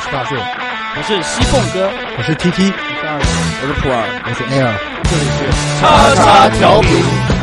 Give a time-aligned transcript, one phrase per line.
[0.00, 4.72] 是大树，我是西凤哥，我是 T T，我是普洱，我是 Air，
[5.04, 5.44] 这里是
[5.78, 7.39] 叉叉调频。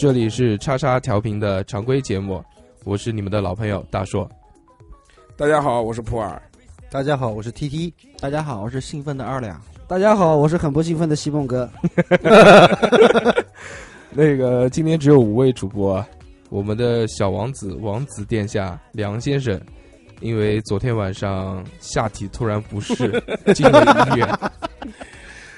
[0.00, 2.40] 这里是叉叉调频的常规节目，
[2.84, 4.30] 我是你们的老朋友大硕。
[5.36, 6.40] 大家好，我是普洱。
[6.88, 9.60] 大家好，我是 T T，大家好，我是兴奋的二两。
[9.88, 11.68] 大家好，我是很不兴奋的西梦哥。
[14.10, 16.06] 那个今天只有五位主播，
[16.48, 19.60] 我们的小王子王子殿下梁先生，
[20.20, 23.20] 因为昨天晚上下体突然不适，
[23.52, 24.28] 进了医院。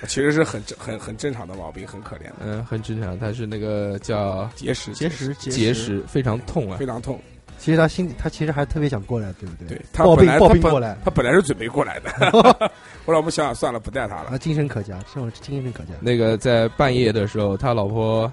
[0.06, 6.86] 其实是很正很很正常的毛病，很可怜的嗯，很正常，他是那个叫结石，结石，结石，非常痛啊非。
[6.86, 7.20] 常痛。
[7.58, 9.76] 其实他心里他其实还特别想过来，对不对？
[9.76, 12.10] 对他本来他本抱病过来，他本来是准备过来的，
[13.04, 14.38] 后来我们想想算了，不带他了啊，。
[14.38, 15.90] 精神可嘉，这种精神可嘉。
[16.00, 18.32] 那个在半夜的时候，他老婆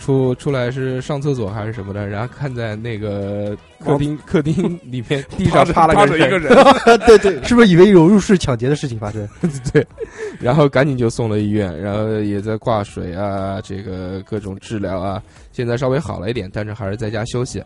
[0.00, 6.52] 出出来是上厕所还是什么的，然后看在那个 客厅 客厅里面地上趴了一个人，
[7.06, 9.28] 对对，是不是以为有入室抢劫的事情发生？
[9.72, 9.86] 对
[10.40, 17.62] 然后赶紧就送了医院，然后也在挂水啊，这个各种治疗啊，现在稍微好了一点，但是还是在家休息。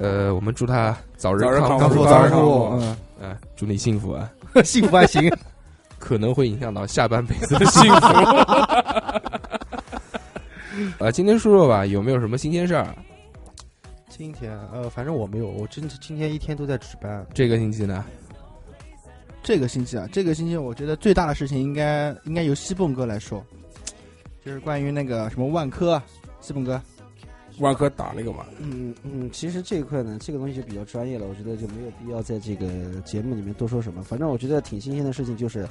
[0.00, 2.80] 呃，我们祝他早日康康复早日康复
[3.22, 4.28] 嗯，祝你幸福啊！
[4.64, 5.32] 幸福还行。
[5.98, 8.06] 可能会影响到下半辈子的幸福。
[10.98, 12.94] 呃， 今天说说吧，有没有什么新鲜事儿？
[14.08, 17.26] 今天呃，反正我没有，我真今天一天都在值班。
[17.34, 18.04] 这个星期呢？
[19.42, 23.44] 这个星期啊，这个星期我觉得最大的事情应该应该由西蹦哥来说，
[24.44, 26.04] 就是关于那个什么万科啊，
[26.40, 26.80] 西蹦哥。
[27.58, 32.66] 万科打那个嘛，嗯嗯，其实这一块呢，这个东西就比较专业了，我觉得就没有必要在这个
[33.04, 34.02] 节目里面多说什么。
[34.02, 35.68] 反正我觉得挺新鲜的事情就是，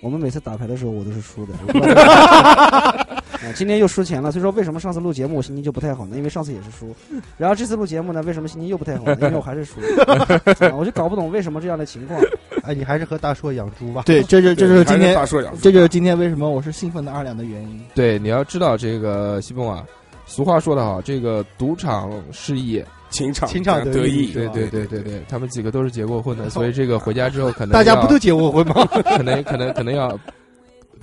[0.00, 1.52] 我们每次打牌的时候我都是输的。
[3.54, 6.16] 今天又输钱了，所以说为什么上次录节目我心情就不太好呢？
[6.16, 6.94] 因为上次也是输，
[7.38, 9.16] 然后这次录节目呢，为什么心情又不太好呢？
[9.20, 12.20] 因为我还是输， 啊我就搞不懂为什么这样的情况。
[12.64, 14.02] 哎，你还是和大硕养猪吧。
[14.04, 17.80] 对，这就这就是今天大硕养，这就是今天为什么我是兴奋的二两的原因。
[17.94, 19.84] 对，你要知道这个西风啊，
[20.26, 28.84] 俗话说得好，这个赌场事业，情场情场得得意，对对对对对，他们几个都是结过婚的，所以这个回家之后可能大家 不都结过婚吗？
[29.04, 30.18] 可能可能可能要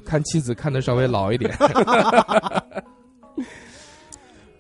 [0.06, 1.52] 看妻子看的稍微老一点。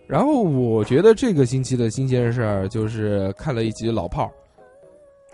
[0.07, 4.31] 然后我觉得这个星期的新鲜事儿就是看了一集《老炮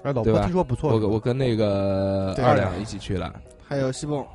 [0.03, 0.39] 哎，老对吧？
[0.39, 3.33] 婆听说不》，错，我我跟那个二两一起去了。
[3.67, 4.25] 还有西凤，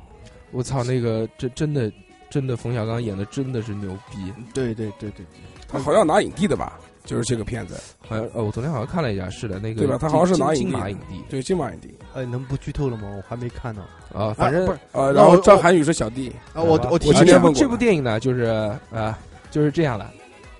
[0.51, 1.91] 我操，那个真真的
[2.29, 5.25] 真的冯小刚演的真的是牛逼，对对对对。
[5.67, 6.79] 他好像拿影帝的吧？
[7.05, 9.97] 就是这个片子，好像呃我昨天好像看了一下，是的，那个对吧？
[9.99, 11.23] 他好像是拿金马影帝。
[11.29, 11.93] 对金马影帝。
[12.13, 13.07] 哎，能不剧透了吗？
[13.15, 13.83] 我还没看呢。
[14.13, 17.59] 啊，反正不是呃，那我然后张涵予是小弟，啊，我啊我提我醒你啊今天问过。
[17.61, 18.43] 这部电影呢，就是
[18.91, 19.17] 啊
[19.51, 20.11] 就是这样了。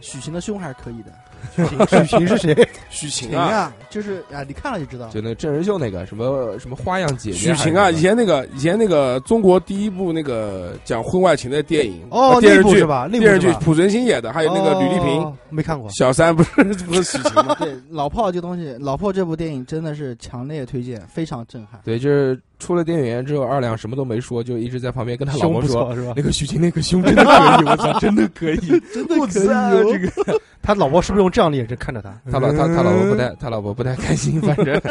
[0.02, 1.12] 许晴的胸还是可以的。
[1.56, 2.70] 许晴 是谁？
[2.90, 5.08] 许晴啊，晴啊，就是啊，你看了就知道。
[5.10, 13.08] 就那个真人秀那个什么什么花样姐姐，许晴啊，以前那个以前那个中国第一部那个讲婚外情的电影哦，呃电视剧是吧？
[13.12, 15.90] 那部电视剧濮存昕演的，还有那个吕丽萍、哦没看过。
[15.92, 17.56] 小三，不是不是许晴吗？
[17.60, 21.80] 对《老炮》这东西，《老炮》这部电影真的是强烈推荐，非常震撼。
[21.86, 25.94] 对，就是出了电影院之后，二两什么都没说，就一直在旁边跟他老婆说。
[25.96, 26.24] 是吧那？
[26.24, 27.32] 个许晴那个胸真的可
[27.62, 28.58] 以， 我操，真的可以，
[28.92, 29.84] 真的可以哦。
[29.92, 32.20] 这个 他老婆是不是用这样的眼神看着他？
[32.32, 34.82] 他老他他老婆不太他老婆不太开心，反正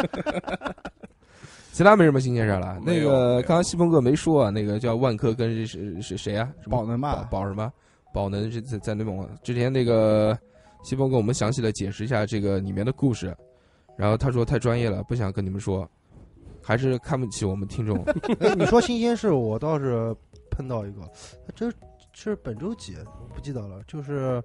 [1.73, 2.79] 其他没什么新鲜事儿了。
[2.85, 6.47] 那个刚刚西风哥没说啊，那个叫万科跟是是谁啊？
[6.69, 7.69] 宝能吧宝宝什么？
[8.13, 10.37] 宝能是在在那种之前那个
[10.83, 13.35] 西风跟我们详细的解释一下这个里面的故事，
[13.97, 15.85] 然后他说太专业了，不想跟你们说，
[16.65, 18.03] 还是看不起我们听众。
[18.41, 20.15] 哎，你说新鲜事，我倒是
[20.49, 21.01] 碰到一个，
[21.53, 21.71] 这
[22.11, 22.95] 是本周几？
[23.05, 24.41] 我不记得了，就是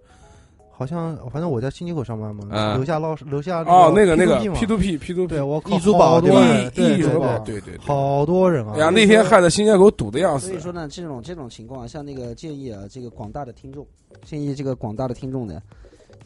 [0.70, 7.87] 好像反正我在新街口上班嘛，嗯楼下捞楼下哦，那个那个 P2P 嘛 P to P P to P，对我靠，易租宝好多对吧人，对对易租宝，对，对对对。
[7.87, 8.72] 好多人啊！
[8.75, 10.61] 哎呀，那天害得新街口堵的要死所以。
[10.61, 13.87] 说呢，这种这种情况啊，像那个建议啊，这个广大的听众，
[14.25, 15.58] 建议这个广大的听众呢，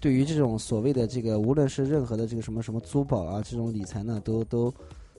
[0.00, 4.72] 对于这种所谓的这个，无论是任何的这个什么什么租宝啊，这种理财呢，都都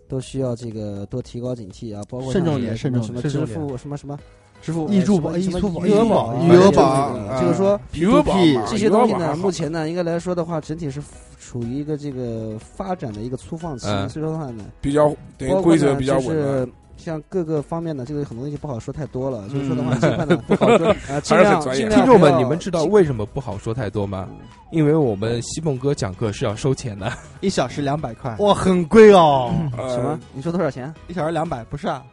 [0.07, 4.17] 都需要这个多提高警惕啊，包括慎重像点慎重什么支付什么什么
[4.61, 7.41] 支付呃易助什么什么易促宝余额宝、余额宝啊。
[7.41, 8.33] 就是说余额宝
[8.67, 11.01] 这些东西呢，目前呢，应该来说的话，整体是
[11.39, 14.09] 处于一个这个发展的一个粗放期，嗯。
[14.09, 24.27] 所以说的话呢，比较等于包括规则比较稳像各个方面的，这个很多东西不好说太多了，所以说的话，嗯尽快呢不好说，啊， 尽还是很量尽量听众们，你们知道为什么不好说太多吗？
[24.31, 24.37] 嗯
[24.71, 27.09] 因为我们西梦哥讲课是要收钱的。
[27.39, 29.53] 一小时两百块，哇，很贵哦。
[29.77, 30.19] 呃什么？？
[30.33, 30.93] 你说多少钱？
[31.07, 32.03] 一小时两百不是啊？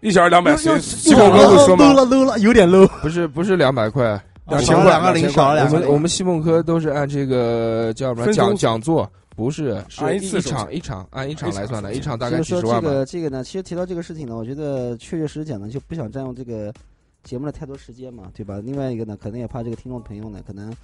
[0.00, 2.86] 一小时两百，西梦哥会说吗？low 了 low 了，有点 low。
[3.00, 5.76] 不是不是两百块，两千块两个零，两千块少了两个。
[5.76, 12.90] 我们我们西梦科都是按这个叫什么讲讲座，不是是一一按一场一场按一场来算的，一场大概所以说这几十万吧。
[12.90, 16.72] 个这个呢，其实提到这个事情呢，我觉得确确实实讲呢，就不想占用这个
[17.22, 18.60] 节目的太多时间嘛，对吧？
[18.62, 20.74] 另外一个呢，可能也怕这个听众朋友呢，可能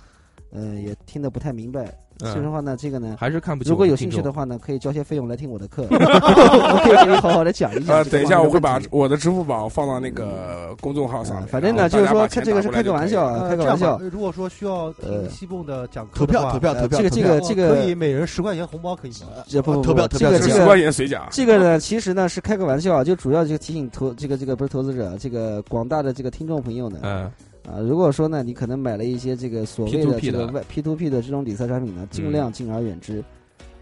[0.52, 1.84] 呃也听得不太明白，
[2.18, 3.16] 所以说的嗯，话呢，这个呢。
[3.18, 3.70] 还是看不起。
[3.70, 13.98] 如果有兴趣的，话呢，可以交些费用来听我的课， 我可以给你好好的讲一讲呃，等一下我会把我的支付宝放到那个公众号上反正呢，就是说大家把钱这个是开个玩笑啊，呃开个玩笑。
[14.10, 19.42] 如果说需要听呃西贡的讲课投票投票投票，呃这个这个这个可以每人十块钱红包可以吗？
[19.46, 27.30] 这不不投票投票十块钱水饺，这个呢，其实呢是开个玩笑啊，就主要就提醒投这个这个不是投资者，这个广大的这个听众朋友呢，嗯
[27.66, 33.22] 啊，如果说呢你可能买了一些这个所谓的这个外 P to P 的这种理财产品呢，尽量敬而远之。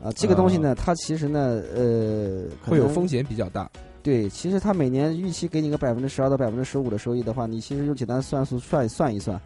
[0.03, 3.71] 啊，这个东西呢，它其实呢，呃，会有风险比较大。
[4.03, 9.41] 对，其实它每年预期给你个百分之十二到百分之十五的收益的话，你其实用简单算术算算一算，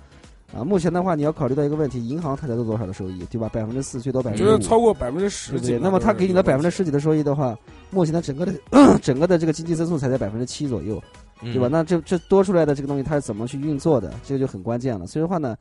[0.53, 3.49] 啊，目前的话你要考虑到一个问题，银行它才做多少的收益，对吧？
[3.51, 5.79] 百分之四最多百分之五，就是超过百分之十不对？
[5.79, 7.57] 那么它给你的百分之十几的收益的话，
[7.91, 8.53] 目前的整个的
[8.99, 11.01] 整个的这个经济增速才在百分之七左右，
[11.41, 11.69] 对对吧？？
[11.69, 14.13] 那这这多出来的这个东西它是怎么去运作的？
[14.25, 15.07] 这个就很关键了。
[15.07, 15.57] 所以的话呢，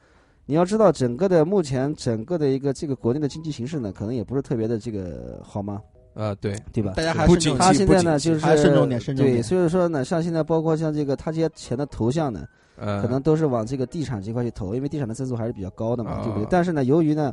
[0.45, 5.81] 你要知道整个的目前整个的一个这个国内的经济形势呢，可能也不是特别的这个好吗？
[6.13, 6.93] 啊，对，对吧？
[6.95, 12.43] 大家还不是他现在呢，就是慎重点慎重对，所以说呢，像现在包括像这个他这些钱的投向呢，
[12.77, 16.47] 嗯，可能都是往这个地产这块去投，因为地产的增速还是比较高的嘛，啊对不对？
[16.49, 17.31] 但是呢，由于呢，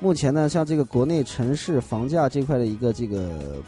[0.00, 3.62] 目前呢，像这个国内城市房价这块的一个这个，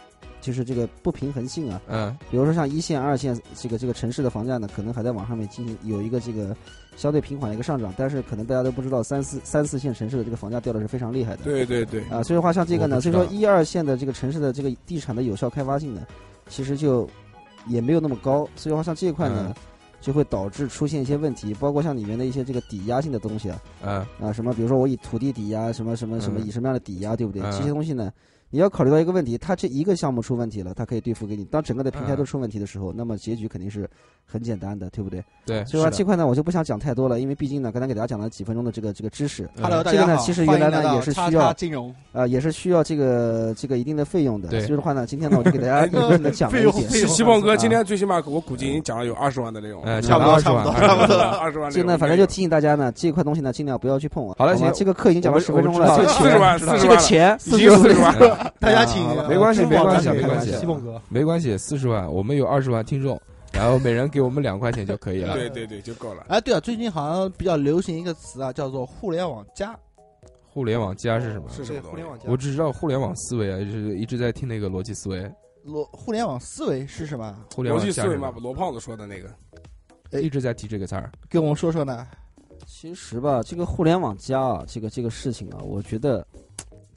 [0.49, 2.17] 就是这个不平衡性啊，嗯。
[2.31, 6.57] 比如说像一线、二线这个这个城市的房价呢，可能还在往上面进行有一个这个
[6.97, 11.45] 相对平缓的一个上涨，但是可能大家都不知道，三四三四线城市的这个房价掉的是非常厉害的。
[11.45, 16.07] 对对对，啊，所以的话像这个呢，所以说一二线的这个城市的这个地产的有效开发性呢，
[16.49, 17.07] 其实就
[17.67, 19.55] 也没有那么高，所以的话像这一块呢，嗯。
[20.01, 24.07] 就会导致出现一些问题，包括像里面的一些这个抵押性的东西啊，嗯。
[24.21, 26.47] 啊什么，比如说我以土地抵押，什么什么什么，嗯。
[26.47, 27.43] 以什么样的抵押，对不对？
[27.43, 27.51] 嗯。
[27.51, 28.13] 这些东西呢，
[28.51, 33.87] 你要考虑到一个问题，他这一个项目出问题了，他可以兑付给你；当整个的平台嗯都出问题的时候，那么结局肯定是
[34.25, 35.23] 很简单的，对不对？
[35.45, 44.49] 对，所以说这块呢，我就不想讲太多了，因为毕竟呢，刚才给大家讲了几分钟的这个这个知识，Hello，嗯大家好，这个呢其实欢迎原来呢来到叉也是需要叉金融，啊，也是需要这个这个一定的费用的。
[44.49, 46.89] 对所以的话呢，今天呢，我就给大家一部分的讲了费用一点。
[46.89, 51.83] 费用西蒙哥啊今天最起码我估计已经讲了有二十万的内容，嗯，差不多差不多，差不多二十万内容。
[51.83, 54.35] 这个呢，反正就提醒大家呢，这块东西呢，尽量不要去碰啊。
[54.39, 58.38] 好了行这个课已经讲了十分钟了，四十万，四这十万，个钱四十万了。
[58.61, 61.01] 大家请没关系没关系没关系西凤哥。
[61.09, 63.21] 没关系，四十万，我们有二十万听众，
[63.53, 65.35] 然后每人给我们两块钱就可以了。
[65.39, 66.25] 对对对，就够了。
[66.29, 69.79] 哎，对啊，最近好像比较流行一个词啊，叫做互联网加。
[70.51, 71.49] 互联网加是什么？
[71.51, 71.91] 是什么东西？
[71.91, 75.21] 互联网加我只知道互联网思维啊，就是一直在听那个逻辑思维。
[75.67, 77.37] 逻互联网思维是什么？
[77.55, 81.11] 互联逻网加是什么辑思维嘛，罗胖子说的那个，一直在提这个词儿。
[81.29, 82.07] 跟我们说说呢？
[82.67, 86.27] 其实吧，这个互联网加啊，这个这个事情啊，我觉得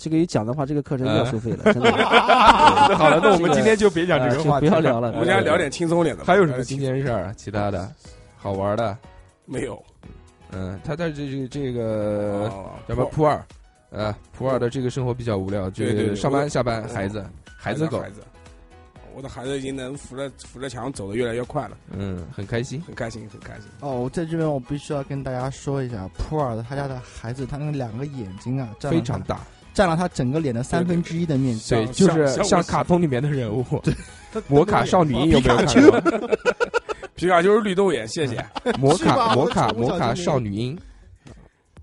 [0.01, 1.91] 这个一讲的话，这个课程又要收费了，真的。
[1.91, 5.10] 那 好了，那我们今天就别讲这个话题不要聊了。
[5.10, 6.34] 我们今天聊点轻松点的吧。
[6.34, 7.31] 还有什么新鲜事儿？
[7.38, 7.88] 其他的
[8.36, 8.98] 好玩的？
[9.46, 9.81] 没有？
[10.53, 13.39] 嗯，他在这这这个哦叫什么普洱，
[13.91, 18.03] 呃，普洱的这个生活比较无聊，就对对对是上班下班，孩子孩子狗，
[19.13, 22.81] 我的孩子已经能扶着扶着墙走的越来越快了，嗯，很开心。
[22.81, 23.70] 很开心，很开心。
[23.81, 29.39] 哦，我在这边我必须要跟大家说一下，普洱的他家的孩子，他那两个眼睛啊，非常大，
[29.73, 31.75] 占了他整个脸的三分之一的面积。
[31.75, 33.65] 对，就是像卡通里面的人物，
[34.47, 36.01] 摩卡少女有没有看皮过？
[37.15, 38.43] 皮卡丘是绿豆眼，谢谢。
[38.79, 40.77] 摩卡摩卡摩卡少女樱，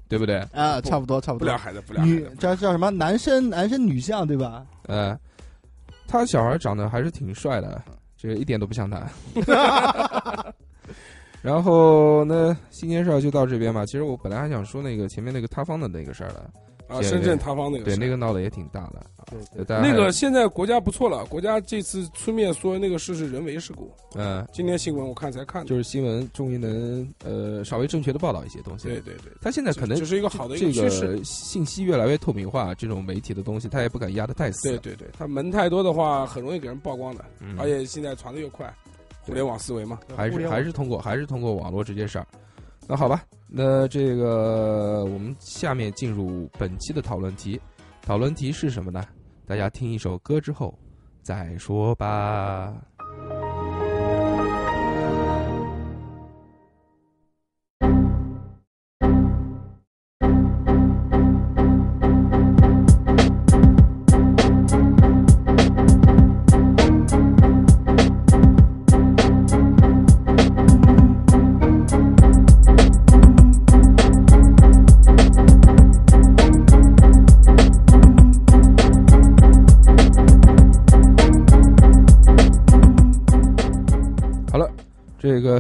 [0.09, 0.39] 对不对？
[0.53, 1.57] 啊，差不多差不多不聊。
[1.57, 2.27] 孩子，不聊女。
[2.39, 2.91] 叫叫什么？
[2.91, 4.65] 男生男生女相对吧？
[4.87, 5.17] 呃，
[6.07, 7.81] 他小孩长得还是挺帅的，
[8.17, 9.07] 这个一点都不像他。
[11.41, 13.87] 然后呢，新鲜事儿就到这边吧。
[13.87, 16.51] 其实我本来还想说那个前面那个塌方的那个事儿的，
[16.89, 19.07] 啊，深圳塌方那个对那个闹得也挺大的。
[19.31, 23.93] 对呃大家还那个现在国家不错了，国家这次出面说那个事是人为事故。
[24.15, 28.89] 嗯，今天新闻我看才看，就是新闻终于能呃稍微正确的报道一些东西。
[28.89, 31.23] 对，对对，他现在可能只是一个好的一个趋势。
[31.23, 34.71] 信息越来越透明化，这种媒体的东西他也不敢压得太死。
[34.71, 38.73] 对对对，他门太多的话，很容易给人曝光的，嗯而且现在传的又快，
[39.21, 40.01] 互联网思维嘛。
[40.17, 42.27] 还是还是通过还是通过网络这件事儿。
[42.91, 47.61] 那好吧，那这个我们下面进入本期的讨论题，
[48.01, 49.05] 讨论题是什么呢？
[49.47, 50.75] 大家听一首歌之后
[51.23, 52.75] 再说吧。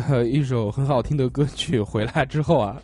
[0.31, 2.81] 一首很好听的歌曲回来之后啊，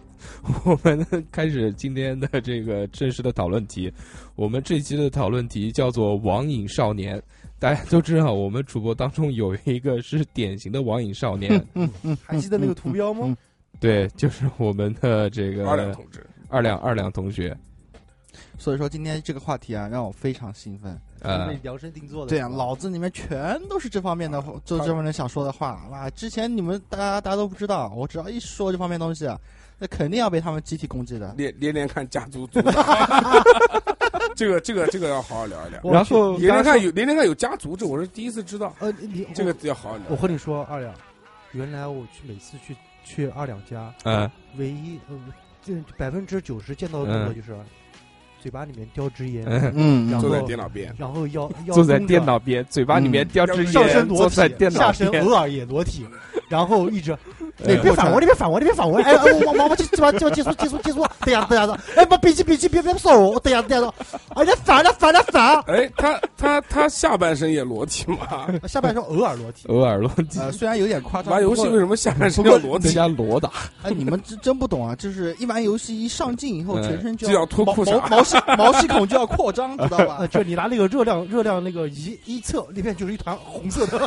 [0.65, 3.93] 我们开始今天的这个正式的讨论题。
[4.35, 7.21] 我们这期的讨论题叫做“网瘾少年”。
[7.59, 13.37] 大家都知道，我们主播当中有一个是典型的网瘾少年，嗯嗯，还记得那个图标吗？
[13.81, 17.57] 对，就是我们的这个二两同志，二两二两同学。
[18.59, 20.99] 所以说今天这个话题啊，让我非常兴奋。
[21.21, 22.29] 呃为，量身定做的。
[22.29, 25.87] 对啊，脑子里面全都是这方面的，就这方面想说的话。
[25.91, 29.41] 哇，之前你们大家大家都不知道，我只要一说这方面东西啊，
[29.79, 31.35] 那肯定要被他们集体攻击的。
[31.37, 32.61] 连连连看家族组，
[34.37, 35.81] 这个这个这个要好好聊一聊。
[35.91, 40.05] 然后连连看有连连看有家族，这我是第一次知道，呃，你这个要好好聊。
[40.11, 40.95] 我和你说，二两，
[41.53, 45.19] 原来我去每次去去二两家，嗯，唯一呃，
[45.63, 47.57] 就百分之九十见到的动作就是
[48.45, 49.73] 嘴巴里面叼支烟，嗯。
[49.75, 55.25] 嗯然后坐在电脑边，然后要要坐在电脑边，嘴巴里面叼支上身烟，裸体坐在电，脑下身边。
[55.25, 56.05] 偶尔也裸体，
[56.51, 58.99] 然后一直呃你别反我，你别反我，你别反我！
[59.01, 63.95] 哎，我我我我记记吧记吧记住记住记住，对呀对呀的，哎不别急别急别别骚扰我，等下等下子，
[64.35, 65.61] 哎你反了反了反！
[65.67, 68.49] 哎，他他他下半身也裸体嘛？
[68.67, 72.93] 下半身偶尔裸体，偶尔裸体，呃，虽然有点夸张，玩游戏为什么下半身要裸体？
[72.93, 73.51] 加裸打，
[73.83, 74.95] 哎，你们真真不懂啊！
[74.97, 80.29] 就是一玩游戏一上镜以后，嗯全身就就要脱毛裤衩毛 毛细毛细孔就要扩张，知道吧呃，？
[80.29, 83.99] 就你拿那个热量热量那个仪一测，里面就是一团红色的，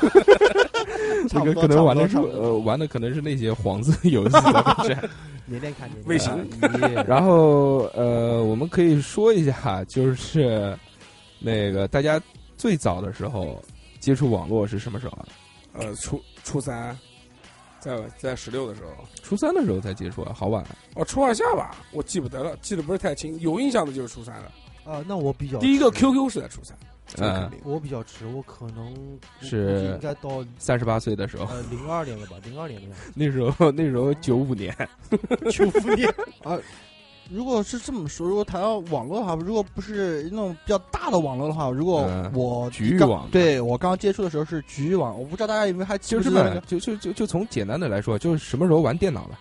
[1.30, 4.98] 这个可能玩的是呃玩的可能是那些黄色游戏的不是。
[5.48, 10.78] 连连看连连卫星看然后呃，我们可以说一下，就是
[11.40, 12.22] 那个大家
[12.58, 13.64] 最早的时候
[14.02, 15.26] 接触网络是什么时候啊？
[15.72, 16.98] 呃，初初三，
[17.80, 18.90] 在在十六的时候，
[19.24, 20.76] 初三的时候才接触啊，好晚啊。
[20.96, 24.52] 哦，初二下吧，我记不得了，记得不是太清，有印象的就是初三了。
[24.84, 27.50] 啊，那我比较第一个 QQ 是在初三，这个嗯。
[27.64, 28.94] 我比较迟，我可能
[29.42, 34.76] 是应该到三十八岁的时候，呃零二年了吧，零二年的样子， 那时候 那时候九五年，
[35.52, 36.08] 九五年。
[36.44, 36.58] 啊，
[37.30, 49.38] 如果是这么说，如果谈到网络的话，如果不是那种比较大的网络的话，如果嗯我刚局域网对我刚接触的时候是局域网，我不知道大家有没有还记就是嘛不记得，就就就就从简单的来说，就是什么时候玩电脑了？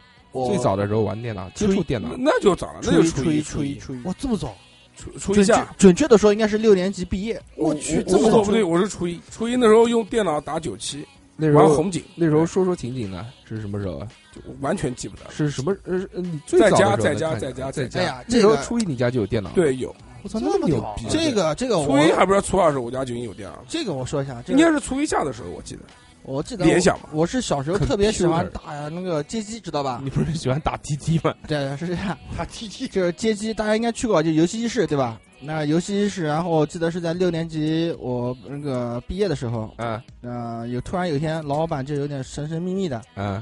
[0.49, 2.11] 最早的时候玩电脑，接触电脑。
[2.19, 4.55] 那，就早了，那就初一初一初一，哇这么早，
[4.97, 5.73] 初初一下。
[5.79, 7.41] 准确的说应该是六年级毕业。
[7.55, 14.09] 我去这么早不对，我是初一，初一那时候用电脑打九七，那时候玩红警，那时候说说情景呢是什么时候啊？
[14.35, 15.23] 就完全记不得。
[15.31, 15.77] 是什么？
[15.85, 18.01] 呃，呃你最在早的时候家在家在家在在家。
[18.01, 25.83] 哎呀，那时候初一你家就有电脑，，对，有我操，那么牛逼这个这个初一还不知道，初二时候我家就已经有电脑了，这个我说一下，这应该是初一下的时候，我记得。
[26.27, 30.01] 我记得联想嘛我我是小时候特别喜欢打那个街机，知道吧？
[30.03, 31.33] 你不是喜欢打 TT 吗？
[31.47, 32.19] 对，是这样。
[32.37, 35.21] 打 T T 就是街机，大家应该去过，就游戏机室，对吧？
[35.41, 43.41] 那游戏机室，然后我记得是在六年级我那个毕业的时候，嗯呃，有突然有一天，老板就有点神神秘秘的，嗯，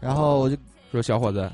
[0.00, 0.56] 然后我就，
[0.90, 1.50] 说小伙子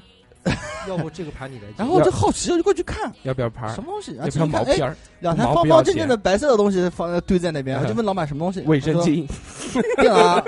[0.88, 3.82] 要不这个盘你来接，然后我就好奇，我就过去看要不要牌什？
[3.82, 4.96] 么东西，然要不要毛片？
[5.20, 9.26] 两台方方正正的白色的东西放堆在那边，嗯我就问老板什么东西，卫生巾？
[10.00, 10.44] 电脑啊，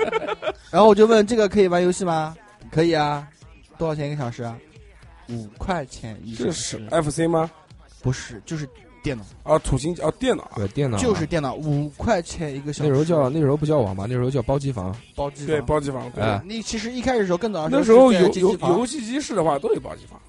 [0.71, 2.35] 然后我就问这个可以玩游戏吗？
[2.71, 3.27] 可以啊，
[3.77, 4.57] 多少钱一个小时啊？
[5.29, 7.49] 五块钱一个小时是，FC 吗？
[8.01, 8.67] 不是，就是
[9.03, 12.89] 电脑，啊，土星啊，电脑啊，对，电脑就是电脑，五块钱一个小时。
[12.89, 14.95] 那时候叫那时候不叫网吧，那时候叫包机房。
[15.15, 16.09] 包机对包机房。
[16.11, 20.19] 对哎你其实一开始的时候更早的那时候有是在机器有游戏机室的话都有包机房。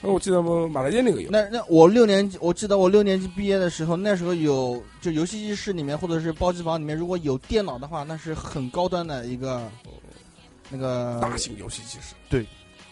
[0.00, 9.68] 那我记得我马来街那个有，那那我六年级，我记得我六年级毕业的时候，那时候有就游戏机室里面或者是包机房里面，如果有电脑的话，那是很高端的一个
[10.70, 12.14] 那个大型游戏机室。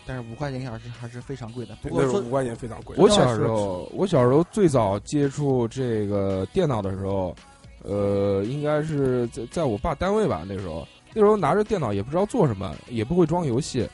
[0.06, 1.76] 但是五块钱一小时还是非常贵的。
[1.82, 2.96] 不过说五块钱非常贵。
[2.98, 7.34] 我小时候，我小时候最早接触这个电脑的时候，
[7.82, 10.44] 呃，应该是在在我爸单位吧。
[10.48, 13.88] 那时候，那时候拿着电脑也不知道做什么，也不会装游戏。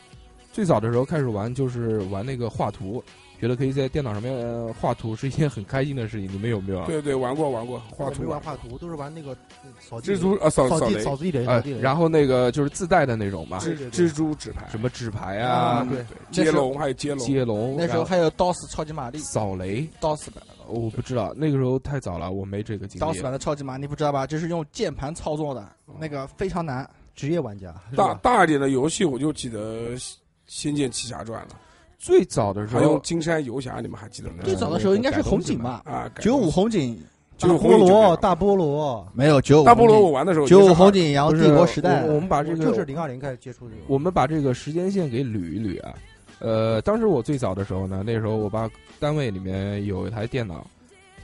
[0.52, 3.02] 最早的时候开始玩就是玩那个画图，
[3.42, 6.32] 觉得可以在电脑上面、呃画图是一件很开心的事情。
[6.32, 6.86] 你们有没有啊？
[6.86, 9.30] 对对，玩过玩过画图没玩画图，都是玩那个
[9.64, 16.06] 呃扫蜘蛛啊扫扫地雷扫地雷，啊扫地，然后那个就是自带的那种嘛，蜘蛛纸牌什么纸牌啊啊、对对
[16.44, 19.84] 接龙还有接龙，接龙，那时候还有 DOS 超级玛丽扫雷。
[20.00, 23.04] ，DOS 版的我不知道，那个时候太早了，我没这个经历。
[23.04, 24.24] ，DOS 版的超级玛丽不知道吧？
[24.24, 25.68] 就是用键盘操作的，
[25.98, 26.88] 那个非常难。
[27.16, 28.14] 职业玩家大？
[28.22, 29.90] 大一点的游戏我就记得
[30.46, 31.56] 《仙剑奇侠传》了，
[32.02, 34.38] 最早的时候，还有《金山游侠》，你们还记得吗？
[34.42, 35.82] 最早的时候应该是红警吧？
[35.84, 37.00] 啊，改九五红警
[37.38, 42.02] 大九五菠萝，红警就这样大菠萝，没有九五大菠萝我玩的时候九五红警，然后不是帝国时代。
[42.02, 43.82] 我，我们把这个就是零二零开始接触这个。
[43.86, 45.94] 我们把这个时间线给捋一捋啊。
[46.40, 48.68] 呃，当时我最早的时候呢，那时候我爸
[48.98, 50.66] 单位里面有一台电脑，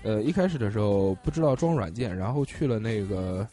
[0.05, 3.45] 呃，一开始的时候不知道装软件，然后去了那个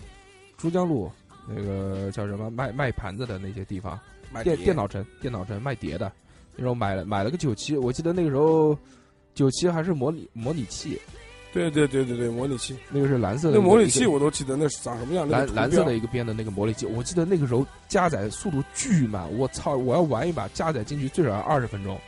[0.58, 1.10] 珠江路
[1.50, 4.00] 那个叫什么卖卖盘子的那些地方，
[4.44, 6.12] 电电脑城电脑城卖碟的，
[6.56, 8.78] 那时候买了买了个九七，我记得那个时候
[9.34, 11.00] 九七还是模拟模拟器，
[11.54, 19.76] 对对对对对，模拟器，那个是蓝色的那个一个模拟器我都记得那是长什么样，那蓝个蓝色的一个边的那个模拟器，我记得那个时候加载速度巨慢，我操！
[19.76, 22.00] 我要玩一把，加载进去最少要二十分钟。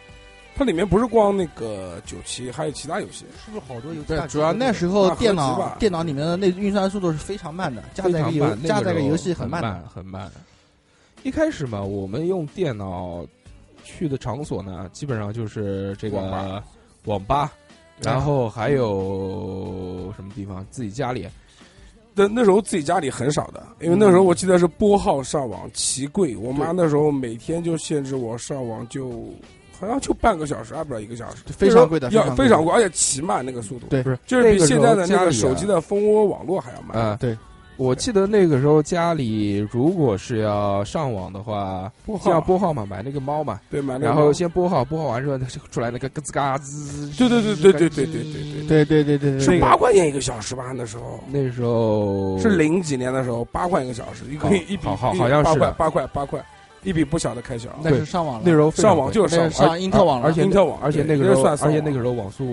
[0.55, 3.25] 它里面不是光那个九七，还有其他游戏。
[3.45, 4.25] 是不是好多游戏对大？
[4.25, 9.83] 主要那时那合集候电脑吧电脑里面的那运算速度是非常慢的，加载个游非常慢，那加载个游戏慢很慢的。
[9.93, 10.31] 很慢。
[11.21, 13.23] 一开始嘛，我们用电脑
[13.87, 16.63] 去的场所呢，基本上就是这个网吧。
[17.05, 17.53] 网吧，
[18.01, 20.65] 然后还有什么地方？
[20.69, 21.25] 自己家里。
[22.13, 29.31] 那那时候自己家里很少的，因为那时候我记得是拨号上网奇贵，我妈那时候每天就限制我上网就
[29.79, 32.73] 好像就半个小时，还不到一个小时，非常贵的，要非常贵。
[32.73, 34.03] 而且奇慢那个速度，对。
[34.03, 36.97] 不是就是比现在的那个手机的蜂窝网络还要慢。
[36.97, 37.37] 啊、对，
[37.77, 47.17] 我记得那个时候家里如果是要上网的话，拨先要拨号嘛，买那个猫嘛，对买那个然后先拨号，拨号完之后，它就出来那个咯吱嘎吱。
[47.17, 50.73] 对对对对对对对对对对对对对对对，是八块钱一个小时吧？
[50.75, 56.43] 那时候那时候是零几年的时候，八块一个小时，一个好一笔好好好像是八块八块八块，
[56.83, 57.69] 一笔不小的开销。
[57.83, 62.45] 那是上网了，那时候上网就是上英特网了，而且英特网而且那个时候，算而且那个时候网速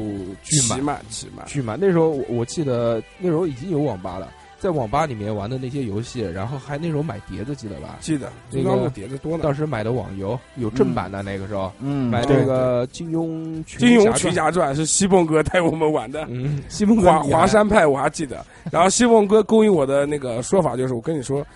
[0.43, 1.47] 巨奇慢，巨慢。
[1.47, 1.79] 巨慢。
[1.81, 4.29] 那时候我我记得那时候已经有网吧了，
[4.65, 7.99] 在网吧里面玩的那些游戏，然后还那时候买碟子，记得吧？
[8.01, 9.43] 记得那个中央路碟子多呢。
[9.43, 13.27] 当时买的网游有正版的，那个时候嗯，买对那个金庸
[13.79, 18.43] 《金庸群群侠传》是西凤哥带我们玩的，嗯，西凤哥华华山派我还记得。
[18.73, 21.47] 然后西凤哥勾引我的那个说法就是，我跟你说，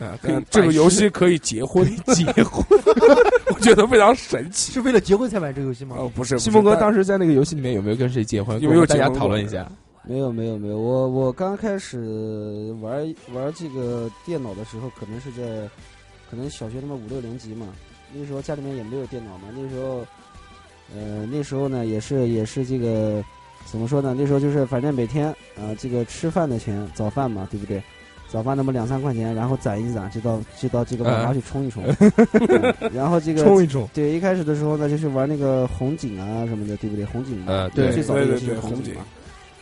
[0.50, 2.62] 这个游戏可以结婚， 结婚。
[3.54, 4.70] 我觉得非常神奇。
[4.70, 5.96] 是为了结婚才买这个游戏吗？
[5.98, 8.60] 哦，不是，西凤哥当时时在那个游戏里面有没有跟谁结婚？
[8.60, 9.66] 有没有跟大家讨论一下？
[10.08, 15.68] 没有没有没有，我我刚开始玩玩这个电脑的时候，可能是在
[16.30, 17.66] 可能小学那么五六年级嘛，
[18.14, 19.98] 那时候家里面也没有电脑嘛，那时候
[20.96, 23.22] 呃那时候呢也是也是这个
[23.70, 24.14] 怎么说呢？
[24.18, 27.82] 那时候就是反正每天啊、这个吃饭的钱早饭嘛，对不对？
[28.30, 31.82] 早饭那么两三块钱，然后攒一攒，就到就到这个网吧去充一充，
[32.50, 37.04] 嗯然后这个冲一冲，对，一开始的时候呢，就是玩那个红警啊什么的，对不对？
[37.06, 39.00] 红警嘛，呃对最早的对对游戏是红警嘛，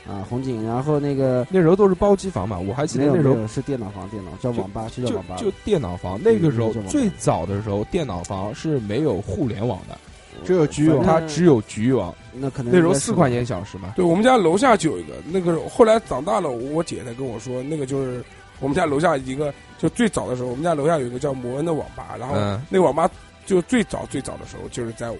[0.08, 9.98] 啊，红警，然后那个那时候都是包机房嘛，我还记得那时候是电脑房，电脑叫网吧，是叫网吧，就电脑房，那个时候最早的时候，电脑房是没有互联网的，
[10.44, 12.14] 只有局域网它只有局域网。
[12.32, 18.22] 那可能那时候四块钱小时嘛，对我们家楼下就有一个，那个后来长大了，我姐才跟我说，那个就是
[18.60, 23.10] 我们家楼下一个，就最早的时候，我们家楼下有一个叫摩恩的网吧，然后嗯那个网吧
[23.44, 25.10] 就最早最早的时候，就是在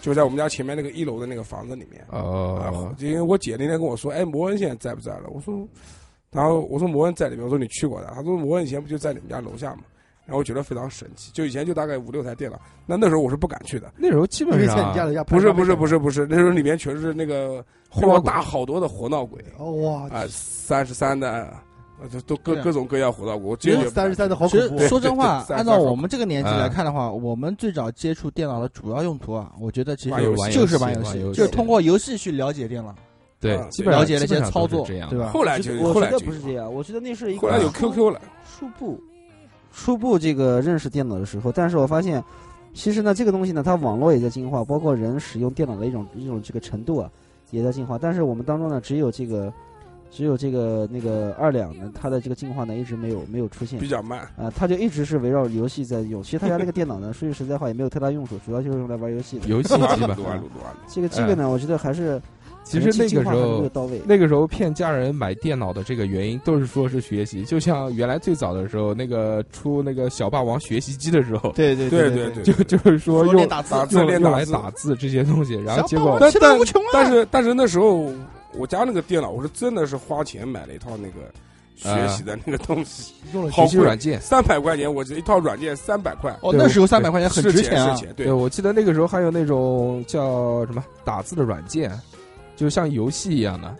[0.00, 2.04] 就在我们家前面那个一楼的那个房子里面。
[2.98, 5.28] 因为我姐那天跟我说，哎，摩恩现在在不在了？
[5.30, 5.66] 我说，
[6.30, 8.10] 然后我说摩恩在里面，我说你去过的？
[8.14, 9.82] 他说摩恩以前不就在你们家楼下吗？
[10.26, 13.92] 然后我觉得非常神奇，就以前就大概五六台电脑，那那时候我是不敢去的。
[13.96, 17.64] 那时候基本上在你家楼下不是不是不是是不是，那时候里面全是那个
[17.98, 21.52] 比我大好多的活闹鬼哦哇，啊，三十三的，
[22.02, 24.86] 呃都都各对啊各种各样活闹鬼，我只有三十三的好其实恐怖。
[24.88, 32.94] 说真话，对对按照我们这个年纪嗯来看的话，我们最早接触电脑的主要用途啊，我觉得其实玩游戏就是玩游戏，游戏就是通过游戏去了解电脑。
[33.40, 39.00] 对啊，基本上了解那些基本上都操作这样，对吧后来就我觉得不是这样，我觉得那是一个后来有初 QQ 了，初步
[39.72, 42.22] 初步这个认识电脑的时候，但是我发现，
[42.74, 47.10] 其实呢，这个东西呢，它网络也在进化，包括人使用电脑的一种一种这个程度啊，
[47.50, 47.96] 也在进化。
[47.96, 49.50] 但是我们当中呢，只有这个
[50.10, 53.88] 只有这个那个二两呢，它的这个进化呢一直没有没有出现比。
[53.88, 54.20] 较慢。
[54.36, 56.22] 啊，它就一直是围绕游戏在用。
[56.22, 59.46] 其实他家那个电脑呢，说句实在话也没有太大用处，主要就是用来玩游戏的。
[59.48, 60.16] 游戏机吧。
[60.88, 62.20] 这个这个呢，我觉得还是
[62.64, 67.44] 其实那个时候，那个时候骗家人买电脑的这个原因，都是说是学习。
[67.44, 76.58] 就像原来最早的时候，那个出那个小霸王学习机的时候，对对对对对就就是说用练打字打字用用练打字来打字这些东西，然后结果但但
[76.92, 78.10] 但是但是那时候
[78.58, 81.30] 我家那个电脑，我是真的是花钱买了一套那个
[81.76, 83.14] 学习的那个东西，
[83.52, 84.20] 学习软件。
[84.20, 87.86] 三百块钱，我这一套软件三百块，哦，那时候三百块钱很值钱啊。
[87.86, 91.90] 钱是钱，对，对，我记得那个时候还有那种叫什么打字的软件，
[92.56, 93.74] 就像游戏一样的，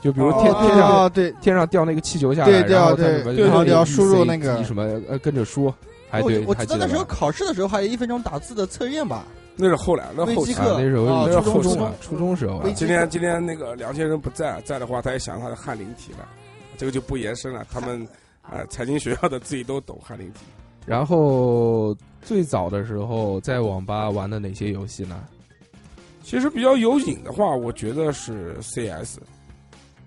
[0.00, 5.72] 就比如哦天天上哦，对，天上掉那个气球下来，对然后然后你要输入那个什么呃跟着输，
[6.08, 9.24] 还我对，我记得那时候考试的时候还有一分钟打字的测验吧。
[9.56, 16.26] 那是后来，那后期那时候啊那是后中啊，初中时候今天今天那个梁先生不在，在的话他也想他的翰林体了，
[16.76, 17.64] 这个就不延伸了。
[17.70, 18.06] 他们
[18.40, 20.40] 啊，财经学校的自己都懂翰林体。
[20.84, 25.22] 然后最早的时候在网吧玩的哪些游戏呢？
[26.24, 29.18] 其实比较有瘾的话，我觉得是 CS。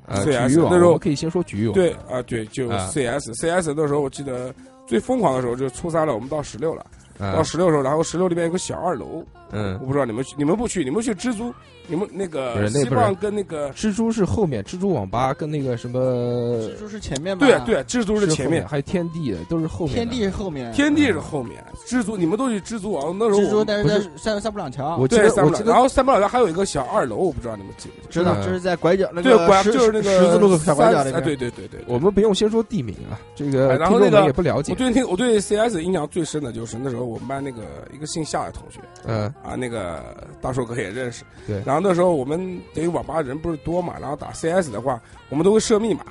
[0.08, 1.73] 呃，CS 局域网，那时候我可以先说局域网。
[1.73, 3.31] 对啊，对，就啊 CS。
[3.34, 4.53] CS 那时候我记得
[4.86, 6.86] 最疯狂的时候就是初三了，我们到十六了，
[7.19, 11.54] 到啊，十六时候，然后十六里面有个小二楼，嗯我，不知道你们去，你们不去，你们去蜘蛛，
[11.88, 17.45] 你们那个希望跟那个蜘蛛是后面，蜘蛛网吧跟那个什么蜘蛛是前面吧？
[17.45, 19.95] 对对，蜘蛛是是前面，还有天地都是后面。
[19.95, 24.97] 天地是后面，天地是后面，蜘蛛你们都去蜘蛛网，那时候蜘蛛，但是是在三三不两桥。
[24.97, 28.12] 我记得我记得然后三不了还有一个小二楼，我不知道你们记不记得。
[28.12, 31.23] 知道，嗯这是在拐角那对，个对拐就是那个十字路口小拐角那边。
[31.23, 34.78] 对对对对，我们不用先说地名啊，这个哎然后那个也不了解我。
[34.78, 37.62] 对那个我对 CS 印象最深的就是那时候我们班那个
[37.94, 39.26] 一个姓夏的同学嗯。
[39.44, 41.24] 啊，那个大硕哥也认识。
[41.48, 41.62] 对。
[41.65, 46.04] 然后那时候我们等于网吧人不是多嘛，然后打 CS 的话，我们都会设密码，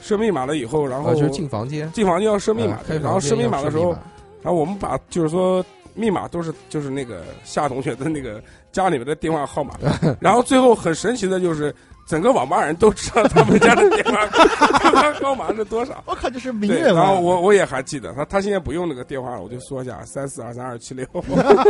[0.00, 3.92] 设密码了以后，然后呃就是进房间，进房间要设密码然后设密码的时候
[4.42, 9.74] 然后我们把就是说密码都是就是那个夏同学的那个家里面的电话号码，
[10.20, 11.74] 然后最后很神奇的就是
[12.08, 14.26] 整个网吧人都知道他们家的电话
[14.80, 16.02] 电话号码是多少。
[16.06, 17.02] 我靠，这是名对，人啊！
[17.02, 21.06] 然后我我也还记得他，他现在不用那个电话了，我就说一下三四二三二七六，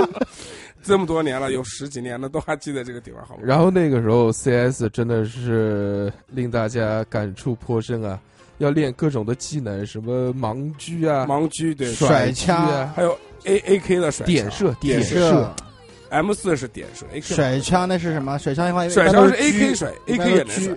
[0.81, 3.43] 这么多年了，有十几年了，都还记得这个电话号码。
[3.45, 8.17] 然后那个时候 CS 真的是令大家感触颇深啊，
[8.59, 13.11] 要练各种的技能，什么盲狙啊、盲狙对，甩枪啊、还有
[13.45, 15.55] A A K 的甩枪点射、点射射、
[16.11, 18.39] M 四是点水甩枪那是什么？
[18.39, 20.75] 甩枪的话，甩枪是 AK 甩，AK 也能甩，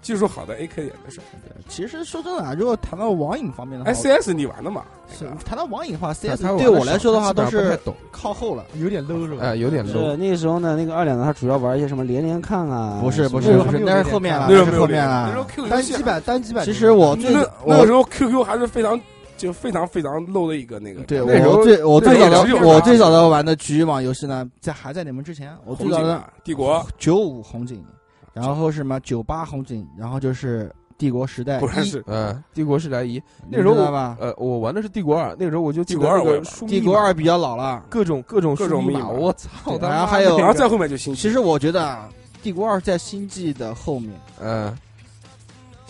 [0.00, 1.22] 技术好的 A K 也能甩。
[1.68, 4.82] 其实说真的啊，如果谈到网瘾方面的话，哎，C S 你玩的嘛？
[5.16, 7.78] 是谈到网瘾的话，CS 对我来说的话都是
[8.10, 8.64] 靠后了。
[8.74, 9.44] 有点 low 是吧？
[9.44, 10.16] 哎，有点 low。
[10.16, 15.46] 那个时候呢，那个二两呢，他主要玩一些什么连连看啊，不是不是不是，那是后面了，那是后面没有那时候了。
[15.54, 16.64] Q 单机版单机版。
[16.64, 19.00] 其实我最那那个时候 Q Q 还是非常
[19.42, 21.02] 就非常非常 low 的一个那个。
[21.02, 27.84] 对我最我最早的我最早的玩的局域网游戏呢，在还在你们之前，我最早的红警啊帝国九五红警，
[28.32, 34.16] 然后什么九八红警，然后就是帝国时代一，果然是嗯，帝国时代一，那时候我？
[34.20, 36.20] 呃，我玩的是帝国二，那个时候我就帝国二
[36.68, 39.76] 帝国二比较老了，各种各种各种密码，我操！
[39.80, 41.20] 然后还有然后再后面就星际。
[41.20, 42.08] 其实我觉得啊
[42.42, 44.78] 帝国二在星际的后面，嗯，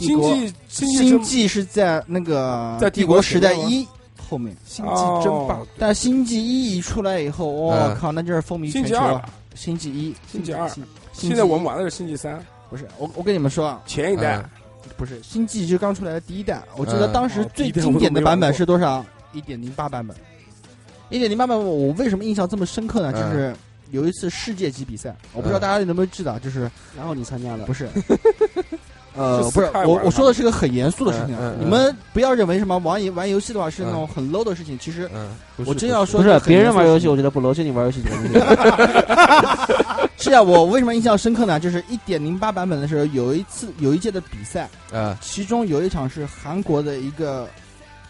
[0.06, 3.86] 帝国星际星际星际是在那个在帝国时代一
[4.28, 4.90] 后面，星际
[5.22, 7.94] 争霸哦，但星际一一出来以后，我嗯。
[7.94, 9.92] 靠，那就是风靡全球了星际二！
[9.92, 12.42] 星际一，星际二星现在我们玩的是星际三。
[12.70, 14.44] 不是我，我跟你们说啊，前一代嗯，
[14.96, 17.12] 不是星际就刚出来的第一代，我记得嗯。
[17.12, 19.04] 当时最经典的版本是多少？
[19.32, 20.16] 一点零八版本。
[21.10, 23.12] 一点零八版本，我为什么印象这么深刻呢？
[23.14, 23.54] 嗯就是
[23.90, 26.62] 有一次世界级比赛，我不知道大家能不能记得，就是
[26.96, 27.66] 然后你参加了。
[27.66, 27.86] 不，是，
[29.14, 35.10] 呃，不是我我说的是个很严肃的事情嗯嗯，啊你们不要认为什么玩游玩游戏的话是那种很 low 的事情，其实
[35.66, 38.32] 我真要不是不是别人玩游戏，我觉得不 low，就你玩游戏觉得不行
[40.16, 41.58] 是啊，我为什么印象深刻呢？
[41.58, 47.48] 就是一点零八版本的时候，有一次有一届的比赛，呃，其中有一场是韩国的一个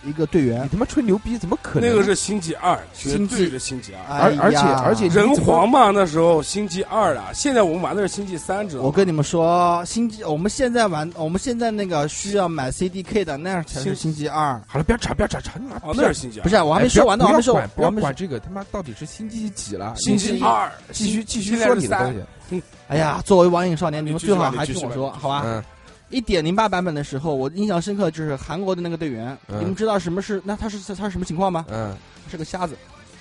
[0.04, 1.88] 一个队员你，他妈吹牛逼，怎么可能？
[1.88, 4.14] 那个是星期二，绝星期对是星期二。
[4.14, 8.86] 哎而而且而且人皇嘛，那时候星期二啊，现在我们玩的是星期三，知道吗？
[8.86, 14.60] 我跟你们说，星期我们现在玩，我们现在那个需要买 CDK 的，那才是星期二。
[14.66, 18.02] 好了，不要吵，不要吵，吵你妈哦，那是星期二，不是，我我还没说完呢，我还没说完，不要我还没说。
[18.02, 19.94] 管这个，他妈到底是星期几了？
[19.96, 22.62] 星际际二，继续继续说你的东西。
[22.88, 25.42] 哎呀，作为网瘾少年，你们最好还听我说，好吧？
[25.46, 25.62] 嗯，
[26.12, 30.40] 一点零八版本的时候，我印象深刻就是韩国的那个队员，嗯你们知道什么是？
[30.44, 31.64] 那他是他是什么情况吗？
[31.70, 31.96] 嗯
[32.30, 32.76] 是个瞎子。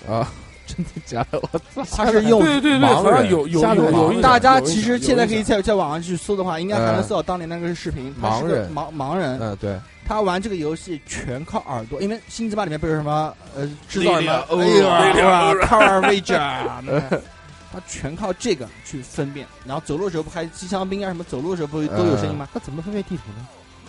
[0.08, 0.30] 啊，
[0.66, 1.40] 真的假的？
[1.74, 2.04] 我操！
[2.04, 8.14] 他是用对对对，盲好像人有有有大家其实现在可以在在网上去搜的话，应该还能搜到当年那个视频。
[8.20, 14.26] 他是个盲人盲盲人，嗯，对，他玩这个游戏全靠耳朵，因为《星际争霸》里面不是什么呃制造什
[14.56, 16.82] 么力量哎呀力量卡尔维加，
[17.72, 19.46] 他全靠这个去分辨。
[19.64, 22.48] 然后走路的时候不还机枪兵啊什么，走路的时候不都有声音吗？
[22.52, 23.46] 他怎么分辨地图呢？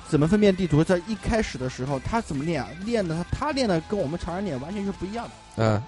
[0.08, 0.84] 怎么分辨地图？
[0.84, 2.70] 在一开始的时候，他怎么练啊？
[2.86, 5.84] 练的他他练的跟我们常人练完全是不一样的，嗯。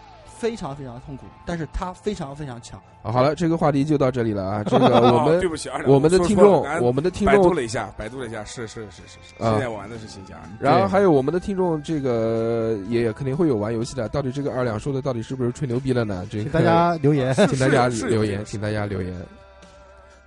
[0.45, 2.79] 非常非常痛苦，但是他非常非常强。
[3.01, 4.63] 啊好了，这个话题就到这里了啊。
[4.63, 10.37] 这个 我哦们对不起，二两我们的听众我们的听百度众，了一下，百度了一下，是是是是是，啊现在玩的是新疆。
[10.59, 14.07] 然后还有我们的听众，这个也肯定会有玩游戏的。
[14.09, 16.27] 到底这个二两说的到底是不是吹牛逼了呢？
[16.29, 17.33] 这个请大家留言。
[17.49, 19.11] 请大家留言，请大家留言。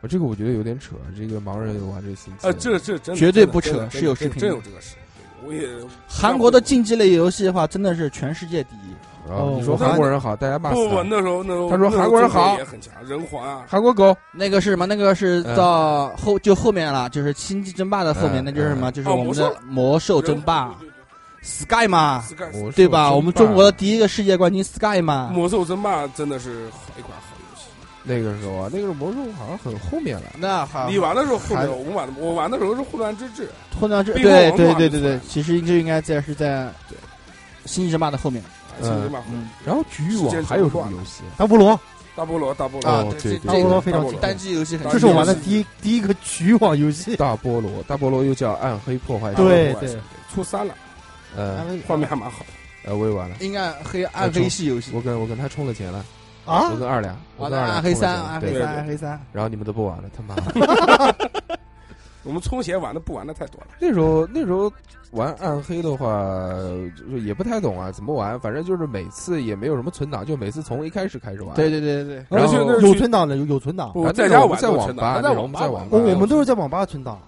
[0.00, 4.96] 我这个我觉得有点扯，这个盲人玩这个星期，呃，这这真绝对不扯是有视频真有这个事。
[5.46, 5.68] 我也
[6.08, 8.92] 韩国的竞技类游戏的话，真的是全世界第一。
[9.28, 11.02] 然后你说哦韩国人好，大家骂死不不，他。
[11.02, 14.86] 那时候那时候他说韩国人好也很强，人皇啊，韩国狗，那个是什么？
[14.86, 18.90] 那个是嗯到后就后面了，就是《星际争霸》的后面，嗯那就是什么？
[18.90, 20.94] 就是哦我们的魔兽争霸对对对
[21.40, 23.12] Sky 嘛，对 Sky 对吧？
[23.12, 27.66] 我们中国的第一个世界冠军 Sky 嘛，魔兽争霸真的是好一款好游戏。
[28.02, 30.24] 那个时候啊，那个时候魔兽好像很后面了。
[30.36, 36.68] 那好，你玩的时候后还面，我玩的我玩的时候是混乱之治，混乱之冰对对对对对，其实就应该在是在
[37.66, 38.42] 星际争霸的后面。
[38.82, 39.48] 嗯。
[39.64, 41.22] 然后局域网还有什么游戏？
[41.36, 41.78] 大菠萝，
[42.16, 43.12] 大菠萝大菠萝。
[43.14, 47.16] 对大菠萝这个非常经典单机游戏很这是我玩的第一第一个局域网游戏。
[47.16, 49.34] 大菠萝，大菠萝又叫暗黑破坏。
[49.34, 49.44] 神。
[49.44, 49.90] 对对大菠萝。
[49.92, 50.00] 对，
[50.34, 50.74] 初三了，
[51.36, 52.44] 呃画面还蛮好。
[52.84, 54.92] 呃，我也玩了，典应该黑暗黑系游戏。
[54.94, 56.04] 我跟我跟他充了钱了，
[56.46, 56.70] 啊？
[56.70, 61.58] 我，跟二两，我啊，跟二两暗黑三，黑三，暗黑三，然后你们都不玩了，他妈的！
[62.28, 63.68] 我们充钱玩的不玩的太多了。
[63.80, 64.70] 那时候那时候
[65.12, 66.06] 玩暗黑的话，
[66.94, 68.38] 就是也不太懂啊，怎么玩？
[68.38, 71.54] 反正就是每次也没有什么存档，就每次从一开始开始玩。
[71.56, 73.92] 对对对对对，然后有存档的，有有存档。
[74.14, 77.18] 在家玩在网吧，在网吧在网吧我我们都是在网吧存档。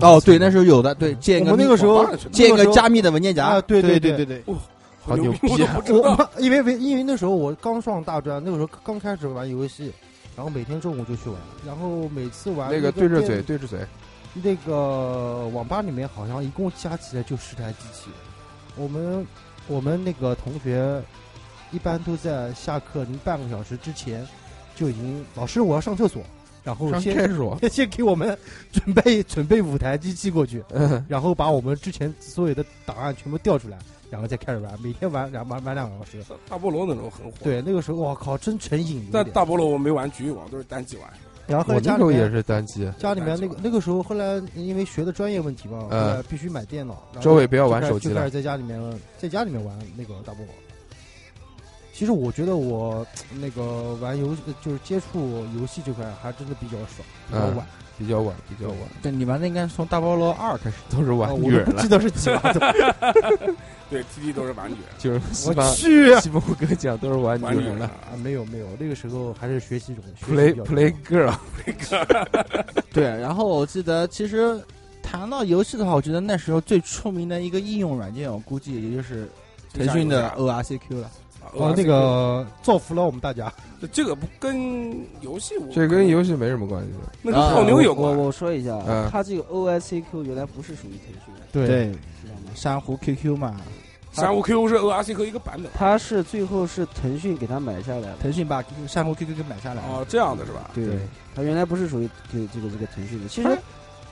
[0.00, 4.44] 哦，对，那时候有的，对，建一个我那个时候建一个加密的文件夹啊对对对对对，
[5.02, 5.48] 好牛逼
[5.88, 9.90] 我因为因为那时候我刚上大专，那个时候刚开始玩游戏，
[10.36, 13.78] 然后每天中午就去玩，然后每次玩那个对着嘴，对着嘴，
[14.34, 18.10] 那个网吧里面好像一共加起来就十台机器。
[18.76, 19.26] 我们
[19.66, 21.02] 我们那个同学
[21.72, 24.26] 一般都在下课临半个小时之前
[24.76, 26.22] 就已经，老师我要上厕所，
[26.64, 28.36] 然后上先开说， 先给我们
[28.72, 33.78] 准备准备五台机器过去，嗯，然后把我们之前所有的档案全部调出来，
[34.10, 36.24] 然后再开始玩，每天玩两玩玩两个小时。
[36.48, 39.10] 大菠萝那时候很火。，对，那个时候我靠，真成瘾了点。
[39.12, 41.10] 但大菠萝我没玩局域网，都是单机玩。
[41.50, 47.02] 然后后我来家里面那时候也是单机，家里面那个那个时候，后来因为学的专业问题嘛，后嗯来必须买电脑。
[47.12, 48.80] 然后周伟不要玩手机了就开始在家里面
[49.18, 50.46] 在家里面玩那个大菠萝。
[51.92, 53.06] 其实我觉得我
[53.40, 57.66] 那个玩游戏就是接触游戏这块还真的比较少，比较嗯晚。
[57.98, 63.54] 比较晚，比较晚，对，你玩的应该是从大菠萝二开始，都是玩啊女人了我都不记，得是几玩的。
[63.90, 74.58] 对，T T 都是玩具， 就是西我方去西蒙哥讲都是玩玩女人女人了啊，没有没有，那个时候还是学习中学习，play girl play girl，对，然后我记得其实
[75.02, 79.28] 谈到游戏的话，我觉得那时候最出名的一个应用软件，我估计也就是
[79.74, 81.10] 腾讯的 ORCQ 了。
[81.54, 83.52] 哦，那个造福了我们大家。
[83.92, 86.88] 这个不跟游戏无关，这跟游戏没什么关系。
[87.22, 88.18] 那跟泡妞有我关。
[88.18, 88.78] 我说一下
[89.10, 91.86] 它这个 OICQ 原来不是属于腾讯的，对，
[92.22, 92.50] 知道吗？
[92.54, 93.56] 珊瑚 QQ 嘛，
[94.12, 95.72] 珊瑚 QQ 是 O I C Q 一个版本。
[95.74, 98.16] 它是最后是腾讯给它买下来的。
[98.20, 99.82] 腾讯把珊瑚 QQ 给买下来。
[99.84, 100.70] 哦，这样的是吧？
[100.74, 100.98] 对对，
[101.34, 103.28] 它原来不是属于这这个这个腾讯的。
[103.28, 103.48] 其实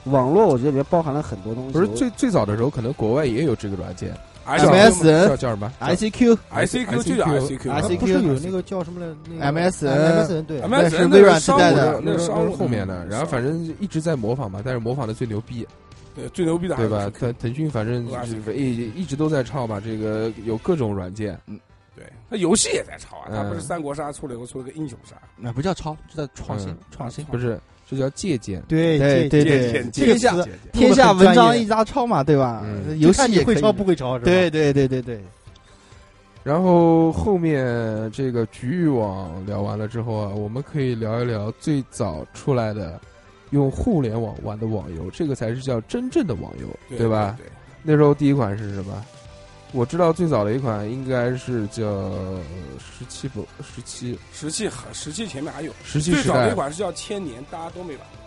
[0.05, 1.73] 网络我觉得里面包含了很多东西。
[1.73, 4.17] 不是最最早的时候，可能国外也有这个软件，
[4.57, 9.13] MSN 叫叫什么？ICQ、ICQ 就叫 I C Q，I C Q 不是有那个叫什么来？
[9.29, 10.61] 那个 MSN MSN 对。
[10.61, 15.67] MSN 是微软自带的那是后面的，然后反正一直在模仿嘛，但是模仿的最牛逼，
[16.15, 21.59] 对最牛逼的还是对吧腾腾讯反正就是一一直都在抄吧，这个有各种软件，嗯
[21.95, 27.25] 对，那游戏也在抄啊，它嗯不是三国杀出了以后出了个英雄杀，那不叫抄，这叫创新嗯，创新。
[27.25, 28.61] 不是，这叫借鉴。
[28.67, 32.99] 对对对对天下这个词天下文章一家抄嘛，对吧嗯？
[32.99, 34.31] 游戏会抄不会抄是吧？
[34.31, 35.19] 对对对对对，
[36.43, 42.99] 然后后面这个局域网聊完了之后啊，我们可以聊一聊最早出来的
[43.49, 47.35] 用互联网玩的网游，这个才是叫真正的网游，对吧？
[47.37, 47.47] 对，
[47.81, 49.03] 那时候第一款是什么？
[49.71, 52.11] 我知道最早的一款应该是叫
[52.79, 54.17] 十七不十七。
[54.33, 57.99] 石器和石器前面还有，最早的一，款是叫千年，大家都没玩。
[57.99, 58.19] 过。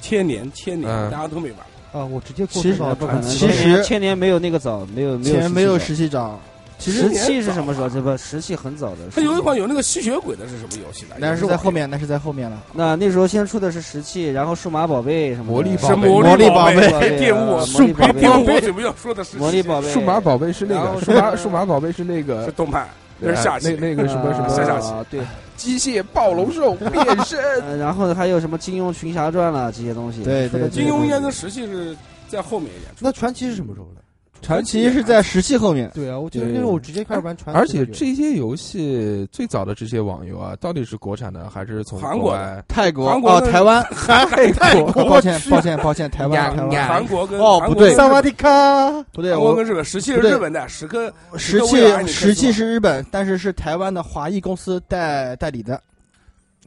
[0.00, 1.10] 千年，千年，嗯。
[1.10, 1.58] 大家都没玩。
[1.92, 2.00] 过。
[2.00, 6.38] 啊，我直接过其实不可能，其千年实千年没有那个早，没有没有前没有实实习长，
[6.78, 7.88] 其石实器是什么时候？
[7.88, 8.98] 这不石器很早的。
[9.14, 11.26] 它有一款有那个吸血鬼的是什么游戏来着？
[11.26, 12.62] 那是在后面，那是在后面了。
[12.72, 22.86] 那那时候先出的是石器，然后数码宝贝什么魔力宝贝魔魔力宝宝贝宝贝电我啊魔力宝贝电我准备要说的是魔力宝贝、数码宝贝是那个数码数码宝贝是那个是个动漫，
[23.18, 23.76] 那是下那棋。
[23.76, 25.20] 那个什么什么下下棋啊，对，
[25.56, 26.92] 机械暴龙兽变
[27.24, 30.22] 身， 呃然后还有什么金庸群侠传了这些东西。
[30.22, 31.96] 对对对金庸应该跟石器是
[32.28, 32.92] 在后面一点。
[33.00, 34.02] 那传奇是什么时候的？
[34.42, 36.54] 传奇是在石器后面，对啊，我记得对。
[36.54, 42.36] 那时候我直接开始玩传奇，而且这些游戏最早的这些网游啊，到底是国产的还是从韩国？
[42.68, 44.26] 泰国韩国哦台湾， 韩
[44.92, 45.04] 国。
[45.04, 46.88] 抱歉抱歉抱歉，台湾台湾。
[46.88, 55.80] 韩国跟哦不对韩国跟萨瓦迪卡，不对，我跟日本石器是日本的，石刻石器石器是日本，但是是台湾的华裔公司代代理的。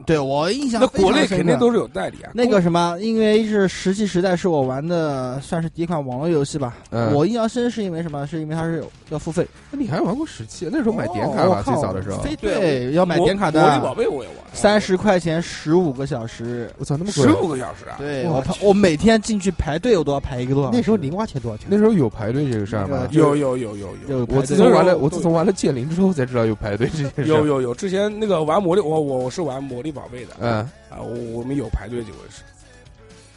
[0.06, 2.30] 对我印象那国内肯定都是有代理啊。
[2.34, 6.76] 那个什么，因为是石器时代是我玩的算是第一款网络游戏吧。
[6.90, 8.26] 嗯我印象深是因为什么？
[8.26, 10.68] 是因为它是有要付费，那你还玩过石器？
[10.70, 12.18] 那时候买点卡吧，哦最早的时候。
[12.20, 16.70] 非对对要买点卡的魔力宝的，贝我也玩，三十块钱十五个小时。
[16.78, 17.30] 我操，那么贵十！
[17.40, 17.96] 五个小时啊！
[17.98, 20.76] 对我我每天进去排队，我都要排一个多小时。
[20.76, 21.66] 那时候零花钱多少钱？
[21.70, 23.06] 那时候有排队这个事儿吗那？
[23.08, 27.26] 个有有有有有有我自从玩了，我自从玩了剑灵之后才知道有排队这件事。
[27.26, 32.42] 有，有有，之前那个玩魔力，我我我是玩魔力宝贝的，嗯，啊，我我们有排队这回事。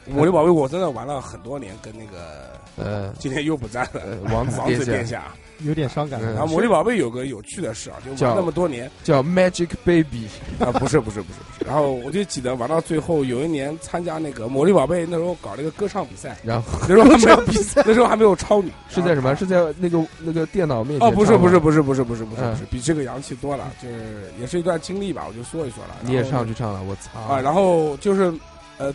[0.06, 5.34] 魔力宝贝我真的玩了很多年，跟那个呃今天又不在了，呃，王子王子殿下。
[5.64, 6.20] 有点伤感。
[6.22, 6.34] 嗯。
[6.34, 8.90] 然后魔力宝贝有个有趣的事啊，就叫玩那么多年。
[9.04, 10.28] 叫 Magic Baby，
[10.60, 11.66] 啊，不是不是不是不是。
[11.66, 16.80] 然后我就记得玩到最后，有一年参加那个魔力宝贝那时候搞了一个歌唱比赛，然后。
[16.88, 19.36] 那时候还没有比赛， 那时候还没有超女，是在什么？
[19.36, 25.96] 是在那个那个电脑面前哦，不是不是，不是不是不是不是嗯不是，比这个洋气多了，就是也是一段经历吧，我就说一说了。
[26.02, 27.20] 你也上去唱了，我操。
[27.20, 28.34] 啊，然后就是
[28.78, 28.94] 呃，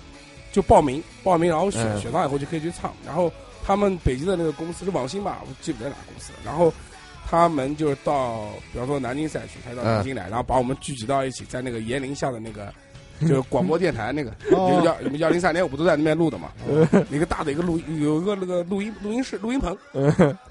[0.53, 2.01] 就报名报名，然后选、嗯。
[2.01, 2.93] 选到以后就可以去唱。
[3.07, 3.33] 然后
[3.69, 6.39] 他们北京的那个公司是网星吧，我记不得哪个公司了。
[6.43, 6.73] 然后
[7.27, 12.73] 他们就是到，比方说南京赛区，他到南京来，然后把我们聚集到一起，在那个炎陵下的那个。
[13.23, 16.53] 就是广播电台那个，有个哦，幺你们幺零三点五都在那边录的嘛，
[17.11, 19.77] 一个大的一个录有一个那个录音录音室录音棚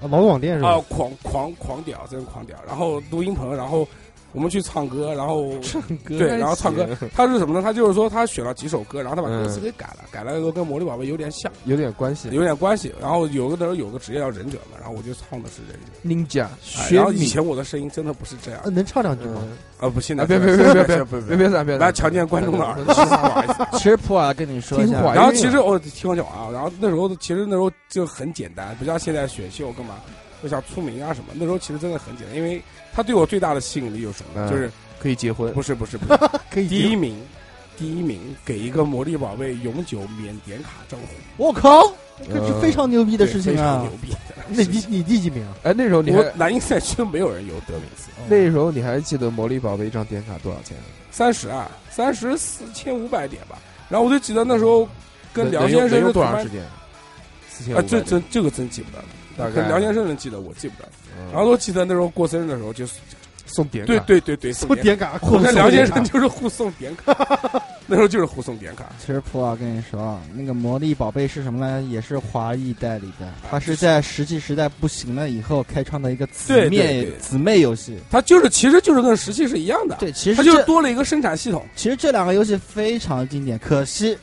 [0.02, 2.58] 老网店是啊吧？，狂狂狂屌，真是狂屌。
[2.68, 3.88] 然后录音棚，然后
[4.38, 7.62] 我们去唱歌，然后 唱歌对，然后唱歌， 他是什么呢？
[7.64, 12.30] 他就是说他选了几首歌，然后他把嗯歌词给改了，改了以后跟魔力宝贝有点像，有点关系。
[12.32, 12.94] 有点关系。
[13.02, 15.90] 然后有个那时候有个职业叫忍者嘛，然后我就唱的是忍者。
[16.38, 16.46] Ninja
[16.96, 19.42] 然后以前我的声音真的不是这样呃，能唱两句吗？
[19.42, 23.66] 嗯，啊，不，现在别别别别别别别别别来强奸观众的耳朵， 不好意思。
[23.80, 29.96] 其实普洱跟你说一下，然后其实我听我讲啊，然后那时候其实那时候就很简单，不像现在选秀干嘛，
[30.42, 31.32] 就想出名啊什么。
[31.34, 32.62] 那时候其实真的很简单，因为
[32.94, 34.48] 他对我最大的吸引力有什么呢？
[34.48, 35.54] 嗯就是可以结婚。
[35.54, 36.20] 不是不是不是，
[36.50, 37.20] 可以第一名，
[37.78, 41.82] 第一名给一个魔力宝贝永久免点卡账户，我靠，
[42.28, 43.92] 这呃是非常牛逼的对事情啊非常牛！
[44.02, 44.16] 逼。
[44.50, 45.54] 那你你第几名啊？
[45.64, 50.76] 哎，那时候你我还南京赛区都没有人有得名次，那时候你还记得魔力宝贝一张点卡多少钱？
[51.12, 53.58] 三十啊，三十四千五百点吧。
[53.90, 54.88] 然后我就记得那时候
[55.34, 56.64] 跟梁先生能用是多长时间？
[57.50, 58.00] 四千啊，这。
[58.02, 59.06] 这真这个真记不得了。
[59.38, 60.90] 大概跟梁先生能记得，我记不得。
[61.20, 62.94] 嗯然后我记得那时候过生日的时候，就是
[63.46, 63.92] 送点卡。
[63.92, 67.16] 对对对对，送点点卡，我跟梁先生就是互送点卡，
[67.88, 68.86] 那时候就是互送点卡。
[69.00, 71.82] 其实普洱跟你说啊，那个魔力宝贝是什么呢？
[71.90, 77.98] 也是华谊代理的，它是在石器时代不行了以后开创的一个姊妹姊妹游戏。
[78.12, 81.66] 它就是其实就是跟石器是一样的，对，其实它就是多了一个生产系统。
[81.76, 84.16] 其实这两个游戏非常经典，可惜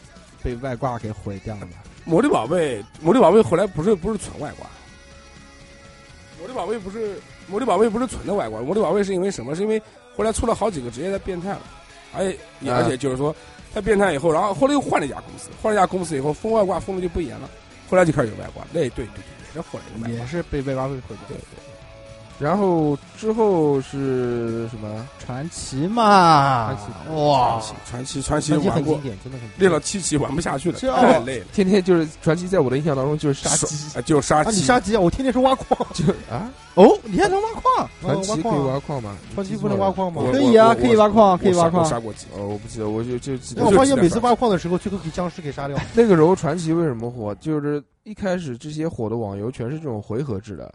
[0.45, 1.69] 被外挂给毁掉了。
[2.05, 4.67] 魔力宝贝，魔力宝贝后来不是不是纯外挂，
[6.45, 9.55] 魔力宝贝不是魔力宝贝不是纯的外挂，魔力宝贝是因为什么？
[9.55, 9.81] 是因为
[10.15, 11.63] 后来出了好几个职业在变态了，
[12.13, 13.35] 而且、啊而且就是说
[13.73, 17.49] 他变态以后，然后后来又换了一家公司，换了一家公司以后封外挂封的就不严了，
[17.89, 20.19] 后来就开始有外挂，哎对对对对，这后来有外挂。
[20.21, 21.17] 也是被外挂给毁掉。
[21.29, 21.74] 对对，
[22.39, 25.07] 然后之后是什么？
[25.25, 31.47] 传奇嘛传奇，哇，传奇传奇传奇玩过很经，典，真的很经典练了七期玩不下去了，这太累了。
[31.55, 34.51] 天天就是传奇，在我的印象当中就是杀鸡，啊，就杀啊！
[34.51, 35.01] 你鸡，杀鸡啊！
[35.01, 37.89] 我天天是挖矿，就 啊，哦，你还能挖矿？
[38.03, 39.17] 传奇可以挖矿吗？
[39.35, 40.31] 传奇不能挖矿吗我？
[40.31, 45.79] 可以啊我可以挖矿可以挖矿我杀过鸡，哦，我不记得，我就就记得但我发现每次挖矿的时候，最后给僵尸给杀掉。
[45.95, 47.35] 那个时候传奇为什么火？
[47.37, 50.71] 就是一开始这些火的网游全是这种回合制的，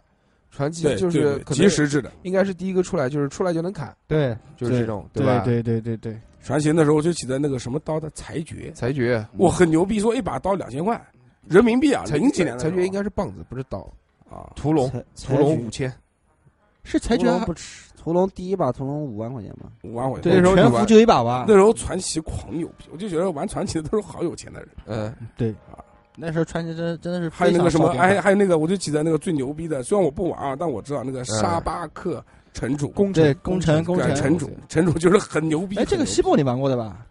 [0.60, 2.12] 传奇，就是对对可能即时制的。
[2.24, 5.40] 应该是第一个出来，就是出来就能砍，对，就是这种，对吧？
[5.46, 11.02] 对对对对，传奇那时候我就记得那个什么刀的裁决，裁决，我，很牛逼，说一把刀两千块
[11.48, 13.90] 人民币啊，裁零几年的裁决应该是棒子，不是刀。
[14.30, 14.88] 啊，屠龙，
[15.26, 15.92] 屠龙裁五千，
[16.84, 19.72] 是裁决啊屠龙不吃，屠龙第一把屠龙五万块钱吧？
[19.84, 20.32] 五万块钱。
[20.32, 21.56] 全服时候全服就一把吧那。
[21.56, 24.70] 时候传奇狂牛逼，我就觉得玩传奇的都是好有钱的人。
[24.86, 25.52] 嗯，对，
[26.20, 35.78] 那时候传奇真真的是还有那个什么，还还有那个，我就记得那个最牛逼的，虽然我不玩啊，但我知道那个沙巴克城主，工对工程工程城主，城主就是很牛逼。
[35.78, 37.06] 哎，这个西部你玩过的吧？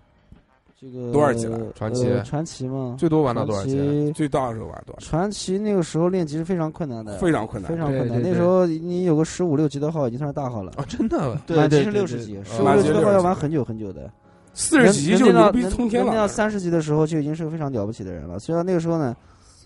[0.80, 2.94] 这个多少级了传奇呃传奇吗？
[2.96, 4.06] 最多玩到多少传钱？
[4.06, 5.04] 奇最大的时候玩多少？
[5.04, 7.76] 传奇那个时候练级是非常困难的，非常困难非。
[7.76, 8.08] 常困难。
[8.08, 14.08] 对对那时候你有个十五六级的号已经算是大号了，哦，真的，满级对对对对是六十级，十五满六级的号要玩很久很久的。
[14.58, 16.06] 四十级就牛逼能能练到冲天了。
[16.06, 18.38] 能练到三十级的时候就已经是个非常了不起的人了。
[18.40, 19.16] 所以说那个时候呢，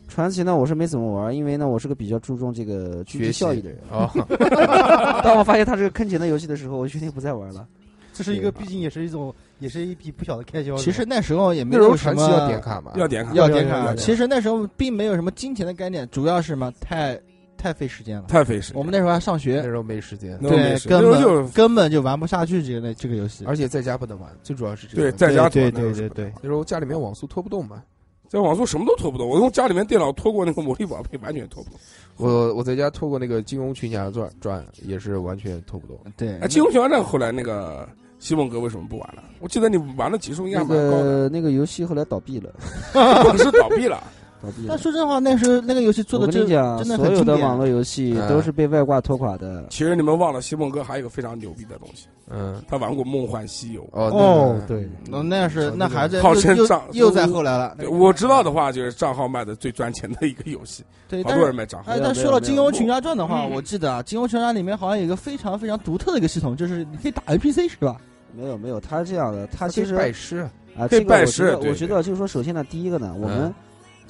[0.07, 3.79] 传奇呢我是没怎么玩，因为呢我是个比较注重这个经济学习效益的人。
[3.91, 4.11] 哦，
[5.25, 7.67] 当我发现它是个坑钱的游戏的时候，我决定不再玩了。
[8.15, 10.77] 这是一个，毕竟也是一种，也是一笔不小的开销。
[10.77, 13.95] 其实那时候也没有什么要点卡嘛，要点卡，要点卡。
[13.95, 17.19] 其实那时候并没有什么金钱的概念，主要是什么太
[17.63, 18.25] 太费时间了。
[18.27, 18.79] 太费时间。
[18.79, 23.45] 我们那时候还上学那，时候没时间，对，那时候没事根那时候就根本就玩不下去这个这个游戏。
[23.47, 25.13] 而且在家不能玩，最主要是这个对。
[25.13, 27.83] 在家对拖对对对那时候家里面网速拖不动嘛，
[28.29, 29.29] 在网速什么都拖不动。
[29.29, 31.79] 我用家里面电脑拖过那个魔力宝贝，完全拖不动。
[32.17, 35.97] 我我在家拖过那个《金庸群侠传》传，也是完全拖不动。
[36.17, 37.89] 对哎，金庸群侠传后来那个
[38.19, 39.23] 西蒙哥为什么不玩了？
[39.41, 42.53] 我记得你玩的级数应该那蛮高的，个那个游戏后来倒闭了，
[43.39, 44.03] 是倒闭了。
[44.43, 44.69] 倒闭了。
[44.69, 44.79] 但。
[44.79, 48.29] 说真话，那时候那个游戏做的真真的所有的网络游戏嗯。
[48.29, 49.65] 都是被外挂拖垮的。
[49.71, 53.83] 其实你们忘了，西蒙哥还有一个非常牛逼的东西，嗯，他玩过《梦幻西游》。
[53.93, 57.77] 哦哦，，对，那那是那还在号称账又在后来了。
[57.79, 61.93] 对我知道的话，就是账号卖的最赚钱的一个游戏，对，好多人卖账号。
[62.03, 62.71] 但说了《没有没有。
[62.73, 63.51] 金庸群侠传》的话，嗯。
[63.53, 67.97] 我记得啊，《金庸群侠传》里面好像有一个非常非常独特的一个系统，就是你可以打 NPC 是吧？
[68.35, 70.39] 没有没有，他是这样的，他其实拜师，
[70.77, 73.55] 啊，可以这个我觉拜师得我觉得就是说，首先呢，第一个呢，我们嗯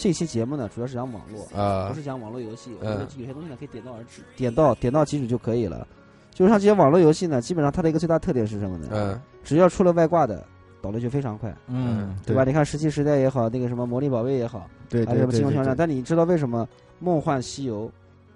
[0.03, 2.73] 这期节目呢，主要是讲网络，啊不是讲网络游戏。
[2.81, 5.87] 我嗯觉得有些东西呢，可以点到而止，点到点到即止就可以了。
[6.33, 8.89] 就是像这些网络游戏呢，基本上它的一个最大特点是什么呢？
[8.91, 10.45] 嗯，只要出了外挂的，
[10.81, 12.43] 倒的就非常快，嗯，对吧？
[12.43, 16.67] 你看《石器时代》也好，那个什么《魔力宝贝》也好，对还有什么《金庸群侠传》，但你知道为什么
[16.99, 17.87] 《梦幻西游》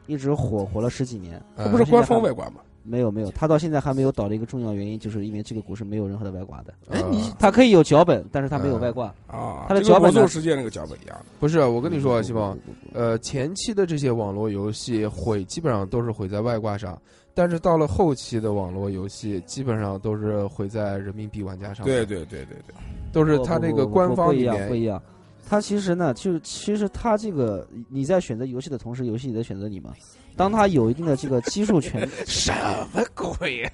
[0.06, 1.42] 一直火火了十几年？
[1.56, 2.60] 嗯它不是官方外挂吗？
[2.87, 6.72] 没有没有，它到现在还没有倒的一个重要原因，就是因为这个股是没有任何的外挂的。
[6.89, 9.07] 哎，你它可以有脚本，但是它没有嗯外挂。
[9.26, 11.24] 啊，它的脚本呢魔兽世界那个脚本一样的。
[11.41, 12.57] 不是，我跟你说啊，希望，
[12.93, 17.01] 呃，前期的这些网络游戏毁基本上都是毁在外挂上，
[17.34, 21.84] 但是到了后期的网络游戏，基本上都是毁在人民币玩家上。
[21.84, 22.74] 对，对对对对，
[23.12, 25.03] 都是不不不它这个官方不一方里面，样不一样。
[25.49, 29.93] 它其实呢，就其实它这个你在选择游戏的同时，游戏也在选择你嘛。
[30.37, 32.53] 当他有一定的这个基数权，什
[32.93, 33.70] 么鬼呀？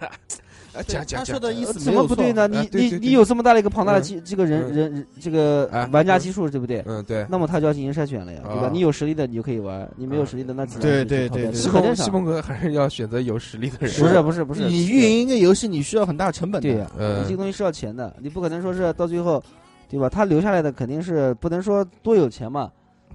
[0.74, 2.48] 啊， 讲讲讲他说，的意思怎么不对呢？
[2.48, 6.82] 你你你有这么大的一个庞大的嗯基这个人嗯人这个哎玩家基数，对不对？
[6.86, 7.26] 嗯，对。
[7.28, 8.70] 那么他就要进行筛选了呀，对吧啊？
[8.72, 12.06] 你有实力的你就可以玩，你没有实力的那只能对对对对西这很正常。
[12.06, 13.90] 蒙西蒙哥还是要选择有实力的人。
[14.00, 16.68] 不是不是不是，你运营一个游戏，你需要很大的成本的。
[16.68, 16.90] 对呀，
[17.24, 19.42] 这个东西是要钱的，你不可能说是到最后，
[19.90, 20.08] 对吧？
[20.08, 22.70] 他留下来的肯定是不能说多有钱嘛，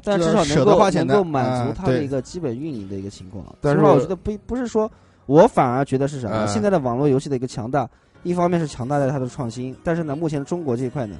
[0.08, 3.46] 但至少舍能够得花钱能够满足他的一个基本运营的一个情况。
[3.62, 4.90] 但是实话，我觉得不不是说，
[5.26, 6.46] 我反而觉得是什么？
[6.46, 7.90] 嗯现在的网络游戏的一个强大，
[8.24, 11.18] 一方面是强大在它的创新，但是呢，目前中国这一块呢，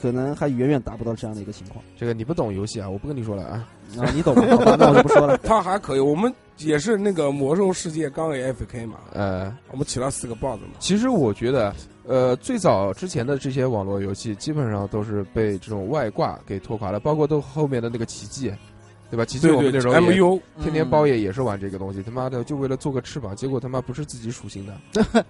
[0.00, 1.84] 可能还远远达不到这样的一个情况。
[1.96, 3.68] 这个你不懂游戏啊，我不跟你说了啊。
[3.98, 4.42] 啊，你懂吗？
[4.56, 5.36] 好吧，那我就不说了。
[5.44, 6.00] 他还可以。
[6.00, 10.68] 我们也是那个魔兽世界刚 AFK 嘛，呃，我们起了四个 BOSS 嘛。
[10.78, 11.74] 其实我觉得，
[12.06, 18.52] 呃，最早之前的这些网络游戏，基本上都是被这种外挂给拖垮了，包括都后面的那个奇迹，
[19.10, 19.24] 对吧？
[19.24, 25.24] 奇迹我们那对时候，MU 天天包夜也是玩这个东西，他妈的就为了做个翅膀，结果他妈不是自己属性的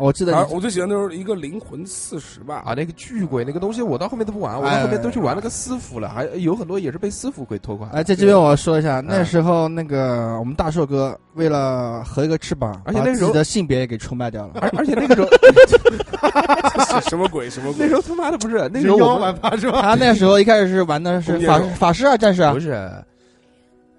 [0.00, 2.62] 我记得啊，我最喜欢的是一个灵魂四十吧。
[2.66, 2.74] 啊！
[2.74, 7.88] 那个巨鬼那个东西，我到后面都不玩，我到后面都去玩那个私服了，还有很多也是被私服给拖垮。
[7.92, 14.54] 哎，在这边我要说一下，嗯那时候那个我们大硕哥为了合一个翅膀，而且那时候的性别也给出卖掉了。
[14.60, 15.28] 而而且那个时候，
[17.08, 17.50] 什么鬼？
[17.50, 17.86] 什么鬼？
[17.86, 19.82] 那时候他妈的不是那时候我们法是吧？
[19.82, 22.90] 他那时候一开始是玩的是法法师啊，战士啊不，是。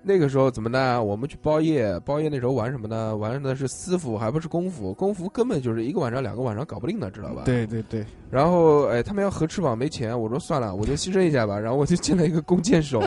[0.03, 1.03] 那个时候怎么呢？
[1.03, 3.15] 我们去包夜，包夜那时候玩什么呢？
[3.15, 4.93] 玩的是私服，还不是公服。
[4.93, 7.43] 公服根本就是一个晚上、两个晚上搞不定的，知道吧？。
[7.45, 11.59] 对对对，然后，哎，他们要合翅膀没钱，我说算了，我就牺牲一下吧。
[11.59, 13.01] 然后我就进了一个弓箭手，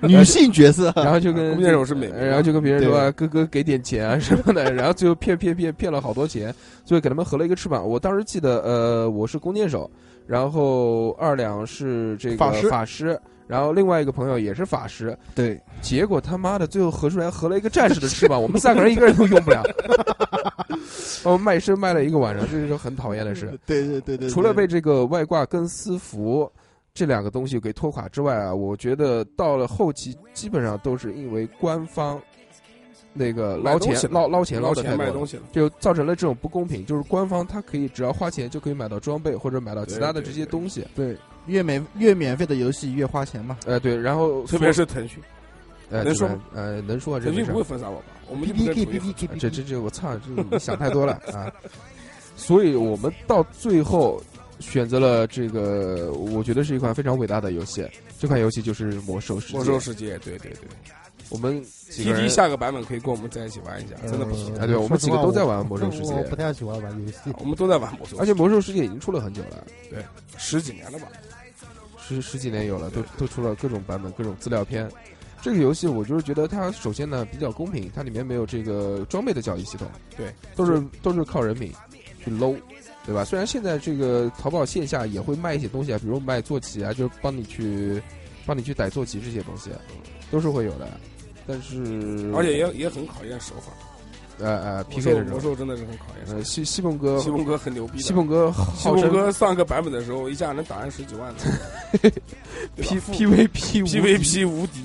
[0.00, 6.52] 女性角色，然后就跟弓箭手是美然后就跟别人说啊哥哥给点钱啊什么的，然后最后骗骗骗骗了好多钱，
[6.84, 7.88] 最后给他们合了一个翅膀。
[7.88, 9.88] 我当时记得，呃，我是弓箭手，
[10.26, 19.62] 然后二两是这个法师法师，然后另外一个朋友也是法师，对，结果他妈的最后合出来合了一个战士的翅膀， 我们三个人一个人都用不了。
[21.24, 23.56] 我卖身卖了一个晚上，这是很讨厌的事。
[23.66, 26.50] 对对对对，除了被这个外挂跟私服
[26.94, 32.20] 这两个东西给拖垮之外啊，我觉得到了后期基本上都是因为官方
[33.12, 36.84] 那个捞钱捞捞钱捞捞的太多了，钱卖东西了，就造成了这种不公平。
[36.86, 43.58] 就是官方他可以只要花钱就可以买到装备或者买到其他的这些东西，对，越免越免费的游戏越花钱嘛。
[43.66, 45.22] 呃，对，然后特别是腾讯，
[45.90, 48.04] 呃，能说呃能说啊，这腾讯不会封杀我吧？
[48.28, 51.52] 我们 K K 这这这，我操，这你想太多了啊！
[52.34, 54.22] 所以我们到最后
[54.58, 57.86] 选择了这个，我觉得是一款非常伟大的游戏。
[58.18, 59.54] 这款游戏就是《魔兽世界》。
[59.56, 60.68] 魔兽世界，对对对
[61.30, 67.18] 我们几个，T 人 T 下个版本可以跟我们在一起玩一下，真的不行，啊对我们几个都在玩魔兽世界我不太喜欢玩游戏。
[67.38, 70.04] 我们都在玩魔兽，而且《魔兽世界》已经出了很久了，对
[70.36, 71.08] 十几年了吧？
[71.98, 74.90] 十十几年有了，都都出了各种版本、各种资料片。
[75.40, 81.72] 这个游戏我就是觉得它首先呢比较公平，它里面没有这个装备的交易系统，对，都是都是靠人品
[82.22, 82.54] 去搂，
[83.04, 83.24] 对吧？
[83.24, 88.00] 虽然现在这个淘宝线下也会卖一些东西啊，比如卖坐骑啊，就是帮你去
[88.46, 89.70] 帮你去逮坐骑这些东西，
[90.30, 90.88] 都是会有的。
[91.46, 91.76] 但是
[92.34, 93.72] 而且也也很考验手法。
[94.38, 97.18] 呃呃魔 PK 兽的魔兽真的是很考验呃西西蒙哥。
[97.20, 102.10] 西蒙哥很牛逼的，西蒙哥西号称蒙哥上个版本的时候，一下能打上十几万的
[102.76, 104.80] P P V P P V P 无敌。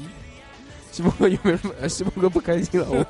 [0.98, 1.74] 西蒙哥有没有什么？
[1.80, 3.06] 呃 西蒙哥不开心了，我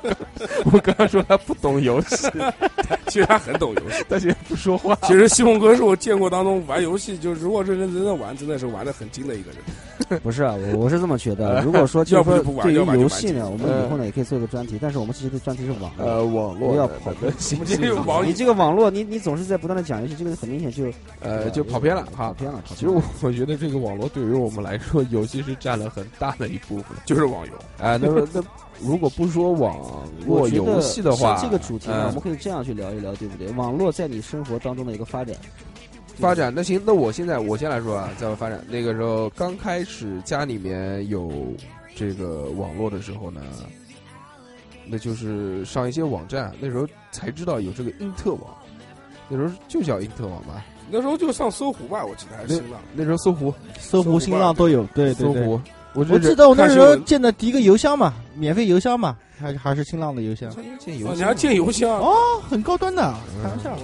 [0.72, 2.28] 我刚刚说他不懂游戏，
[3.08, 4.04] 其实他很懂游戏。
[4.08, 4.94] 但是也不说话。
[5.04, 10.20] 其实西蒙哥是我见过当中玩游戏，就是如果认认真真玩，真的是玩的很精的一个人。
[10.22, 11.60] 不是啊，我我是这么觉得。
[11.62, 15.90] 如果说就要不就不玩对于游戏呢，我们以后呢也可以做一个专题，但是我们其实的专题是网。
[15.98, 20.84] 呃，网络不要跑那个信息我们今天有网你这个网络，你你总是在不断的讲游戏，这个很明显就
[21.20, 22.28] 呃就跑偏了哈。
[22.28, 22.62] 跑偏了。
[22.66, 26.96] 其实我我觉得这个网络对于我们来说，游戏是占了很大的一部分。
[27.04, 27.52] 就是网游。
[27.78, 28.42] 哎、那么那
[28.80, 29.76] 如果不说网
[30.26, 33.48] 络游戏的话，是这个主题呢，嗯我们可以这样去聊一聊，对不对？
[33.52, 35.36] 网络在你生活当中的一个发展，
[36.16, 41.32] 发展那行，那我现在我先来说啊，在我发展那个时候刚开始家里面有
[41.94, 43.40] 这个网络的时候呢，
[44.86, 48.42] 那就是上一些网站，那时候才知道有这个因特网，
[49.28, 52.80] 那时候就叫因特网吧，那时候就上搜狐吧，我记得还是新浪。
[52.94, 55.34] 那时候搜狐，搜狐、新浪都有，对对对。
[55.34, 55.60] 搜狐，
[55.94, 61.90] 我记得我那时候建的第一个邮箱嘛，免费邮箱嘛，还是还是新浪的邮箱，哦，建游戏你还建邮箱？
[61.90, 62.14] 哦，
[62.48, 63.76] 很高端的，开玩笑。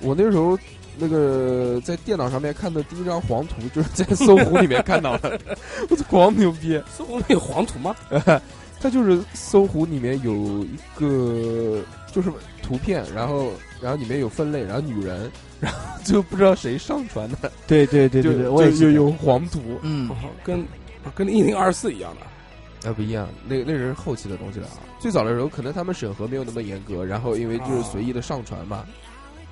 [0.00, 0.58] 我那时候
[0.96, 5.38] 那个在电脑上面看的第一张黄图，就是在搜狐里面看到的，
[5.88, 6.80] 我操，狂牛逼！
[6.96, 7.94] 搜狐里有黄图吗？
[8.80, 10.34] 它就是搜狐里面有
[10.64, 12.32] 一个就是
[12.62, 20.10] 图片，然后然后里面有分类，然后女人，然后就不知道谁上传的，对对对对对，我也就有有黄图，嗯，
[20.42, 20.64] 跟
[21.14, 22.88] 跟一零二四一样的。
[22.88, 24.82] 啊不一样，那那是后期的东西了啊。
[24.98, 28.84] 最早的时候，可能他们审核没有那么严格，然后因为就是随意的上传嘛。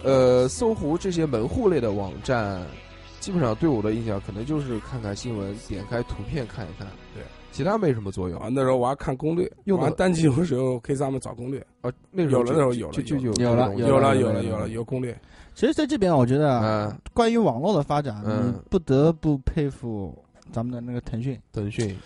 [0.03, 2.61] 呃，搜狐这些门户类的网站，
[3.21, 7.23] 基本上对我的印象可能就是看看新闻，点开图片看一看，对，
[7.53, 11.65] 其他没什么作用啊，那时候我还看攻略，用的玩单机游的时候可以在上面找攻略。
[11.83, 11.93] 啊。
[12.11, 15.17] 那时候有了那时候有了就就有有了有了有了有了有了有攻略。
[15.55, 20.17] 其实在这边，我觉得关于网络的发展，嗯不得不佩服
[20.51, 21.39] 咱们的那个腾讯。
[21.53, 21.97] 腾讯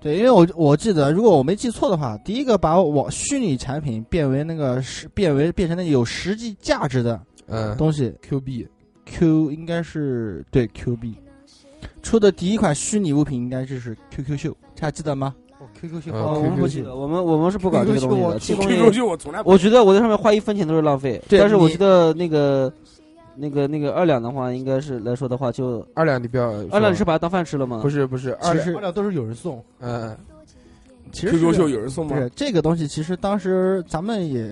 [0.00, 8.66] 对，因为我我记得，如果我没记错的话，第一个把网虚拟产品变为那个实变为变成那个有实际价值的嗯东西 Q 币
[9.04, 11.14] ，Q 应该是对 Q 币
[12.02, 15.34] 出的第一款虚拟物品应该就是 QQ 秀，这还记得吗
[15.78, 18.38] ？QQ 秀嗯哦，我们不记得，我们我们是不搞这个东西的。
[18.38, 21.20] 这东 QQ 西，秀我从来不我觉得我在上面花一分钱都是浪费。
[21.28, 22.72] 但是我觉得那个
[23.40, 27.80] 那个那个二两的话，应该是来说的话，就二两，你不要二两你是把它当饭吃了吗？
[27.82, 30.14] 不是不是二两，其实二两都是有人送，嗯，
[31.10, 32.14] 其实 QQ 秀有人送吗？
[32.14, 32.20] 不？
[32.20, 34.42] 是这个东西，其实当时咱们也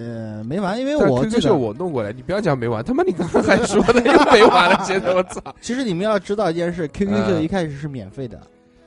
[0.45, 5.41] 没玩，因为我 QQ 秀，我弄过来，你不要讲没玩，他妈你刚刚还说的又没玩了，现在我操。
[5.61, 7.43] 其实你们要知道一件事，QQ 秀嗯。
[7.43, 8.41] 一开始是免费的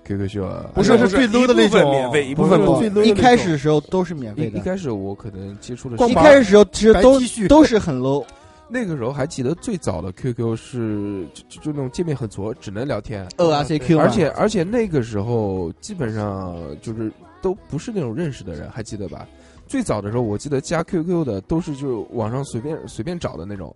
[0.05, 0.43] ，，QQ 秀。
[0.45, 8.25] 啊，不是是最 low 的那一部分种免费，一部分免费最 low 一开始的时候都是免费的，一开始我可能接触的一开始时候其实都都是很 low，
[8.73, 17.11] 那个时候还记得最早的 QQ 是就就就那种界面很挫，只能聊天，ORCQ，而且而且那个时候基本上就是
[17.41, 19.27] 都不是那种认识的人，还记得吧？
[19.67, 23.75] 最早的时候，我记得加 QQ 的都是就网上随便随便找的那种，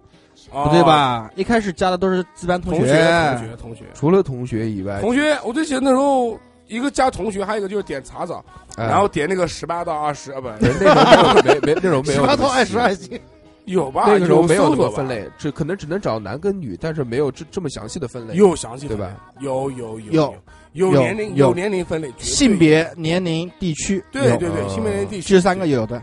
[0.49, 0.81] 不对？
[0.83, 1.29] 吧？
[1.35, 8.43] 一开始加的都是自班学，同学同学同学除了同学以外，同学，我最记得那时候一个加同学，还有一个就是点查找，
[8.77, 13.19] 哎然后点那个十八到二十啊，不那时候没有没没那时候没有十八到二十还行。
[13.65, 14.03] 有吧？
[14.07, 18.35] 那个时候没有那搜索吧么分，类，只可能只能找男跟女，但是没有这这么详细的分类。
[18.35, 19.15] 有详细对吧？
[19.39, 20.35] 有有有有有
[20.73, 26.01] 有有年龄有年龄分类，性别、年龄、地区，有对对对，哦性别年龄地区这三个有的。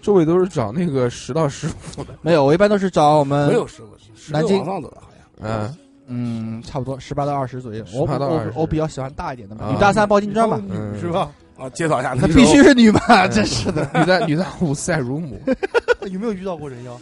[0.00, 3.82] 周围都是找那个十到十五的，没有，我一般都是找我们没有十
[4.32, 5.48] 南京往上走的好像。
[5.48, 5.76] 嗯，
[6.08, 7.84] 嗯，差不多十八到二十左右。
[7.94, 10.60] 我18到我20我比较喜欢大一点的嘛，啊女大三抱金砖嘛。
[10.68, 11.30] 嗯是吧？
[11.56, 13.88] 啊，介绍一下，那必须是女嘛，真是的。
[13.94, 15.40] 女的女的虎赛如母，
[16.10, 16.98] 有没有遇到过人妖？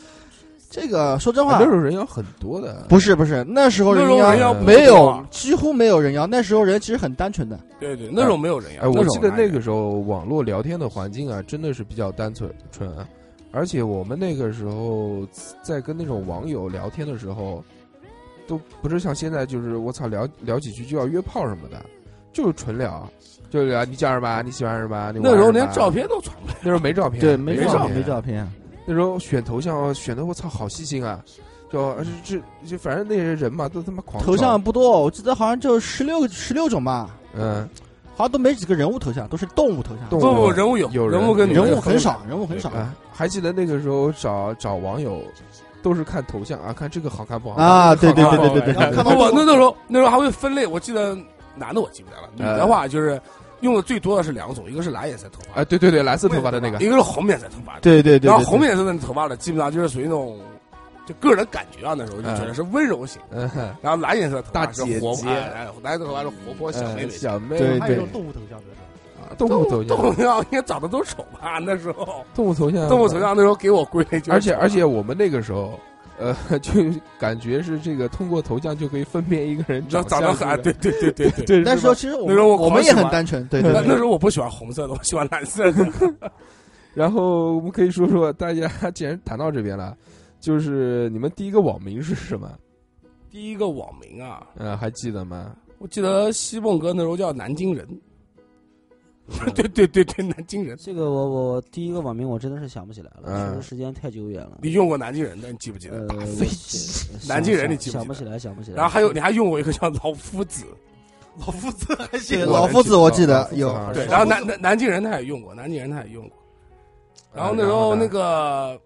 [0.70, 6.28] 这个说真话那，时候人妖很多的，不是不是，那时候人妖没有几乎没有人妖。
[6.28, 8.82] 那时候人其实很单纯的，对对，那时候没有人妖。
[8.82, 13.04] 哎，我记得那个时候网络聊天的环境啊，真的是比较单纯纯啊，
[13.50, 15.26] 而且我们那个时候
[15.60, 17.64] 在跟那种网友聊天的时候，
[18.46, 21.84] 都不是像现在就是我操聊聊几句就要约炮什么的，
[22.32, 23.10] 就是纯聊，
[23.50, 26.54] 就是啊你叫什么，你喜欢什么，你玩那时候什么连照，片都传不来。
[26.62, 28.50] 那时候没照片，对，没照照片没照片。
[28.86, 31.20] 那时候选头像选的我操好细心啊，
[31.70, 31.94] 就
[32.24, 37.68] 这这就反正那些人嘛都他妈狂头照像不多，我记得好像就十六十六种吧，嗯
[38.16, 40.08] 好像都没几个人物头像，都是动物头像。
[40.08, 45.22] 动不不，物人物有，有人人物跟女人物很少，人物很少啊，还记得那个时候找找网友
[45.82, 47.94] 都是看头像啊，看这个好看不好看啊！
[47.94, 51.16] 对对对对对对，然后看到不不，那那时候那时候还会分类，我记得
[51.56, 53.18] 男的我记不得了，女呃的话就是
[53.60, 57.80] 用的最多的是两种，一个是蓝颜色头发哎，，对对对，蓝色头发的那个一个是红颜色头发的。
[57.80, 60.38] 对对对，然后红颜色的头发的基本上就是属于那种，
[61.06, 63.20] 就个人感觉啊，那时候就觉得是温柔型。
[63.82, 65.24] 然后蓝颜色头发是大姐活泼
[65.82, 67.10] 蓝色头发是活泼小妹妹呃。
[67.10, 68.72] 小妹对还有一种动物头像，就是
[69.20, 71.58] 啊动物头像动物，头像应该长得都丑吧？
[71.64, 75.78] 那时候动物头像，动物头，像那时候给我归类就是，而且而且我们那个时候。
[76.20, 76.72] 呃， 就
[77.18, 81.46] 感觉是这个通过头像就可以分辨一个人你知道长长得很哎，对对对对对。
[81.46, 83.80] 对， 那时候其实我们那时候我我们也很单纯，对对对。
[83.80, 85.86] 那 那时候我不喜欢红色的，我喜欢蓝色的。
[86.92, 89.96] 然后我们可以说说，大家既然谈到这边了，
[90.40, 92.50] 就是你们第一个网名是什么？
[93.30, 95.54] 第一个网名啊，呃，还记得吗？
[95.78, 97.88] 我记得西梦哥那时候叫南京人。
[99.54, 104.58] 对对对对，南京人，这个我我第一个网名我真的是想不起来了，嗯确实时间太久远了。
[104.62, 108.76] 你用过南京人的，你记不记呃得？，我飞机南京人你记不记得想不起来，想不起来。
[108.76, 110.64] 然后还有你还用过一个叫老夫子，
[111.38, 112.44] 老夫子还对行。
[112.46, 116.36] 老夫子我记得有啊对，然后南南南京人他也用过，南京人他也用过。
[117.32, 118.76] 然后那时候那个，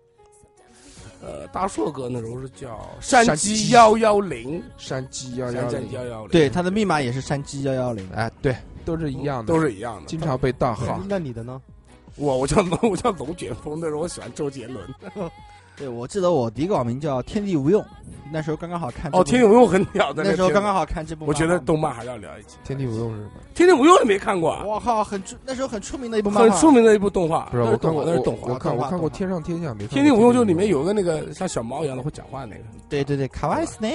[1.22, 8.06] 呃，大硕哥那时候是叫山山鸡鸡幺幺零，山鸡幺幺山零鸡幺幺零，对，他的密码也是山鸡幺幺零。
[8.14, 8.54] 哎，对，
[8.84, 10.02] 都是一样的，都是一样的。
[10.06, 11.00] 经常被盗号。
[11.08, 11.60] 那你的呢？
[12.16, 14.86] 我我叫龙， 我叫龙卷风，那时候我喜欢周杰伦。
[15.76, 17.84] 对，我记得我第一个网名叫天地无用，
[18.32, 19.10] 那时候刚刚好看。
[19.12, 21.26] 哦，天地无用很屌的，那时候刚刚好看这部。
[21.26, 22.56] 我觉得动漫还是要聊一集。
[22.62, 23.30] 天地无用是什么？
[23.56, 24.62] 天地无用你没看过啊？
[24.64, 26.60] 我靠，很出那时候很出名的一部漫很。
[26.60, 28.52] 出名的一部动画，不是，我看过，那是动画。
[28.52, 29.94] 我看我看过天上天下没看过？
[29.94, 32.62] 天地无用就里面有个那个像小猫一样的会讲话的那个。
[32.88, 33.88] 对对对，卡哇伊斯呢？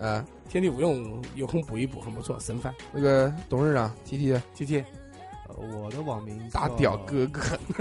[0.00, 0.24] 啊，
[0.54, 2.72] 天地无用有空补一补，很不错，神番。
[2.92, 4.84] 那个董事长 T T T T
[5.48, 7.40] 呃我的网名大屌，哥哥，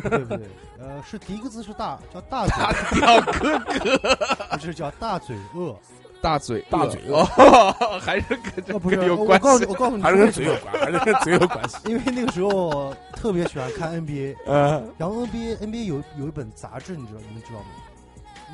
[0.09, 0.47] 对不对？
[0.79, 4.17] 呃，是第一个字是大，叫大嘴，大屌哥哥，
[4.53, 5.75] 不是叫大嘴鳄。
[6.19, 7.23] 大嘴大嘴哦，
[8.01, 11.77] 还是跟这呃，不是，个有关系我我告诉你，我告诉你，还是跟嘴有关，还是跟 嘴有关系。
[11.85, 17.65] 因为那个时候特别喜欢看 NBA，呃，然后 NBA NBA 有有一本杂志，你知道你们知道吗？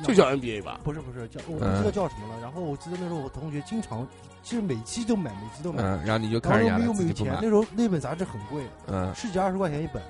[0.04, 0.80] 就叫 NBA 吧。
[0.84, 2.40] 不是不是叫我不嗯记得叫什么了。
[2.40, 4.06] 然后我记得那时候我同学经常，
[4.42, 5.82] 其实每期都买，每期都买。
[5.82, 10.02] 嗯，然后你就然后又看人家的，没有没有钱，那，时候那本杂志很贵，嗯，十几二十块钱一本，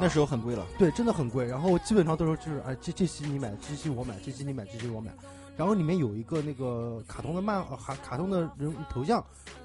[0.00, 0.66] 那时候很贵了。
[0.78, 1.46] 对，真的很贵。
[1.46, 5.10] 然后我基本上都是就是哎，这这期你买，这期我买，这期你买，这期我买。
[5.56, 9.24] 然后里面有一个那个卡通的漫，呃卡卡通的人头像，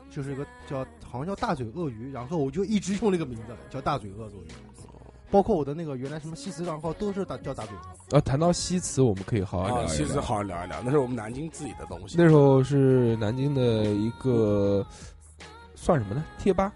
[0.10, 4.48] 就是一个叫好像叫大嘴鳄鱼，然后我就一直用那个名字叫大嘴鳄鳄鱼。
[5.34, 7.82] 包括我的那个原来什么西祠账号都是打叫大嘴鳄。
[8.12, 9.88] 呃，谈到西祠，我们可以好好聊聊。
[9.88, 12.18] 西祠好好聊一聊，那是我们南京自己的东西。
[12.20, 14.86] 那时候是南京的一个
[15.74, 16.24] 算什么呢？
[16.38, 16.72] 贴吧，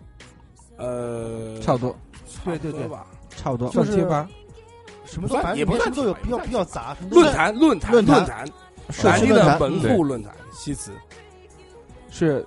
[0.78, 1.96] 呃，差不多，
[2.44, 3.06] 对对对吧。
[3.30, 3.70] 差不多。
[3.70, 4.28] 就是算贴吧，
[5.06, 8.50] 什么都反正也不算都有，比较比较杂，论坛论坛论坛
[9.04, 10.92] 南京的区论坛，门户论坛，西祠
[12.10, 12.44] 是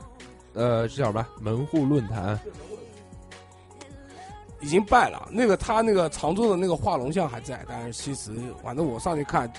[0.54, 1.24] 呃是叫什么？
[1.40, 2.36] 门户论坛，
[4.60, 5.28] 已经败了。
[5.30, 8.32] 那个他那个常州的那个画龙像还在，但是其实，
[8.62, 9.50] 反正我上去看，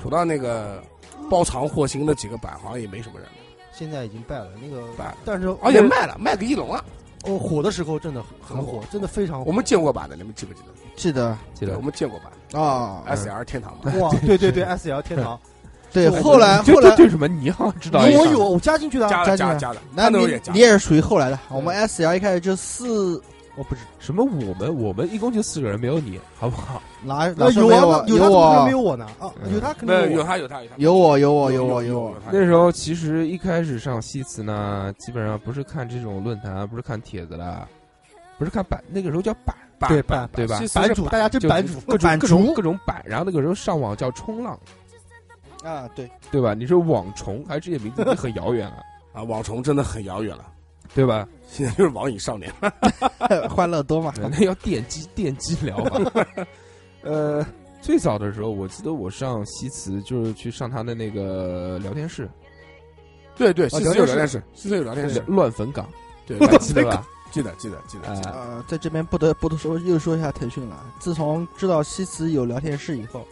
[0.00, 0.82] 除了那个
[1.30, 3.32] 包藏祸心的几个版，好像也没什么人了。
[3.72, 4.48] 现在已经败了。
[4.60, 6.84] 那个败，但是而且卖了，卖给一龙了。
[7.24, 9.44] 哦火的时候真的很很火，真的非常火。
[9.46, 10.72] 我们见过版的，你们记不记得？
[10.96, 13.04] 记得，记得我们见过版啊。
[13.06, 13.96] ，S L 天堂版。
[14.00, 15.40] 哇， 对对对，S L 天堂，
[15.92, 17.28] 对，后来后来这，对什么？
[17.28, 20.18] 你好像知道我有我加进去的啊，加了加加了加了，那你
[20.52, 20.58] 你。
[20.58, 21.38] 也是属于后来的。
[21.48, 23.22] 我们 S L 一开始就四，
[23.54, 24.24] 我不是什么？
[24.24, 26.80] 我们我们一共就四个人，没有你，好不好？
[27.04, 28.04] 哪哪那有啊？
[28.06, 29.04] 有他怎么可能没有我呢？
[29.20, 30.16] 啊，嗯有他肯没有定。
[30.16, 32.14] 有他有他有他有我有我有有我有我。
[32.32, 37.68] 那时候其实一开始上西祠呢，基本上不是看这种论坛，不是看帖子了，
[38.38, 43.02] 不是看版，那个时候叫版，版对版对吧版主，大家真就版主，各种版各种主各种版。
[43.04, 44.58] 然后那个时候上网叫冲浪，
[45.62, 46.54] 啊，对，对吧？
[46.54, 48.82] 你说网虫，还是这些名字已经很遥远了。
[49.12, 50.46] 啊，网虫真的很遥远了。
[50.94, 51.26] 对吧？
[51.48, 52.52] 现在就是网瘾少年。
[53.50, 54.12] 欢乐多嘛。
[54.30, 56.26] 那要电击电击疗法。
[57.02, 57.44] 呃，
[57.80, 62.28] 最早的时候，我记得我上西祠就是去上他的那个聊天室，
[63.36, 65.88] 对对，西祠有聊天室，西祠有聊天室，乱坟岗，
[66.26, 67.06] 对，还记得吧？
[67.32, 68.30] 记得记得记得记得。
[68.30, 70.84] 啊，呃，在这边不得不得说，又说一下腾讯了。
[71.00, 73.26] 自从知道西祠有聊天室以后，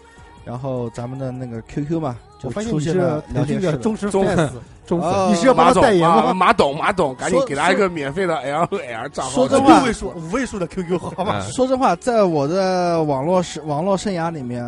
[0.45, 2.95] 然后咱们的那个 QQ 嘛，就我发现你是
[3.35, 3.61] 腾讯。
[3.61, 4.51] 的忠实忠 fans，
[4.87, 6.15] 中哦你是要帮他马总代言吗？
[6.23, 9.31] 啊马董马董，赶紧给他一个免费的 L L 账号。
[9.31, 14.65] 说真话六位数、五位数的 QQ 号码，啊说真话，在我的网络生网络生涯里面，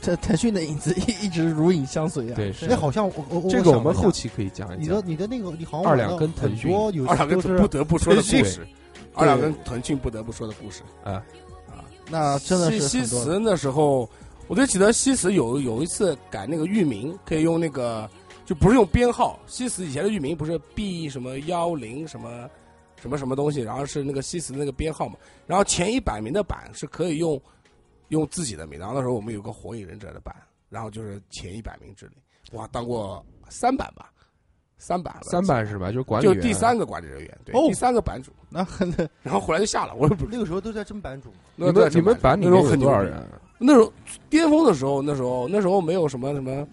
[0.00, 2.34] 这腾讯的影子一一直如影相随啊。
[2.36, 5.02] 对，好像我我这个我们后期期可以讲一你的。
[5.04, 8.66] 你的那个你好像二两跟腾讯有二两跟不得不说的故事，
[9.14, 11.14] 二两跟腾讯不得不说的故事啊
[11.68, 11.82] 啊。
[12.08, 14.08] 那真的西西是很多祠那时候，
[14.48, 18.08] 我就记得西祠有有一次改那个域名，可以用那个
[18.44, 19.38] 就不是用编号。
[19.46, 22.50] 西祠以前的域名不是 B 什么幺零什么
[23.00, 25.16] 什么什么东西，然后是那个西祠的那个编号嘛。
[25.46, 27.40] 然后前一百名的版是可以用
[28.08, 30.34] 用自己的名，然后那时候我们有个火影忍者的版，
[30.68, 32.12] 然后就是前一百名之内，
[32.52, 34.12] 哇，当过三版吧，
[34.76, 35.86] 三版三版是吧？
[35.86, 43.26] 就是管理员，就第三个管理人员，对，哦第三个版主，那很然后后来就下了，我也不那个时候都在争版主嘛，你们你们版里面有那时候很多少人？
[43.64, 43.92] 那时候
[44.28, 46.66] 巅峰的时候，那时候那时候没有什么什么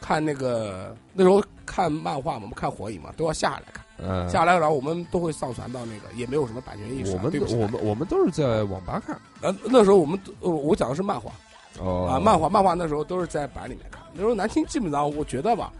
[0.00, 11.30] 看那个那时候看漫画嘛，我们看火影嘛，都要下来看，嗯，下来然后我们都会上传到那个，也没有什么版权意识啊、我们我们我们都是在网吧看呃那时候我们呃我讲的是漫画
[11.78, 15.72] 哦啊，漫画漫画那时候都是在版里面看，那时候南京基本上我觉得吧。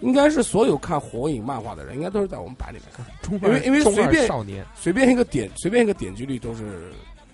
[0.00, 3.06] 应该是所有看火影漫画的人，应该都是在我们版里面看，
[3.42, 6.92] 因为因为随便少年随便一个点，随便一个点击率都是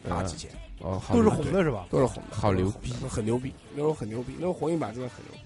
[0.09, 0.49] 大几千，
[0.83, 1.87] 哦，好都是红的是吧？
[1.91, 5.41] 都是红的，好牛逼很牛逼，那时候很牛逼，那时候火影版真的很牛逼。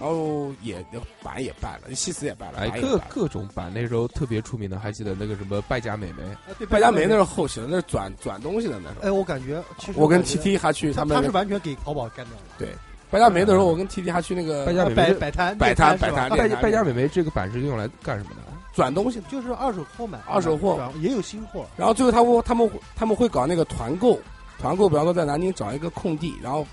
[0.00, 0.76] 然后也
[1.24, 2.96] 版也办了，西祠也办了，哎，各。
[3.08, 9.08] 各种版，那时候特别出名的，还记得那个什么败家美眉，败家美那是后期的，那是转转东西的那时候。
[9.08, 12.72] 哎，我感觉其实我跟 T T 还去他们他是完全给淘宝干掉了。
[13.10, 18.42] 败家美的时候，我跟 T T 还去那个摆败家美摆摆摊摆摊摆摊败家败家美眉这个版是用来干什么的？
[18.72, 19.20] 转东西。
[19.28, 21.66] 就是二手货买，二手货也有新货。
[21.76, 24.16] 然后最后他们他们会他们会搞那个团购，
[24.58, 26.66] 团购，比方说在南京找一个空地，然后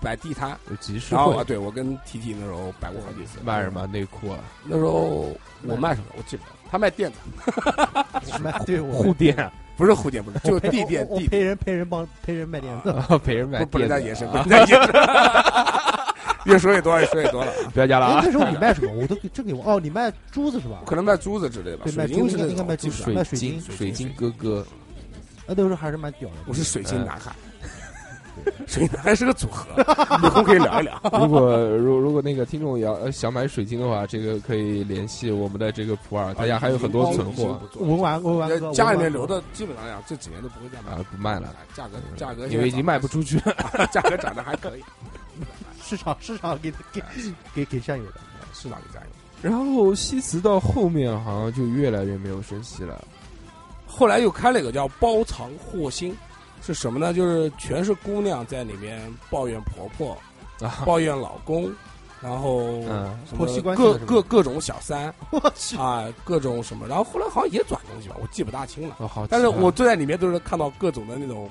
[0.00, 0.56] 摆地摊。
[0.70, 3.38] 有集市然后啊，对我跟 T T 那时候摆过好几次。
[3.44, 4.38] 卖什么内裤啊？
[4.64, 6.06] 那时候我卖什么？
[6.16, 6.50] 我记不得。
[6.70, 14.92] 他卖垫子，卖对我护垫啊，不是护垫，不是，就 地垫地陪人陪人帮陪人卖垫子，陪人卖 不不能垫子再延伸， 不啊能再延伸。
[16.44, 17.56] 越说越多，越说越多了啊！
[17.74, 18.20] 不要加了啊！
[18.20, 18.92] 哎那时候你卖什么？
[18.92, 20.80] 我都给真给我哦，你卖珠子是吧？
[20.86, 24.66] 可能卖珠子之类的吧，对卖珠晶之类的应该卖珠基本上水卖水晶晶水晶哥哥，
[25.48, 26.36] 那都是还是蛮屌的。
[26.46, 27.32] 我是水晶男孩，
[28.68, 29.64] 水晶男孩是个组合，
[30.22, 31.00] 以后可以聊一聊。
[31.18, 43.88] 如果如如果那个听众要呃想买水晶的话，这个可以联系我们的这个普洱，大家还有很多存货文玩文玩，家里面留的基本上呀，这几年都不会再卖啊，不卖了，价格价格因为已经卖不出去了。
[43.90, 44.84] 价格涨得还可以，
[45.82, 47.02] 市场市场给给
[47.54, 48.20] 给给占有的。
[48.52, 49.08] 市场给占有。
[49.40, 53.02] 然后西祠到后面好像就越来越没有生息了。
[53.98, 56.16] 后来又开了一个叫包藏祸心，
[56.62, 57.12] 是什么呢？
[57.12, 60.16] 就是全是姑娘在里面抱怨婆婆，
[60.64, 61.68] 啊，抱怨老公，
[62.20, 68.94] 然后嗯婆媳关系各各各种小三我去，啊，各种什么，然后后来好像也转东西吧，我记不大清了。
[69.00, 71.50] 哦好啊，但是我坐在里面都是看到各种的那种，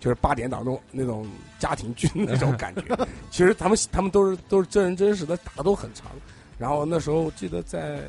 [0.00, 1.28] 就是八点档那种那种
[1.58, 2.82] 家庭剧那种感觉。
[3.30, 6.06] 其实他们他们都是都是真人真实的，打的都很长。
[6.56, 8.00] 然后那时候记得在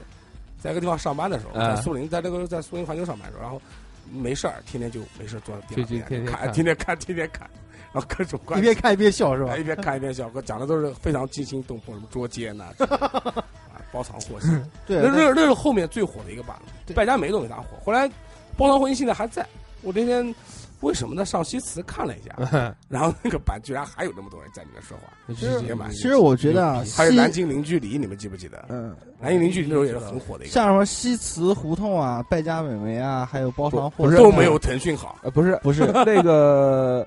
[0.66, 3.61] 在一个地方上班的时候，啊在苏宁，在那个在苏宁环球上班的时候，然后
[4.11, 7.49] 没事儿，天天就没事儿坐在电脑天天看，看天天看，天天看，
[7.93, 9.57] 然后各种关系一边看一边笑是吧哎？
[9.57, 13.43] 一边看一边笑，讲的都是非常惊心动魄，什么捉奸呐、啊，
[13.91, 14.61] 包藏祸心。
[14.88, 17.78] 对那那那是后面最火的一个版了，对败家梅都没咋火。
[17.86, 18.09] 后来
[18.57, 19.45] 包藏祸心现在还在，
[19.82, 20.34] 我那天
[20.86, 21.25] 为什么呢？
[21.25, 28.63] 上西祠看了一下， 然后那个版居然还有那么多人在里面说话， 实也蛮其实我觉得啊，还有南京零距离，你们记不记得？
[28.69, 35.17] 嗯，南京零距离那时候也是很火的一个，像什么西祠胡同啊、败家美眉啊，还有包藏祸都没有腾讯好。
[35.23, 37.05] 呃不是不是 那个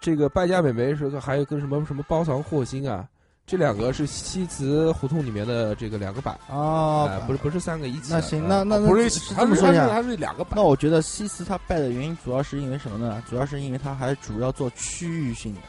[0.00, 3.06] 这个败家美眉是还有跟什么什么包藏祸心啊，
[3.48, 8.16] 这两个是西祠胡同里面的这个两个版啊哎，不是不是三个一起的。
[8.16, 9.84] 那行，啊那那那不是是它这么说一下。
[9.84, 13.22] 是它是它是两个版那，我觉得西祠它败的原因主要是因为什么呢？
[13.26, 15.60] 主要是因为它还主要做区域性的。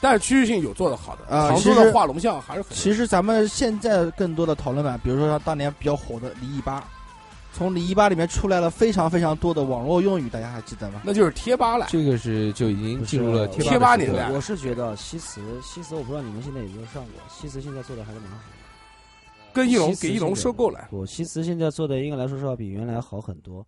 [0.00, 6.88] 但是区域性有做的好的，啊杭州其实的画龙像还是很其实咱们现在更多的讨论版，比如说像当年比较火的李一吧，
[7.56, 11.00] 从李一八里面出来了非常非常多的网络用语，大家还记得吗？
[11.02, 11.86] 那就是贴吧了。
[11.88, 19.54] 这个是就已经进入了贴吧年代我是觉得西祠，西祠我不知道你们现在有没有上过，西祠现在做的还是蛮好的。
[19.54, 20.86] 跟翼龙给翼龙收购了。
[20.90, 23.66] 我，西祠现在做的应该来说是要比原来好很多。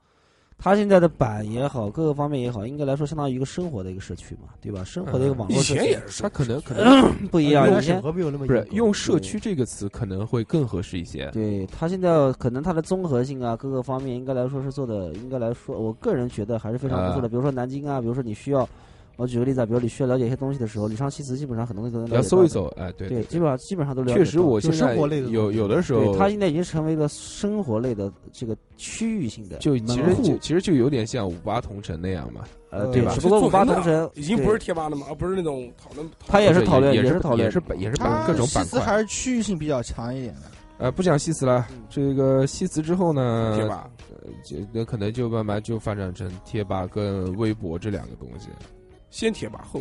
[0.61, 4.83] 它现在的版也好，各个方面也好，应该来说相当于一个生活的一个社区嘛，对吧？
[4.83, 8.13] 生活的一个网络社区前也是它可能可能不一样，以前不
[8.47, 11.31] 是用社区这个词可能会更合适一些。
[11.33, 17.29] 对它现在可能它的综合性啊，各个方面应该来说是做的，应该来说，我个人觉得还是非常不错的。
[17.29, 18.69] 啊比如说南京啊，比如说你需要，
[19.19, 22.23] 我举个例子啊，比如你需要了解一些东西的时候，你上西磁基本上很多东西都能了要。
[22.23, 24.15] 搜一搜，哎，对对，基本上基本上都了解。
[24.15, 35.09] 确实，我就现在生活类的有有的时候对，它现在已经成为了生活类的这个区域性的就门户其实就其实就有点像五八同城那样嘛，呃，呃对，吧只不过五八同城已经不是贴吧了嘛？
[35.09, 36.09] 而不是那种讨论。
[36.25, 38.79] 它也是讨论也也是讨论也是也是板各种板块。
[38.79, 40.43] 还是区域性比较强一点的。
[40.79, 48.49] 呃，不讲西辞了，这个西辞之后呢，贴吧，呃就那可能就慢慢就发展成贴吧跟微博这两个东西。
[49.11, 49.81] 先贴吧后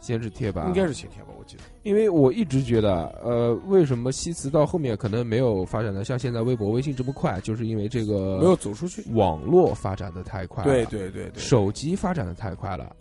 [0.00, 1.62] 先是贴吧，应该是先贴吧，我记得。
[1.82, 9.04] 因为我一直觉得，呃，为什么西祠到后面可能没有发展的像现在微博、微信这么快，就是因为这个没有走出去。
[9.12, 12.96] 网络发展的太快了，对对对对，手机发展的太快了，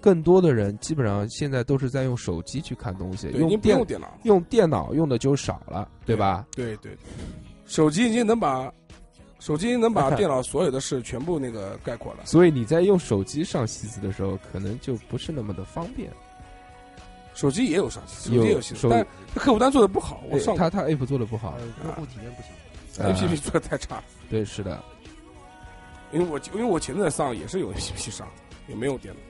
[0.00, 6.46] 更多的人基本上现在都是在用手机去看东西，用电用电脑，用电脑用的就少了，对吧？
[6.54, 6.98] 对对对，
[7.66, 8.72] 手机已经能把
[9.44, 12.24] 手机能把电脑所有的事全部那个概括了。
[12.26, 16.10] 所以你在用手机上西子的时候，可能就不是那么的方便。
[17.34, 22.50] 手机也有上手机有但它客户端做的不好，我上他他 app 做的不好呃，用户体验不行。
[22.96, 24.80] 呃 APP 做的太差，对，是的，
[26.12, 28.26] 因为我因为我前阵上也是有 APP 上，
[28.68, 29.20] 也没有电脑。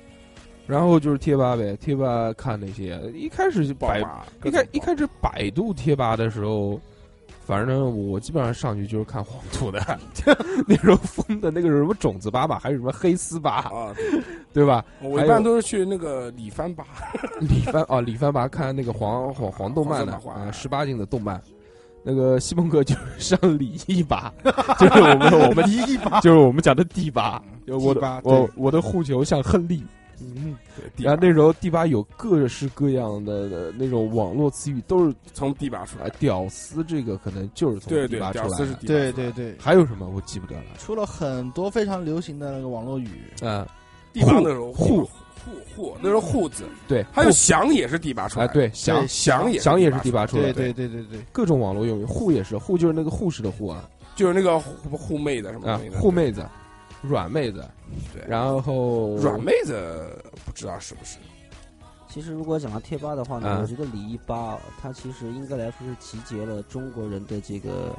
[0.67, 4.01] 然后就是贴吧呗，贴吧看那些，一开始就百，
[4.45, 6.79] 一开一开始百度贴吧的时候，
[7.47, 9.81] 反正我基本上上去就是看黄土的，
[10.67, 13.95] 那时候封的那个什么种子粑粑，还有什么黑丝粑，啊，
[14.53, 14.85] 对吧？
[15.03, 16.87] 我一般都是去那个李帆吧，
[17.41, 21.41] 李帆哦，李帆吧看那个黄黄黄动漫的啊，十八禁的动漫。
[22.07, 24.31] 那个西蒙哥就是上李一把，
[24.79, 29.83] 就是我们我们一把就是我们讲的第八，就我我我的护球像亨利，
[30.21, 38.49] 嗯，对，然后那时候第八有各式各样的的那种网络词语，都是从第八出啊来，，屌丝这个可能就是从对对第八，出来的。
[38.49, 40.63] 屌丝是第八对出来的，对对，还有什么我记不得了。
[40.79, 43.09] 出了很多非常流行的那个网络语，
[43.43, 43.67] 嗯，
[44.13, 56.47] 第八那时候户户户那时候户字，对，还有翔也是第八出来啊，的，对，翔对翔也翔也是第八八出来对的，对对对对，各种网络用语，护也是护，就是那个护士的护啊就是那个护护妹的什么啊东西，的护妹子，
[57.07, 57.65] 软妹子，
[58.13, 60.07] 对，然后软妹子
[60.45, 61.19] 不知道是不是，
[62.09, 63.63] 其实如果讲到贴吧的话呢，嗯。
[63.63, 67.95] 我觉得李一吧，它其实应该来说是集结了中国人的这个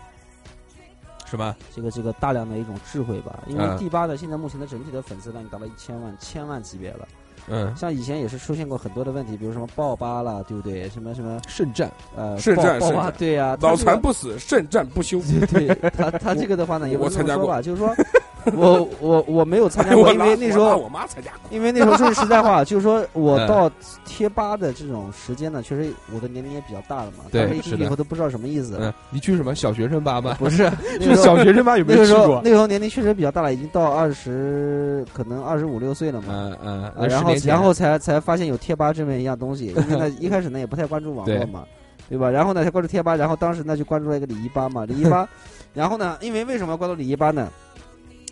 [1.25, 1.55] 什么？
[1.75, 3.43] 这个这个大量的一种智慧吧。
[3.47, 3.77] 因为嗯。
[3.77, 7.07] 第八的现在目前的整体的粉丝量已经达到一千万千万级别了。
[7.47, 7.75] 嗯。
[7.75, 10.89] 像以前也是出现过很多的问题，比如什么爆吧啦，对不对？
[10.89, 15.19] 什么什么圣战，呃，圣战爆爆吧对呀、它老这个残不死，圣战不休。
[15.51, 18.05] 对他他这个的话呢，也不我参加过是这么说吧，就是说
[18.55, 23.71] 我我我没有参加过， 因为那时候我我妈参加过，因为那时候说句实在话， 就是说我嗯到
[24.05, 28.77] 贴吧的这种时间呢，确实我的年龄也比较大了嘛，对当时一进去是的以后都不知道什么意思。
[28.79, 30.35] 嗯，你去什么小学生吧吗？
[30.39, 31.77] 不是，那是个时候小学生吧？
[31.77, 32.41] 有没那个时候有去过？
[32.43, 36.27] 那个时候年龄确实比较大了，已经到二十，可能二十五六岁了嘛。
[36.63, 41.63] 嗯嗯，然后然后才才发现有贴吧这么一样东西，因为呢一开始呢也不太关注网络嘛，
[42.09, 42.29] 对吧？
[42.29, 45.27] 然后呢才关注贴吧，然后当时呢就关注了一个李一吧嘛，李一吧，
[45.73, 47.49] 然后呢，因为为什么要关注李一吧呢？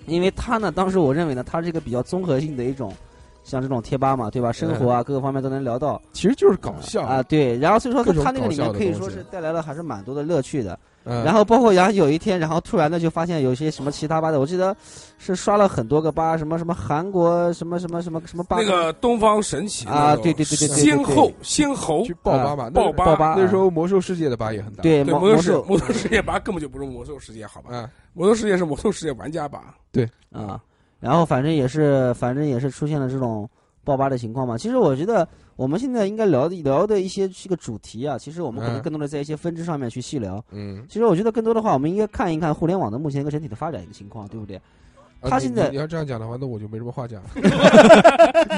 [0.06, 2.94] 因为他呢，当时我认为呢，他是一个比较综合性的一种，
[3.44, 4.52] 像这种贴吧嘛，对吧？
[4.52, 6.02] 生活啊，各个方面都能聊到。
[6.14, 7.04] 其实就是搞笑。
[7.04, 7.58] 啊，，对。
[7.58, 10.78] 然后所以说他那个里面可以说是带来了还是蛮多的乐趣的。
[11.04, 11.24] 嗯。
[11.24, 14.76] 然后包括然后有一天，然后突然的就发现有些什么其他吧的，我记得
[15.18, 25.92] 是刷了很多个吧，什么什么韩国什么什么什么什么吧那个东方神起啊对对对对对对先后先侯去爆吧吧，爆吧爆吧那时候魔兽世界的吧也很大，对魔魔兽世魔兽。
[25.94, 27.76] 世界吧根本就不是魔兽世界，好吧？
[27.76, 29.76] 啊，魔兽世界是魔兽世界玩家吧？
[29.92, 30.10] 对。
[30.32, 30.60] 啊，
[31.04, 33.50] 然后反正也是，反正也是出现了这种
[33.84, 34.58] 爆发的情况嘛。
[34.58, 35.28] 其实我觉得
[35.58, 40.44] 我们现在应该聊的聊的一些这个主题啊，其实我们可能嗯更多的在一些分支上面去细聊。
[40.52, 44.62] 嗯，其实我觉得更多的话，我们应该看一看互联网的目前一个整体的发展一个情况，对不对？
[45.24, 47.22] 他现在你要这样讲的话，那我就没什么话讲。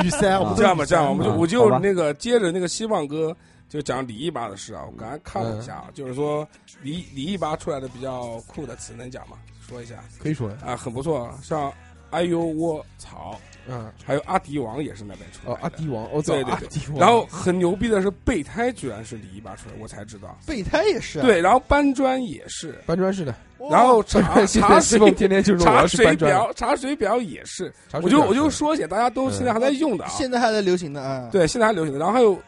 [0.04, 3.36] 雨三，我们这样吧，这样我们就啊我就那个接着那个希望哥
[3.68, 4.84] 就讲李一吧的事啊。
[4.86, 6.48] 我刚才看了一下啊，就是说
[6.84, 9.38] 李李一吧出来的比较酷的词能讲吗？
[9.68, 11.72] 说一下可以说，啊，很不错，像
[12.16, 16.98] 哎呦我操，嗯，还有阿迪王也是那边出来哦，阿迪王，哦，对对对。
[17.00, 20.38] 然后很牛逼的是备胎居然是李一吧出来，我才知道。
[20.46, 23.36] 备胎也是啊，对，然后搬砖也是，搬砖是的，
[23.70, 30.10] 然后茶水天天就说我茶水要去搬砖，表茶水表也是，我就我就说一下，大家都现在还在用的啊。
[30.12, 32.00] 现在还在流行的啊，对，现在还流行的。
[32.00, 32.40] 然后还有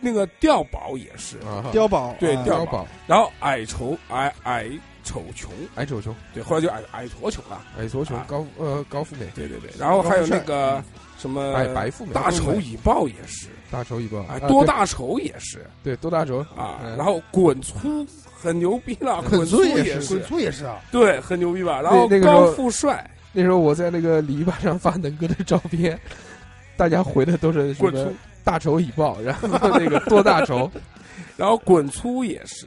[0.00, 1.36] 那个碉堡也是，
[1.72, 2.14] 碉堡啊。
[2.20, 4.70] 对碉碉堡，然后矮丑矮矮
[5.08, 10.82] 丑穷，矮丑穷，对，后来就矮矮矬穷了，矮矬穷啊，高呃高富美，对对对，然后还有那个
[11.18, 14.48] 什么白白富美，大仇已报也是，大丑蚁豹，啊，啊对。
[14.48, 15.64] 多大仇也是。
[15.82, 16.40] 对多大仇。
[16.54, 16.94] 啊，嗯。
[16.96, 18.06] 然后滚粗
[18.38, 20.14] 很牛逼了， 滚粗粗也是。
[20.14, 21.80] 滚粗也是啊，对，很牛逼吧？
[21.80, 23.10] 然后高富帅。
[23.32, 25.98] 那时候我在那个篱笆上发能哥的照片，
[26.76, 28.12] 大家回的都是什么滚粗，
[28.44, 30.70] 大仇已报，然后那个多大仇，
[31.36, 32.66] 然后滚粗也是，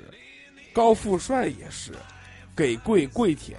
[0.71, 1.91] 高富帅也是，
[2.55, 3.57] 给跪跪舔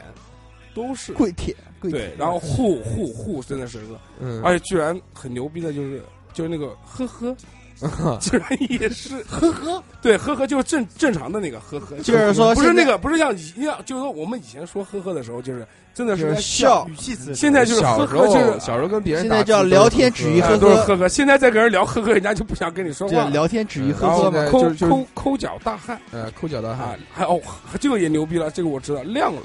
[0.74, 1.12] 都是。
[1.12, 7.36] 跪舔，跪对，然后护护护真的是个，嗯，而且居然很牛逼的就是就是那个呵呵，
[8.20, 9.22] 居然也是。
[9.28, 16.86] 呵呵，对呵呵就是正正常的那个呵呵，就是说不是那个不是像一样就是说我们以前说呵呵的时候就是真的是笑。
[16.88, 20.58] 语气词，现在就是呵呵就是小时候跟别人现在叫聊天呵止于呵啊呵。
[20.58, 24.30] 都是呵呵，现在再跟人聊呵呵，人家就不想跟你说话聊天止于嗯呵呵。
[24.30, 26.00] 嘛，抠抠抠脚大汉。
[26.12, 27.40] 呃抠脚大啊汉，，还哦
[27.80, 29.42] 这个也牛逼了，这个我知道亮了。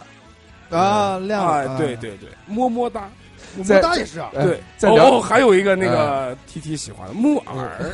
[0.69, 3.09] 啊，亮了，啊，对，对对，么么哒，
[3.57, 4.45] 我们大也是啊，呃
[4.79, 7.91] 对，哦，还有一个那个 T T 喜欢的木耳，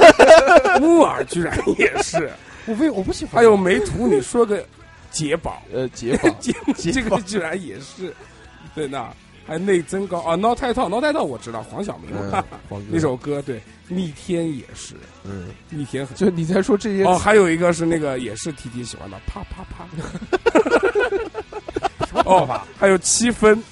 [0.80, 2.30] 木耳居然也是，
[2.66, 4.64] 我为我不喜欢，还有梅图，你说个
[5.10, 6.52] 解宝，呃解 绑解
[6.92, 8.14] 这个居然也是，
[8.74, 9.10] 对那
[9.46, 12.10] 还内增高啊，挠太套，挠太套我知道，黄晓明
[12.90, 14.94] 那首歌，对，逆天也是，
[15.24, 16.16] 嗯，逆天很。
[16.16, 19.86] 就你在说这些哦，还有一个是那个也是 T T 喜欢的，啪啪啪。
[22.26, 23.62] 哦，还有七分，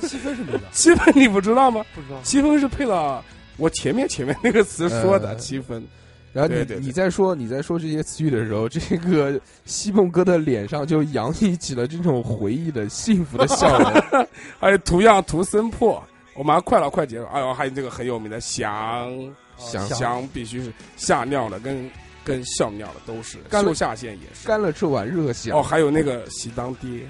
[0.00, 1.84] 七分是没的，七分你不知道吗？
[1.94, 2.20] 不知道。
[2.22, 3.22] 七分是配了
[3.56, 5.86] 我前面前面那个词说的呃七分，
[6.32, 14.26] 然后你你在说你在说这些词语的时候，这个西梦哥的脸上就洋溢起了这种回忆的幸福的笑容。
[14.60, 16.02] 还有图样图森破，
[16.34, 17.24] 我马上快了，快结束。
[17.32, 19.10] 哎呦，还有这个很有名的翔
[19.56, 21.90] 想翔，必须是吓尿了跟
[22.22, 24.46] 跟笑尿了都是，干了下线也是。
[24.46, 27.00] 干了这碗热香哦，，还有那个喜当爹，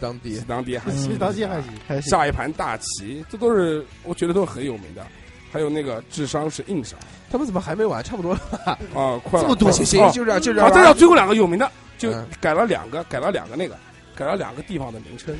[0.00, 5.04] 当爹喜当爹还嗯行，当地还行，下一盘大棋，这都是我觉得都是很有名的。
[5.50, 6.98] 还有那个智商是硬伤
[7.30, 8.04] 他们怎么还没完？
[8.04, 8.78] 差不多了吧？
[8.94, 10.76] 啊，快了，这么多行行，哦就这样就这好，样。
[10.76, 13.74] 再讲最后两个有名的，就嗯改了两个，改了两个那个，
[14.14, 15.34] 改了两个地方的名称，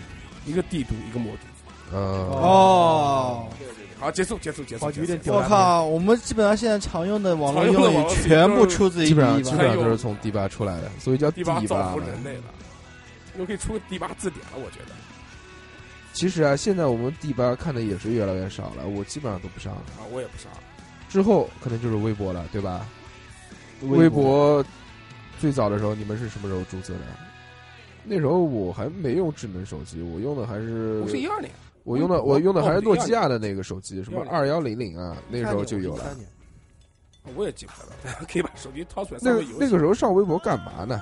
[0.46, 1.96] 一个帝都，一个魔都。
[1.96, 2.00] 呃，
[2.32, 3.46] 哦。
[4.00, 4.86] 好，结束，结束，结束。
[4.86, 5.84] 哦有点结束我靠！
[5.84, 11.90] 我们基本上现在常用的网络用语全部出自于基本上第一吧基本上都是从第八出来的，所以叫第八造。
[11.90, 12.44] 福人类了，
[13.38, 14.94] 又可以出个第八字典了，我觉得。
[16.12, 19.82] 其实啊，现在我们第八看的也是越来越少了，我基本上都不上了。
[19.98, 20.58] 啊，我也不上了。
[21.08, 22.86] 之后可能就是微博了，对吧？
[23.82, 24.64] 微微博
[25.38, 27.00] 最早的时候，你们是什么时候注册的？
[28.04, 31.52] 那时候我还没用智能手机，我用的还是我是一二年，
[31.84, 36.16] 我用的我用的还是哦诺基亚的那个手机，什么12二幺零零啊，那时候就有了。
[37.36, 41.00] 我也记不得了，大 家可以把手机掏出来，那个那个时候上微博干嘛呢？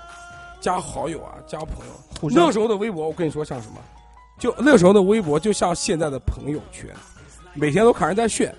[0.66, 2.28] 加好友啊，加朋友。
[2.28, 3.76] 那个时候的微博，我跟你说像什么？
[4.36, 6.90] 就那个时候的微博，就像现在的朋友圈，
[7.54, 8.52] 每天都看人在炫，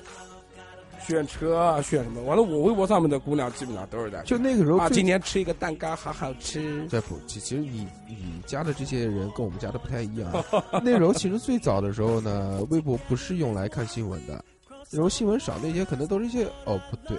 [1.05, 2.21] 炫车啊，炫什么？
[2.21, 6.87] 完了，我微博上面的姑娘基本上都是在就那个时候啊，今天吃一个蛋糕，好好吃。
[6.87, 10.31] 在不，其其实你你加的这些人跟我们加的不太一样。
[10.81, 17.17] 那时候其实最早的时候呢，微博不是用来看新闻的，那时候新闻少，那些可能都是一些哦不对，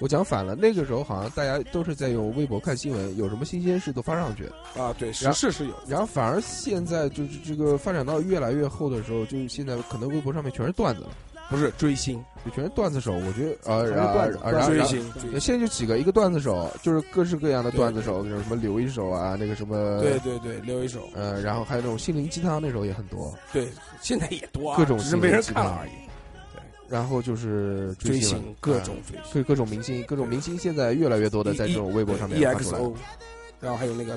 [0.00, 0.54] 我讲反了。
[0.54, 4.44] 那个时候好像大家都是在用微博看新闻，有什么新鲜事都发上去。
[4.78, 5.74] 啊，对，时事是有。
[5.86, 11.10] 然后反而现在就是这个发展到越来越后的时候，就是现在可能微博上面全是段子了，
[11.48, 13.12] 不是追星，就全是段子手。
[13.12, 15.40] 我觉得呃，全是然后段子啊然后然后追星，追星。
[15.40, 21.08] 现在就几个，一个段子手，就是各式各样的段子手，那种什么留一手啊，那个什么对对对，留一手。
[21.14, 23.68] 呃，然后还有那种心灵鸡汤那时候也很多，对，
[24.02, 25.90] 现在也多啊，各种只是没人看了而已。
[26.88, 29.42] 然后就是追星各啊种追星。
[29.42, 32.94] 各各种明星，各种明星现在越来越多的在这种微博上面发出来 EXO，
[33.60, 34.16] 然后还有那个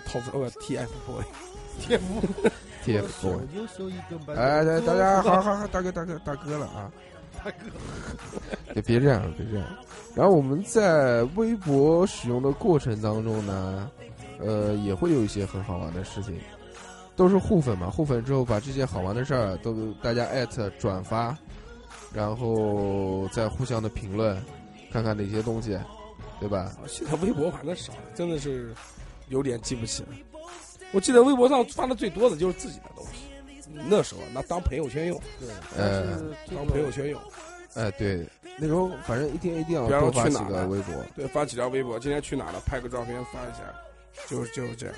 [3.89, 6.91] 一根白哎，大大家好好好，大哥大哥大哥了啊！
[7.43, 7.57] 大哥，
[8.73, 9.67] 别别这样，别这样。
[10.15, 13.89] 然后我们在微博使用的过程当中呢，
[14.39, 16.37] 呃，也会有一些很好玩的事情，
[17.15, 17.89] 都是互粉嘛。
[17.89, 21.37] 互粉之后，把这些好玩的事儿都大家艾特转发，
[22.13, 24.41] 然后再互相的评论，
[24.91, 25.77] 看看哪些东西，
[26.39, 26.75] 对吧？
[26.87, 28.73] 现在微博玩的少了，真的是
[29.27, 30.09] 有点记不起了。
[30.91, 35.21] 我记得微博上发的最多的就是自己的东西，那时候那当朋友圈用，
[35.77, 36.17] 呃，
[36.55, 37.21] 当朋友圈用。
[37.75, 40.95] 哎，对，那时候反正一天一定要比方说多发几个微博。
[41.15, 43.59] 对，发几条微博，今天去哪了，拍个照片发一下，
[44.27, 44.95] 就是就是这样。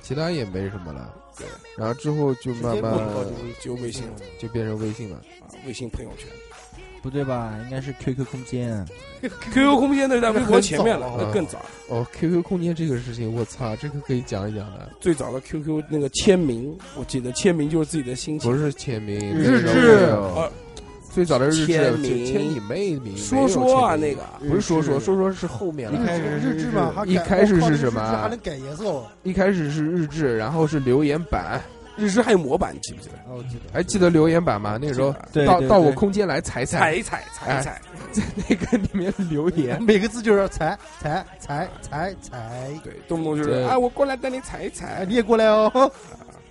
[0.00, 1.14] 其他也没什么了。
[1.38, 2.92] 对，然后之后就慢慢
[3.60, 5.16] 就微信了就变成微信了。
[5.40, 6.28] 啊，微信朋友圈。
[7.02, 7.54] 不对吧？
[7.64, 8.82] 应该是 QQ 空间。
[9.20, 11.60] QQ 空间那是在微博前面了那更早。
[11.88, 14.90] 哦，QQ 空间这个事情，我操，这个可以讲一讲的。
[15.00, 18.56] 最早的 QQ 那个签名，我记得签名就是自己的心情不。
[18.56, 20.48] 是签名，日那个志
[21.14, 21.66] 最早的日志
[22.26, 25.96] 签你妹名，说说啊，那个不是说说说说是后面了。
[25.96, 29.06] 一开始日志嘛，一开始是什么还能改颜色哦？
[29.22, 31.60] 一开始是日志，然后是留言板，
[31.96, 33.14] 日志还有模板，你记不记得？
[33.30, 33.72] 哦，我记得。
[33.72, 34.76] 还记得留言板吗？
[34.80, 35.14] 那个时候
[35.46, 39.80] 到到我空间来踩踩，踩踩踩踩， 在那个里面留言。
[39.80, 45.06] 每个字就是踩踩踩踩踩，对，动不动就是对哎，我过来带你踩一哎，踩。
[45.08, 45.70] 你也过来哦。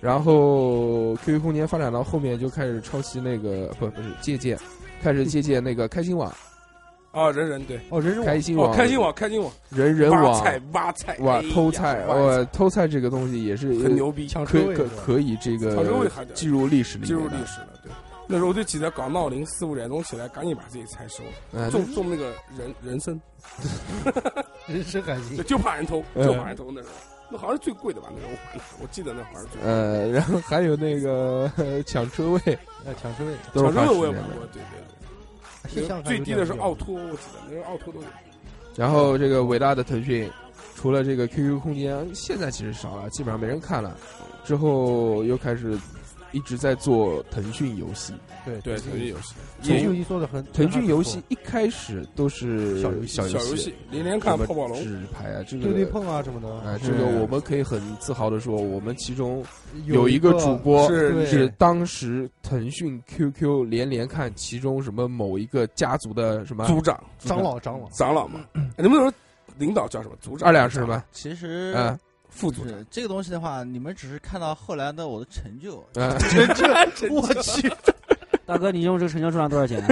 [0.04, 4.58] 然后 QQ 空间发展到后面就开始抄袭那个不不是借鉴，
[5.02, 6.30] 开始借鉴那个开心网、
[7.12, 17.68] 哦，人人对，哦，人人开心网、开心网，开心网，人人网、挖菜挖菜，哇哎呀偷菜，挖哇偷菜这个东西也是很牛逼，抢可可车位是吧可以这个进入历史里进入历史了。
[17.82, 17.90] 对，
[18.26, 23.18] 那时候我就记得搞闹铃四五点钟起来，赶紧把自己菜收了，嗯种种那个人人参，
[24.68, 27.13] 人参还行， 就怕人偷，嗯就怕人偷那时候。
[27.34, 28.08] 那好像是最贵的吧？
[28.14, 29.74] 那个我，我记得那好像是最贵的。
[29.74, 32.40] 呃，然后还有那个呃 抢车位，
[32.84, 33.34] 呃，抢车位。
[33.52, 34.12] 都是小时候我也。
[34.12, 34.62] 玩过，对
[35.74, 36.02] 对对。
[36.04, 38.06] 最低的是奥奥，拓，我记得那时候奥拓都有。
[38.76, 40.30] 然后这个伟大的腾讯，
[40.76, 43.96] 除了这个 QQ 空间，现在其实少了，基本上没人看了。
[44.44, 45.76] 之后又开始
[46.34, 48.12] 一直在做腾讯游戏。
[48.44, 56.60] 对对，腾讯游戏，腾讯游戏做的很，腾讯游戏一开始都是小游戏小游戏，连连看泡泡龙，纸牌啊，这个对对碰啊什么的。
[56.68, 59.42] 哎，这个嗯我们可以很自豪的说，我们其中
[59.86, 68.40] 有一个主播是当时腾讯 QQ 连连看其中什么某一个家族的什么组长、长老长老，长老嘛。
[68.54, 69.12] 哎你们那时候
[69.56, 70.16] 领导叫什么？
[70.20, 71.02] 组长、二两是什么？
[71.12, 71.98] 其实嗯
[72.34, 72.74] 副组长。
[72.90, 75.82] 这个东西的话，你们只是看到后来的我的成就。
[75.94, 76.66] 成就，
[77.14, 77.72] 我去，
[78.44, 79.82] 大哥，你用这个成交赚了多少钱？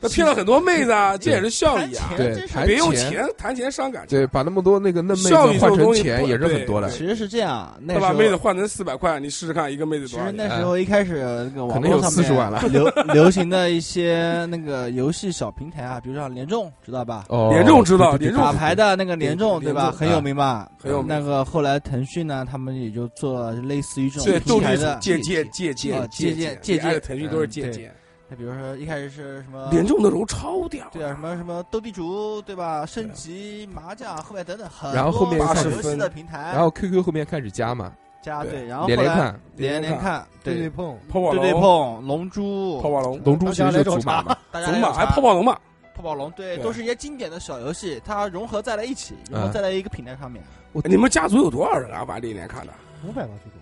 [0.00, 2.10] 他骗了很多妹子啊，这也是效益啊。
[2.16, 4.18] 对别用钱钱谈钱伤感情。
[4.18, 6.88] 对，把那么多那个嫩妹子换成钱也是很多的。
[6.90, 10.30] 其实是这样，那把妹子换成四百块，你试试看，一个妹子多少其？
[10.30, 17.24] 实那时候一开始那个可能有网络上面40万了流流行的一些那个游戏小平台啊，比如说像联众，知道吧？
[17.28, 19.90] 哦，联众知道联众打牌的那个联众，对吧？
[19.90, 20.70] 很有名吧？
[20.80, 24.96] 很有名那个后来腾讯呢，他们也就做类似于这，种平台的。
[25.00, 27.92] 借借借借啊借鉴借鉴腾讯都是借鉴。
[28.28, 32.84] 那比如说一开始是什么联众的时候超屌，对啊，什么什么斗地主，对吧？
[32.84, 45.58] 升级麻将，后面等等很多然后后面游戏的平台，然后 QQ 后面开始加嘛，加对，然后连连看，连连看，对对对碰，泡泡对对龙、碰、龙珠、泡泡龙、龙珠其实就大家来种祖玛嘛，祖玛，还泡泡龙嘛？
[45.94, 50.42] 泡泡龙，对，都是一些经典的小游戏，它融合在了一起，融合嗯在了一个平台上面。
[50.84, 52.02] 你们家族有多少人啊？
[52.04, 52.72] 玩连连看的？
[53.06, 53.60] 五百吧最多。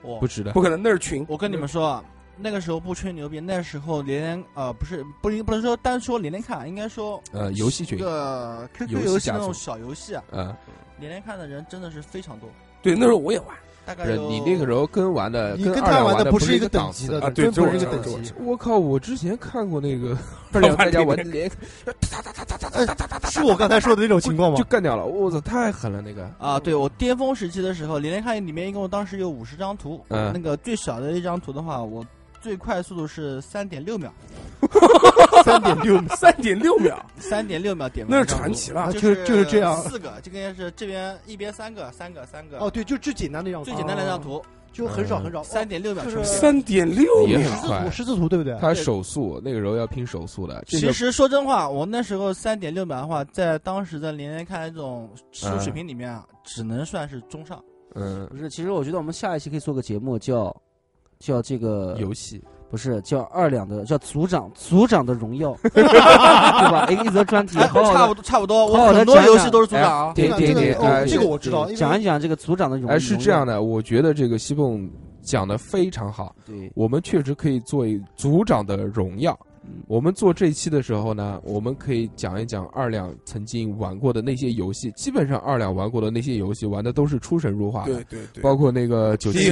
[0.00, 0.62] 我不值得不。
[0.62, 1.26] 可能，那是群。
[1.28, 2.04] 我跟你们说，啊，
[2.40, 10.54] 那个时候不吹牛逼，那时候连连呃不是不不能说单说连连看，应该说呃，游戏一群，个 QQ 游戏那种小游戏啊，嗯，
[10.98, 12.48] 连连看的人真的是非常多，
[12.82, 13.48] 对，那时候我也玩。
[13.86, 18.76] 大概有你那个时候跟玩的，你跟他玩的不是一个等级的，啊对真不是一个等级我靠！
[18.76, 20.14] 我之前看过那个
[20.52, 21.50] 二两在家玩连，
[23.30, 24.64] 是我刚才说的那种情况吗就？
[24.64, 25.06] 干掉了。
[25.06, 26.30] 我操，太狠了那个。
[26.38, 32.04] 啊，对我巅峰时期的时候，连连看里面一共当时有五十张图，嗯那个最小的一张图的话，我
[32.40, 34.12] 最快速度是三点六秒，
[35.44, 38.92] 三点六秒，三点六秒，三点六秒点那是传奇了啊。
[38.92, 39.76] 就就是就是这样。
[39.82, 48.56] 四个，这个是这边一边三个，三个三个，哦，对，就最简单的一张图，最简单的一张图，就很少嗯很少，三点六秒就是三点六秒，十字图，十字图对不对？
[48.60, 57.62] 他手速那个时候要拼手速的，其实说真话，我那时候三点六秒的话，在当时的连连看这种水平里面啊，只能算是中上。
[57.94, 58.26] 嗯。
[58.26, 60.54] 不是，其实我觉得我们下一期可以做个节目，叫
[61.18, 65.82] 叫这个游戏不是叫二两的，叫组长组长的荣耀， 对
[66.70, 66.86] 吧？
[66.90, 67.66] 一个一则专题，差
[68.06, 70.12] 不多差不多，我很多游戏都是组长啊。
[70.12, 72.94] 点点这个哦点哎这个我知道，讲一讲这个组长的荣耀。
[72.94, 74.90] 哎，是这样的，我觉得这个西凤
[75.22, 79.38] 讲的非常好，对，我们确实可以做一组长的荣耀。
[79.68, 84.90] 嗯我们做这一期的时候呢，我们可以讲一讲二两曾经玩过的那些游戏。
[84.92, 89.50] 基本上二两玩过的那些游戏，玩的都是出神入化的，对对对，包括那个九七、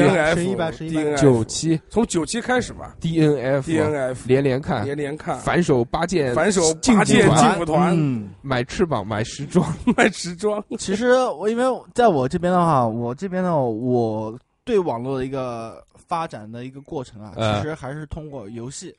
[1.16, 9.66] 九七、从九七开始吧 DNF、，DNF 连连看、连连看，反手八剑、反手进八剑步团劲舞团嗯，买翅膀、买时装。
[9.96, 11.64] 买时装，其实我因为
[11.94, 18.94] 在我这边的话，我这边呢，我对网络的一个发展的一个过程啊，嗯其实还是通过游戏。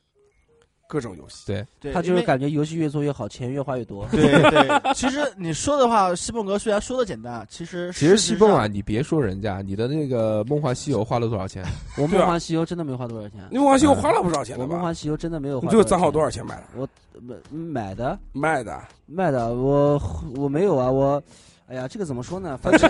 [0.88, 1.44] 各种游戏。
[1.46, 4.04] 对，对，他就是感觉游戏越做越好，钱越花越多。
[4.10, 4.80] 对对。
[4.94, 11.62] 其实你说的话，西蹦哥虽然说的简单，其实其实西蹦啊，，你别说人家，你的那个《梦幻西游》花了多少钱？
[11.98, 14.66] 我梦幻西游真的没花多少钱，你梦幻西游花了不少钱我？
[14.66, 15.66] 梦幻西游真的没有花。
[15.66, 16.28] 你这个账号多少？
[16.30, 16.62] 钱买的？
[16.76, 16.88] 我
[17.50, 18.80] 买的卖的？
[19.06, 20.00] 卖的，我
[20.36, 21.22] 我没有啊，我，
[21.66, 22.56] 哎呀，这个怎么说呢？
[22.62, 22.88] 反 正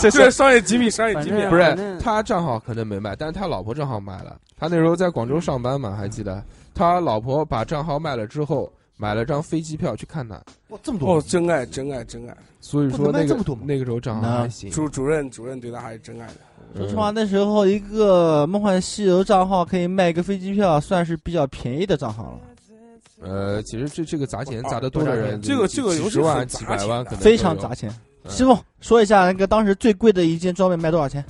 [0.00, 1.50] 这是商业机密，商业机密啊。
[1.50, 4.36] 不是他账号可能没卖，但是他老婆账号卖了。
[4.58, 6.42] 他那时候在广州上班嘛，还记得
[6.76, 10.34] 他老婆把账号卖了之后，买了张飞机票去看他。
[10.68, 12.36] 哇，这么多哦，真爱，真爱，真爱。
[12.60, 14.70] 所以说那个这么多那个时候账号还行。
[14.70, 16.34] 主主任，主任对他还是真爱的。
[16.76, 22.40] 说实话，那时候一个梦幻西游账号可以卖一个飞机票，算是比较便宜的账号了，
[23.22, 27.74] 呃，其实这这个砸钱砸的多的人，这个这个游戏几十万、几百万，可能非常砸。
[27.74, 27.90] 钱。
[28.28, 31.24] 师傅说一下那个当时最贵的一件装备卖多少钱？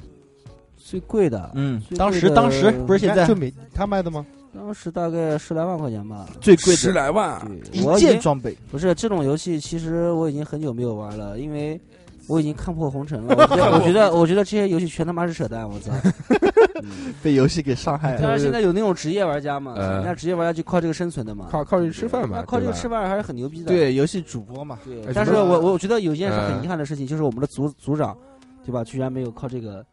[0.76, 4.24] 最贵的，嗯当时当时不是现在就每他卖的吗？
[4.56, 6.26] 当时大概十来万块钱吧。
[6.40, 7.38] 最贵的十来万，
[7.70, 11.78] 对，一件装备，不是这种游戏，其实我已经很久没有玩了，因为
[12.26, 13.34] 我已经看破红尘了。
[13.36, 15.92] 我觉得，我觉得，我觉得这些游戏全他妈是扯淡，我操！
[16.82, 18.20] 嗯被游戏给伤害了。
[18.22, 23.66] 但是，现在有那种职业玩家嘛，呃人家职业玩家就靠这个生存的嘛，靠靠这吃饭嘛那，靠这个吃饭还是很牛逼的。
[23.66, 28.16] 对，游戏主播嘛，对但是我我觉得有一件事很嗯遗憾的事情，就是我们的组组长，
[28.64, 28.84] 对吧？
[28.84, 29.84] 居然没有靠这个，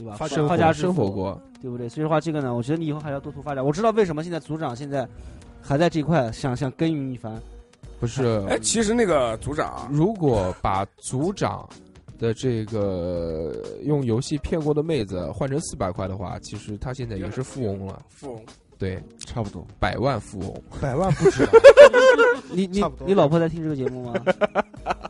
[0.00, 0.16] 对吧？
[0.16, 1.40] 发生活发家致富，生活过。
[1.62, 1.88] 对不对？
[1.88, 3.64] 所以说话，这个呢，我觉得你以后还要多图发展。
[3.64, 5.06] 我知道为什么现在组长现在
[5.60, 7.38] 还在这块想想耕耘一番。
[7.98, 11.68] 不是，哎，其实那个组长啊如果把组长
[12.18, 13.52] 的这个
[13.82, 18.02] 用游戏骗过的妹子换成四百块的话，其实他现在也是富翁了。
[18.08, 18.42] 富翁，
[18.78, 19.66] 对，差不多。
[19.78, 20.62] 百万富翁。
[20.80, 21.52] 百万不止啊，
[22.50, 24.14] 你你你老婆在听这个节目吗？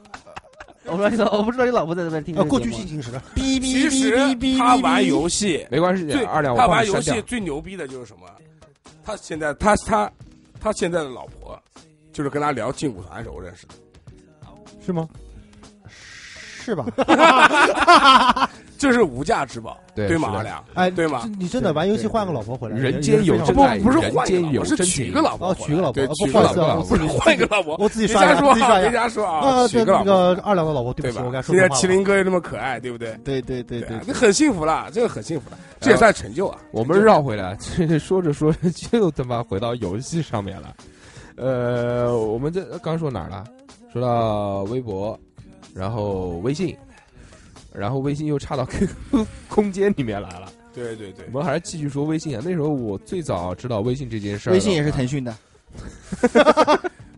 [0.91, 2.61] 我不知道你老我不知道你老婆在这边听过。
[2.61, 7.21] 去进行时，哔其实他玩游戏没关系，最二两我他玩游戏。
[7.23, 8.27] 最牛逼的就是什么？
[9.05, 10.11] 他现在他他
[10.61, 11.61] 他现在的老婆
[12.13, 13.75] 就是跟他聊劲舞团的时候认识的，
[14.85, 15.09] 是吗？
[16.63, 16.85] 是吧？
[18.81, 20.43] 这是无价之宝，对吗？
[20.73, 27.77] 哎，对吗你真的玩游戏换个老婆回来，人间有真不不是换一间个老婆，是真娶一个老婆哦回来，娶个老婆对，哦不好意娶个老婆，思啊我自己不是换一个老婆。
[27.79, 29.95] 我自己别刷说啊，自己别瞎说啊，啊，娶这个
[30.43, 31.43] 二两的老婆，对不起，对吧我该？
[31.43, 33.15] 说现在错话了麒麟哥又那么可爱，对不对？
[33.23, 36.59] 对对对对啊，这很幸福了，这个很幸福了，这也算成就啊。
[36.73, 40.75] 我们绕回来，这说着说着就他妈回到游戏上面了。
[41.37, 43.45] 呃，我们这刚说哪儿了？
[43.93, 45.19] 说到微博，
[45.75, 46.77] 然后微信，
[47.73, 50.53] 然后微信又插到 QQ 空间里面来了。
[50.73, 52.41] 对对对我，们还是继续说微信啊。
[52.45, 55.37] 那时候我最早知道微信这件事儿，微信也是腾讯的，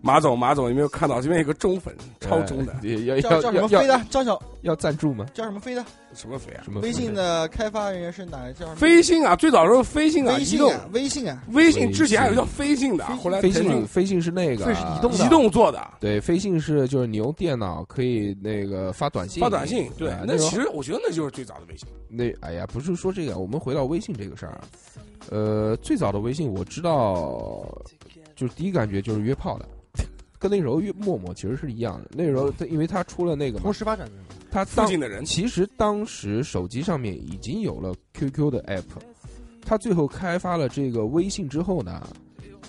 [0.04, 4.04] 马总马总有没有看到这边有个中粉，超中的呃要叫叫什要要要么飞的？
[4.10, 5.24] 叫小要赞助吗？
[5.32, 5.84] 叫什么飞的？
[6.12, 6.62] 什么飞啊？
[6.64, 8.74] 什么微信的开发人员是哪个叫什么？
[8.76, 19.88] 飞信啊，最早的时候飞信啊，移动微信啊，微信啊，微信之前还有叫飞信的，后来飞信飞信是那个移动移动做的，对，飞信是就是你用电脑可以那个发短信，发短信。
[19.96, 21.88] 对哎，那其实我觉得那就是最早的微信。
[22.08, 24.64] 那哎呀，不是说这个，我们回到微信这个事儿啊。
[25.30, 27.64] 呃，最早的微信我知道，
[28.34, 29.66] 就是第一感觉就是约炮的，
[30.42, 32.10] 跟那时候约陌陌其实是一样的。
[32.14, 34.12] 那时候它因为它出了那个嘛同，时发展的。
[34.50, 38.82] 它当附近的人其实当时手机上面已经有了 QQ 的 app，
[39.64, 42.04] 它最后开发了这个微信之后呢，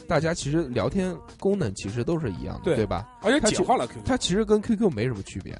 [0.07, 3.09] 大家其实聊天功能其实都是一样的，对对吧？
[3.23, 5.57] 而且它简化了 QQ，它其实跟 QQ 没什么区别。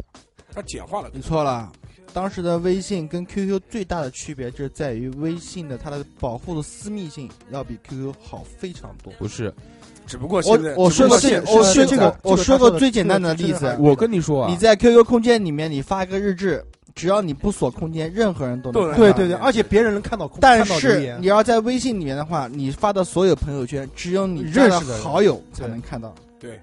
[0.54, 1.72] 它简化了你错了。
[2.14, 9.12] 当时的微信跟 QQ 最大的区别就是在于微信的它的保护的私密性要比 QQ 好非常多。
[9.14, 9.52] 不是，
[10.06, 16.64] 只不过我现在我说个最我说这个个我说个最简单的例子，我跟你说啊，你在 QQ 空间里面你发一个日志，
[16.96, 18.96] 只要你不锁空间，任何人都都能。
[18.96, 26.14] 对对对，而且别人能看到空，但是你要在微信里面的话，你发的所有朋友圈，只有你认识的好友才能看到。
[26.40, 26.60] 对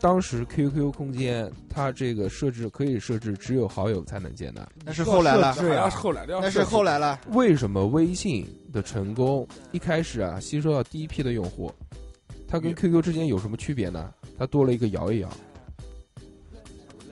[0.00, 4.68] 当时 QQ 空间它这个设置可以设置只有好友才能见的。
[4.84, 5.52] 那是后来了，
[5.90, 7.20] 后来的，那是后来了。
[7.28, 11.70] 为什么微信的成功一开始啊吸收到第一批的用户，
[12.52, 14.12] 它跟 QQ 之间有什么区别呢？
[14.38, 15.28] 它多了一个摇一摇，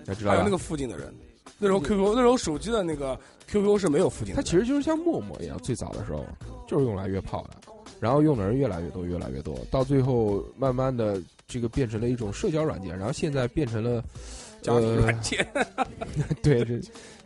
[0.04, 0.32] 大家知道？
[0.32, 1.10] 还有那个附近的人。
[1.58, 6.26] 那时候 QQ 那时候手机的那个 QQ 是没有附近的，它其实就是像陌陌一样，最早的时候
[6.68, 11.18] 就是用来约炮的，然后用的人越来越多，越来越多，到最后慢慢的
[11.48, 14.04] 这个变成了一种社交软件，然后现在变成了
[14.60, 15.46] 家庭软件，
[16.42, 16.80] 对，这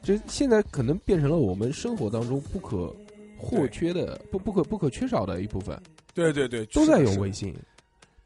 [0.05, 2.95] 这现在可能变成了我们生活当中不可
[3.37, 5.77] 或缺的、不不可不可缺少的一部分，
[6.15, 7.53] 对对对，都在用微信。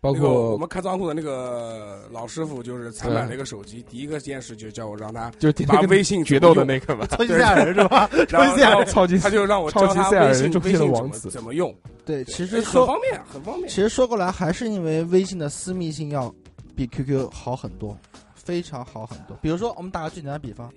[0.00, 8.08] 包那个我们开仓库的那个老师傅，就是才买了一个手机，第一个件事就叫我让他 就把微信决斗的那个嘛，超级赛亚人是吧？
[8.30, 13.82] 然后超级赛亚人超级他就让我教他超级赛亚微信人中间的王子怎么用，对，其其实说很方便，很方便其。
[13.82, 16.32] 实说过来，还是因为微信的私密性要
[16.76, 17.98] 比 QQ 好很多，
[18.34, 19.36] 非常好很多。
[19.42, 20.72] 比如说，我们打个最简单的比方，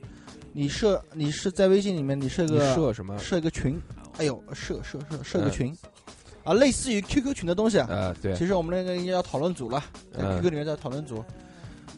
[0.52, 3.18] 你设你是在微信里面，你设你个设什么？
[3.19, 3.80] 设一个群，
[4.18, 5.77] 哎呦，设设设设个嗯群，
[6.43, 7.88] 啊，类似于 QQ 群的东西啊。
[7.89, 11.23] 呃，对，其实我们那个应该叫讨论组了，在嗯 QQ 里面叫讨论组。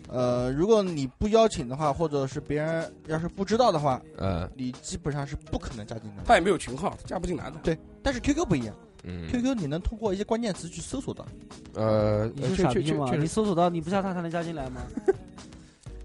[0.09, 6.21] 呃，如果你不邀请的话，或者是别人要是不知道的话，呃，你基本上是不可能加进的。
[6.25, 7.57] 他也没有群号，加不进来的。
[7.63, 8.75] 对，但是 QQ 不一样
[9.05, 11.25] 嗯，，QQ 你能通过一些关键词去搜索到，
[11.73, 13.11] 呃，你是确傻逼吗？
[13.15, 14.81] 你搜索到你不加他才能加进来吗？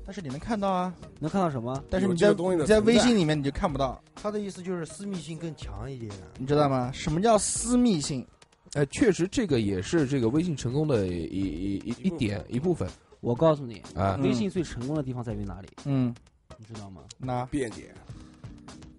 [0.09, 0.95] 但是你能看到啊。
[1.21, 1.85] 能看到什么？
[1.91, 6.11] 但是你在你在微信里面你就看不到，他的意思就是私密性更强一点。
[6.39, 6.91] 你知道吗？
[6.95, 8.27] 什么叫私密性？
[8.73, 12.89] 哎，确实这个也是这个微信成功的一一一一点一部分
[13.21, 15.69] 我告诉你，啊嗯微信最成功的地方在于哪里？
[15.85, 16.15] 嗯，
[16.57, 17.03] 你知道吗？
[17.19, 17.95] 那便捷，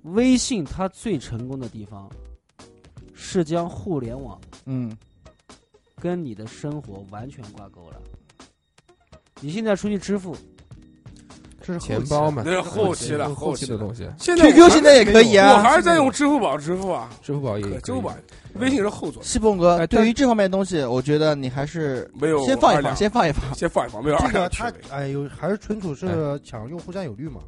[0.03, 2.07] 微信它最成功的地方
[3.15, 4.95] 是将互联网嗯
[5.95, 7.99] 跟你的生活完全挂钩了。
[9.41, 10.35] 你现在出去支付，
[11.69, 15.61] 这是钱包嘛，那是后期了，后期期的东西，现在，QQ 现在也可以啊我啊。
[15.61, 18.11] 还是在用支付宝支付啊，支付宝也可以支付宝，
[18.55, 23.53] 微信是后座，西凤哥，对于这方面的东西，我觉得你还是没有先放一放，先放一放。
[23.53, 24.17] 先放一放，没有
[24.49, 27.41] 他哎有还是纯属是抢用户占有率嘛？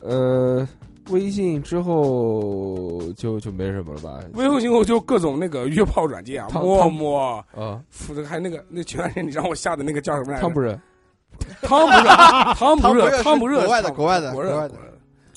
[0.00, 0.66] 呃，
[1.10, 4.18] 微信之后就就没什么了吧？
[4.34, 10.40] 微信后就各种那个约炮软件啊，汤陌陌、啊，负责还有那个那前段时间你让我下的那个叫什么来着？
[10.40, 10.76] 汤不热，
[11.62, 14.74] 汤不热，汤不热，汤不热，国外的，国外的，国外的。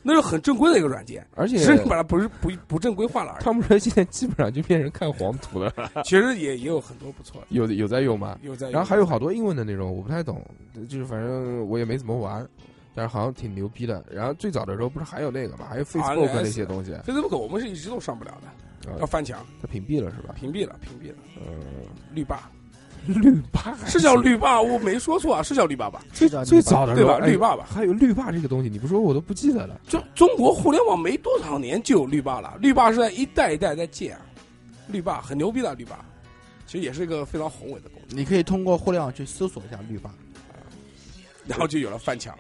[0.06, 3.44] 那是很正规的一个软件，而且只是你把它不是不不正规化了而已。
[3.46, 5.72] 汤不热现在基本上就变成看黄图了，
[6.04, 8.38] 其实也也有很多不错的，有有在用吗？
[8.42, 8.70] 有在。
[8.70, 10.46] 然后还有好多英文的内容，我不太懂，
[10.90, 12.46] 就是反正我也没怎么玩，
[12.94, 14.04] 但是好像挺牛逼的。
[14.12, 20.36] 然后最早的时候不是还有那个嘛，还有 Facebook 那些东西，Facebook 我们是一直都上不了的，要啊，翻墙，它屏蔽了是吧？
[20.38, 21.18] 屏蔽了，屏蔽了。
[21.38, 21.64] 嗯，
[22.14, 22.52] 绿霸
[23.06, 26.02] 绿霸 是叫绿霸，我没说错啊，是叫绿霸吧？
[26.14, 27.20] 最最早的时对吧？
[27.20, 27.66] 绿霸吧。
[27.70, 29.80] 还有绿霸这个东西，你不说我都不记得了。
[29.88, 34.18] 就中国互联网没多少年就有绿霸了，绿霸是在一代一代在建，
[34.88, 36.00] 绿霸很牛逼的绿霸，
[36.66, 40.10] 其实也是一个非常宏伟的工程，你可以通过互联网去搜索一下绿霸。
[41.46, 42.34] 然后就有了翻墙，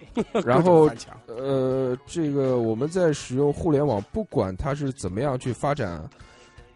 [0.45, 6.01] 然后翻墙，呃，这个我们在使用互联网，不管它是怎么样去发展，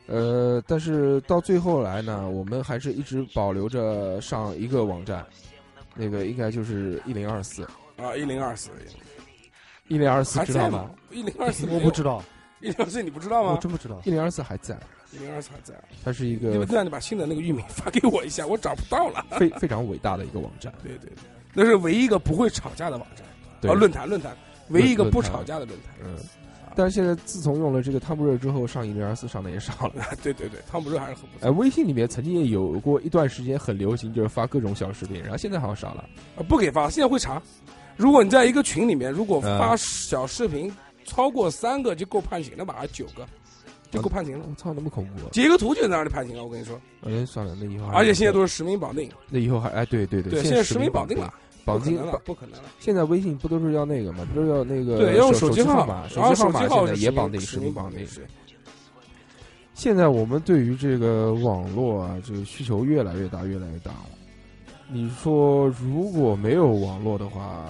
[0.08, 5.26] 呃，但是到最后来呢，我们还是一直保留着上一个网站，
[5.96, 7.64] 那个应该就是一零二四，
[7.98, 8.70] 啊，一零二四
[9.90, 10.92] 一零二四还在吗知道吗？？
[11.12, 12.24] 一零二四我不知道，
[12.62, 13.58] 一零二四你不知道吗我？
[13.58, 14.02] 真不知道。
[14.06, 14.78] 一零二四还在，
[15.12, 15.74] 一零二四还在，
[16.04, 19.26] 它是一你们个这样你把新的那个域名发给我一下，我找不到了。
[19.38, 20.74] 非非常伟大的一个网站。
[20.84, 21.24] 对对对，
[21.54, 23.26] 那是唯一一个不会吵架的网站，
[23.60, 24.36] 对啊，论坛论坛，
[24.70, 25.96] 唯一一个不吵架的论坛。
[26.04, 26.16] 嗯，
[26.78, 30.04] 但是现在自从用了这个汤姆热之后，上一零二四上的也少了。
[30.04, 31.50] 啊， 对对对，汤姆热还是很不错哎，。
[31.50, 36.08] 微信里面曾经也有过一段时间很流行，就是发各种小视频，然后现在好像少了。
[36.38, 37.42] 啊，不给发，现在会查。
[37.96, 40.72] 如果你在一个群里面，如果嗯发小视频
[41.04, 42.86] 超过三个就够判刑了吧？
[42.94, 43.26] 九个
[43.90, 44.46] 就够判刑了。
[44.48, 45.26] 我操，那么恐怖！
[45.26, 46.80] 啊截个图就能让你判刑了，我跟你说。
[47.02, 51.34] 哎，算了，那以后还而且现在都是实名绑定，那以后还哎，对对对，现现在实名绑定了，
[51.68, 52.70] 绑定了，不可能了。
[52.80, 54.26] 现在微信不都是要那个吗？
[54.34, 58.08] 不都是要那个对，要用手机号码，手机码现在也绑定，实实名绑定。
[58.08, 58.26] 是
[59.74, 64.06] 现在我们对于这个网络啊，这个需求越来越大，越来越大了。
[64.90, 67.66] 你说如果没有网络的话，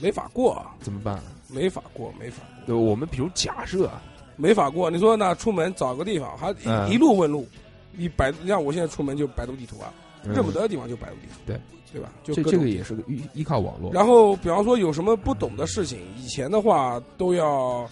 [0.00, 1.18] 没法过，怎么办？
[1.48, 4.02] 没法过，没法过，对，我们比如假设啊，
[4.36, 4.90] 没法过。
[4.90, 7.46] 你说那出门找个地方，还嗯一一路问路，
[7.92, 9.92] 你百你像我现在出门就百度地图啊，
[10.24, 11.60] 嗯认不得的地方就百度地图，对
[11.92, 12.10] 对吧？
[12.22, 13.92] 就这这个也是依依靠网络。
[13.92, 17.88] 然后，比方说有什么不懂的事情，以前的话都要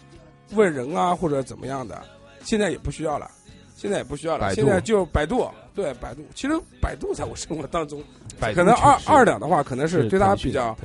[0.55, 2.03] 问人啊，或者怎么样的，
[2.43, 3.31] 现在也不需要了，
[3.77, 6.23] 现在也不需要了，现在就百度，对百度。
[6.35, 8.03] 其实百度在我生活当中，
[8.39, 10.77] 百可能二二两的话，可能是对他比较。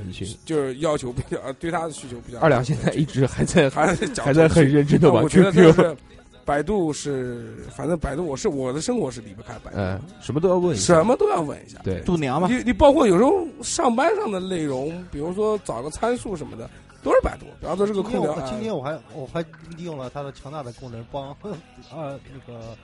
[0.46, 2.40] 就是要求比较，呃对他的需求比较。
[2.40, 5.98] 二两现在一直还在还在讲还在很认真的玩 QQ，是
[6.46, 10.94] 百度是，反正百度我是我的生活是离不开百度，嗯，什么都要问一下。
[10.94, 11.80] 什么都要问一下。
[11.84, 16.70] 对，度娘嘛，你你包括有时候上班上的内容，比如说找个参数什么的，
[17.02, 17.46] 都是百度。
[17.60, 19.42] 比方说这个今天空调，我今天我还我还
[19.76, 21.36] 利用了它的强大的功能，帮 啊
[21.90, 22.78] 那个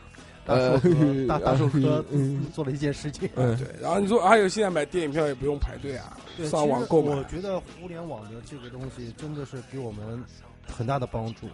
[0.44, 0.56] 大
[1.38, 3.30] 大大寿哥嗯做了一件事情。
[3.38, 7.24] 嗯，对，然后你说还有现在买电影票也不用排队啊，对，上网购买我。
[7.26, 10.24] 觉得互联网的这个东西真的是给我们
[10.68, 11.48] 很大的帮助。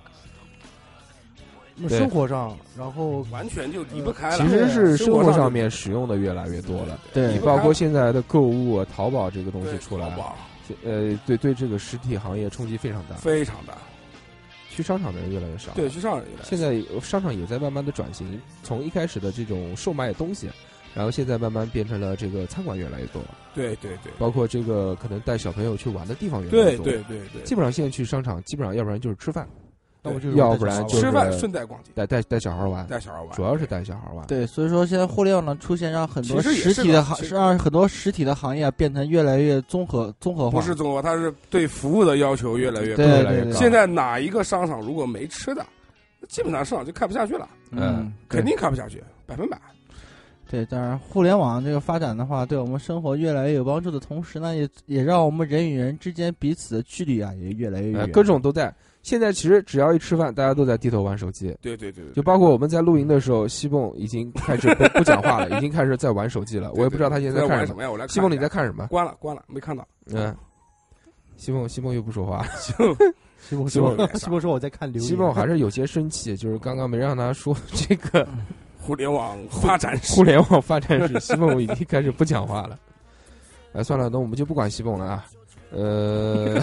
[1.87, 1.97] 对。
[1.97, 4.37] 生活上，然后完全就离不开了。
[4.37, 7.33] 其实是生活上上面使用的越来越多了，对。
[7.33, 10.35] 你包括现在的购物、淘宝这个东西出来淘，宝。
[10.83, 13.73] 呃，对对这个实体行业冲击非常大，非常大，
[14.69, 15.71] 去商场的人越来越少。
[15.75, 20.49] 对，去上海来现在商场也在慢慢的转型，从一开始的这种售卖东西，
[20.93, 23.21] 然后现在慢慢变成了这个餐馆越来越多，
[23.55, 24.11] 对对对。
[24.19, 26.85] 包括这个可能带小朋友去玩的地方越来越对多。
[26.85, 29.47] 对对对，基本上现在去商场，基本上要不然就是吃饭，
[30.07, 34.25] 要不就要不然就是吃饭顺带逛街，带带带小孩玩，带小孩玩，主要是带小孩玩。
[34.27, 40.59] 对，所以说现在互联网的出现，让很多实体的行，让很多实体的行业啊变成越来越综合综合化。
[40.59, 43.03] 不是综合，它是对服务的要求越来越高。
[43.03, 45.65] 对对对，越来越高现在哪一个商场如果没吃的，
[46.19, 49.59] 那基本上市场就开不下去了，嗯，肯定开不下去，百分百。
[50.49, 50.65] 对。
[50.65, 58.11] 当然，互联网这个发展的话，对我们生活越来越有帮助的同时呢，也也让我们人与人之间彼此的距离啊也越来越呃，远。
[58.11, 58.73] 各种都在。
[59.07, 61.55] 现在其实只要一吃饭，大家都在低头玩手机。
[61.61, 66.73] 对对对对，就包括我们在露营的时候，西蹦已经开始不不讲话了， 已经开始在玩手机了。
[66.73, 67.57] 我也不知道他现在在看什么。
[67.57, 67.89] 在玩什么呀？
[67.89, 68.09] 我来看。
[68.13, 68.85] 西蹦你在看什么？
[68.87, 69.87] 关了关了，没看到。
[70.07, 70.35] 嗯，
[71.37, 72.73] 西蹦西蹦又不说话， 西
[73.55, 78.27] 蒙 西凤说，西蒙说我在看留言，西蹦还是有些生气，就是刚刚没让他说这个
[78.77, 82.77] 互联网发展史互联网发展史，西蹦已经开始不讲话了。
[83.71, 85.25] 哎，算了，那我们就不管西蹦了啊。
[85.69, 86.59] 呃，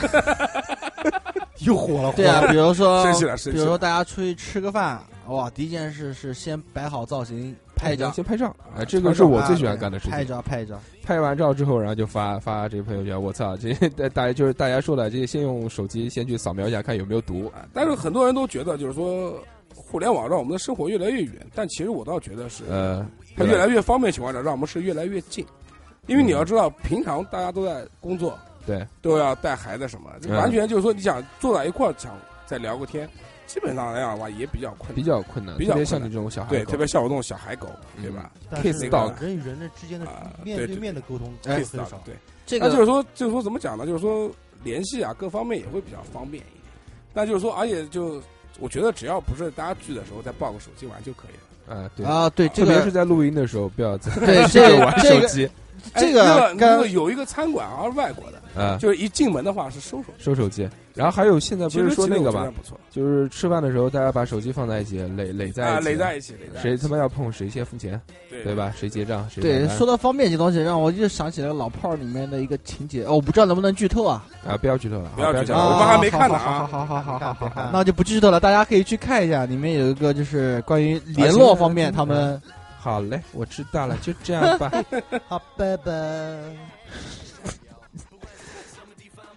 [1.66, 3.04] 又火了，对啊，比如说
[3.44, 8.12] 比如说大家出去吃个饭，哇，第一件事是先摆好造型，拍一张。
[8.12, 10.28] 先拍照，哎，这个是我最喜欢干的事拍情。
[10.34, 13.20] 照拍照，拍完照之后，然后就发发这个朋友圈。
[13.20, 17.46] 我操，这大大家就是大家说的，这先用手机先去扫描一下，看有没有毒。
[17.54, 19.38] 啊但是很多人都觉得，就是说，
[19.76, 21.34] 互联网让我们的生活越来越远。
[21.54, 23.06] 但其实我倒觉得是，呃，
[23.36, 25.46] 它越来越方便的情况下，让我们是越来越近。
[26.06, 32.12] 因为你要知道，平常大家都在工作，对，都要带孩子什么，完全就是说，你想坐在一块儿想
[32.46, 33.08] 再聊个天，
[33.46, 35.02] 基本上来讲的话也比较困难比。
[35.02, 38.30] 较困难，比较特别像你这种小孩对，特别像我这种小孩狗，嗯对吧
[38.62, 42.00] ？Kiss dog 人与人的之间的啊面对对对面的沟通，kiss 很少。
[42.04, 42.14] 对，
[42.46, 43.86] 这个那就是说，就是说怎么讲呢？
[43.86, 44.30] 就是说
[44.62, 46.64] 联系啊，各方面也会比较方便一点。
[47.12, 48.20] 那就是说，而且就
[48.58, 51.76] 我觉得，只要不是大家聚的时候再抱个手机玩就可以了。
[51.76, 55.48] 啊，对，啊，对特别是在录音的时候，不要在对这个玩这个手机
[55.96, 56.52] 这个
[56.86, 60.68] 你有一个餐馆而外国的嗯就是一进门的话是收手收手机。
[60.94, 62.46] 然后还有现在不是说那个吧
[62.88, 68.00] 就是吃饭的时候大家把手机放在一起垒垒在垒在一起谁他妈要碰谁先付钱
[68.44, 68.72] 对吧？
[68.78, 73.04] 谁结账谁对说到方便这东西让我又想起了老炮儿里面的一个情节。
[73.08, 82.40] 我不知道能不能剧透啊啊不要剧透了不要剧透了我刚还没看呢好好好好好好那就不剧透了大家可以去看一下里面有一个就是关于联络方面他们
[82.84, 84.70] 好嘞，我知道了， 就这样吧。
[85.26, 85.90] 好，拜拜。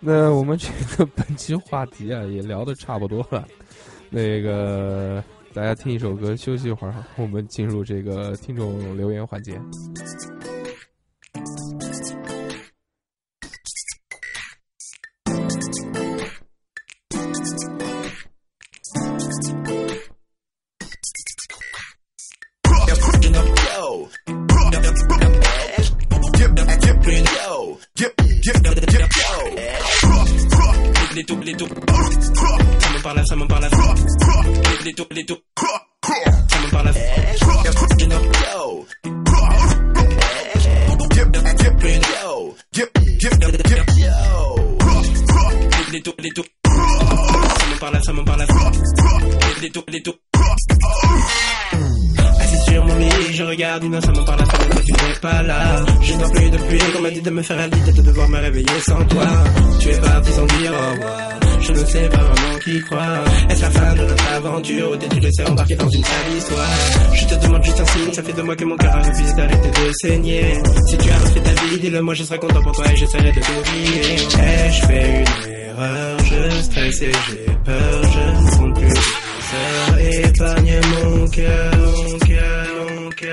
[0.01, 0.67] 那我们这
[0.97, 3.47] 个本期话题啊，也聊的差不多了。
[4.09, 9.57] 那个大家听一首歌，休息一会儿，我们进入这个听众留言环节。
[28.47, 29.07] yeah, yeah,
[31.15, 31.75] Les doubles, les doubles.
[32.79, 33.69] Ça me parle, ça me parle.
[34.85, 35.41] Les doubles, les doubles.
[35.57, 36.93] Ça me parle.
[38.53, 38.85] Yo.
[41.09, 42.55] Dip, dip, dip, yo.
[42.71, 44.77] Dip, dip, dip, dip, yo.
[45.91, 46.49] Les doubles, les doubles.
[46.63, 48.45] Ça me parle, ça me parle.
[49.61, 50.19] Les doubles, les doubles.
[52.77, 55.85] Sur mon lit, je regarde innocemment par la fenêtre quand tu n'es pas là.
[56.01, 58.37] Je n'en plus depuis qu'on m'a dit de me faire à l'idée de devoir me
[58.37, 59.27] réveiller sans toi.
[59.79, 61.29] Tu es parti sans dire au revoir.
[61.59, 63.23] Je ne sais pas vraiment qui croire.
[63.49, 67.13] Est-ce la fin de notre aventure ou t'es-tu laissé embarquer dans une sale histoire?
[67.13, 69.33] Je te demande juste un signe, ça fait de moi que mon cœur a refusé
[69.33, 70.53] d'arrêter de saigner.
[70.87, 73.31] Si tu as refait ta vie, dis-le moi, je serai content pour toi et j'essaierai
[73.31, 74.13] de t'oublier.
[74.13, 76.17] Ai-je fait une erreur?
[76.19, 79.27] Je stresse et j'ai peur, je ne sens plus
[80.23, 82.56] épargne mon cœur, mon cœur,
[83.19, 83.23] I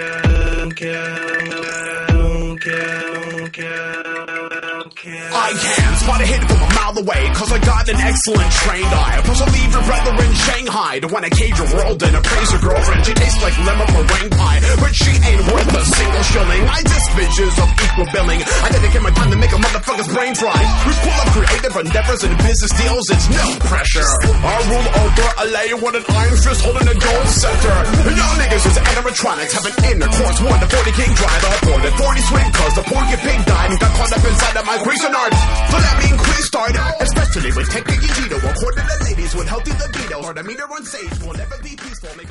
[5.61, 9.21] can spot a hit from a mile away, cause I got an excellent trained eye.
[9.25, 12.61] Plus, I'll leave your brother in Shanghai to wanna cage your world and appraise your
[12.61, 13.01] girlfriend.
[13.07, 16.63] She tastes like lemon meringue pie, but she ain't worth a single shilling.
[16.69, 18.41] I just bitches of equal billing.
[18.45, 20.57] I dedicate my time to make a motherfucker's brain fry.
[20.85, 24.11] We're cool of creative endeavors and business deals, it's no pressure.
[24.45, 25.29] Our rule over.
[25.35, 27.77] A layer with an iron fist holding a gold center.
[28.09, 30.39] And y'all niggas is animatronics having intercourse.
[30.41, 33.71] One to 40 king drive up or the 40 swing cause the porky pig died
[33.71, 35.35] and got caught up inside of my migration art.
[35.71, 36.74] So that mean quiz start,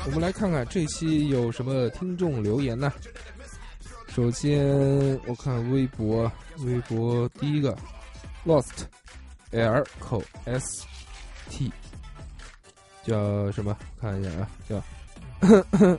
[0.06, 2.92] 我们来看看这期有什么听众留言呢？
[4.08, 7.76] 首先，我看微博，微博第一个
[8.46, 8.84] lost
[9.52, 10.86] l 口 s
[11.50, 11.72] t
[13.04, 13.76] 叫什么？
[14.00, 15.98] 看一下啊，叫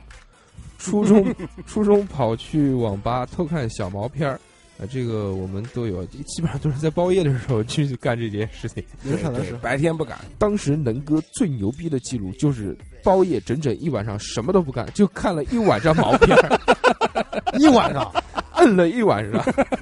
[0.77, 1.35] 初中
[1.65, 4.39] 初中跑去网吧偷看小毛片儿
[4.77, 8.83] 啊，这个我们都有，基本上都是在包夜的时候去干这件事情。
[9.05, 16.59] 有可能是白天不敢，当时能哥最牛逼的记录就是包夜整整一晚上什么都不干，就看了一晚上毛片儿，
[17.57, 18.11] 一晚上，
[18.55, 19.41] 摁了一晚上。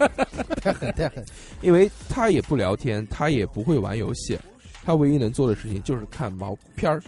[0.62, 1.26] 太狠太狠。
[1.62, 4.38] 因为他也不聊天，他也不会玩游戏，
[4.86, 7.02] 他唯一能做的事情就是看毛片儿。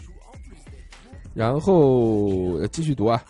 [1.35, 3.21] 然后呃继续读啊，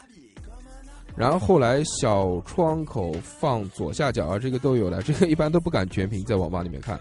[1.18, 7.00] 然后后来小窗口放左下角啊，这个都有的， 这个一般都不敢全屏在网吧里面看，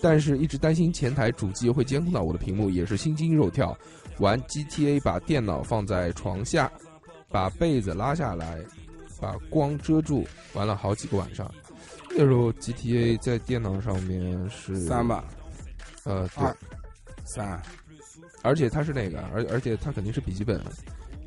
[0.00, 3.76] 但是一直担心前台主机会监控到我的屏幕，也是心惊肉跳。
[4.18, 6.70] 玩 GTA 把电脑放在床下，
[7.30, 8.58] 把被子拉下来，
[9.20, 11.50] 把光遮住，玩了好几个晚上。
[12.10, 15.24] 那时候 GTA 在电脑上面是三，吧，
[16.04, 16.44] 呃，对。
[16.44, 16.56] 二，
[17.24, 17.62] 三。
[18.42, 20.60] 而且它是那个，而而且它肯定是笔记本，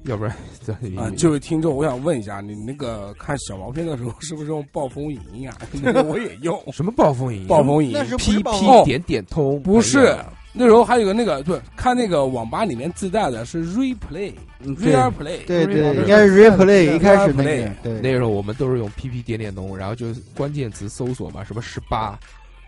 [0.03, 5.57] 要不然在啊，这位听众，我想问一下，你那个看小毛片的时候是不是用暴风影音啊？
[5.81, 7.41] 那个我也用 什么暴风影？
[7.41, 10.15] 音，暴风影音，P 暴 P 哦点点通，不是。
[10.55, 14.93] 那时候还有个那个，对看那个网吧里面自带的是 Replay、嗯对。
[15.47, 22.19] 对对，应该是 replay 一开始那个，对，那时候我们都是用 P P 点点通，然后就关键词搜索嘛，什么十八，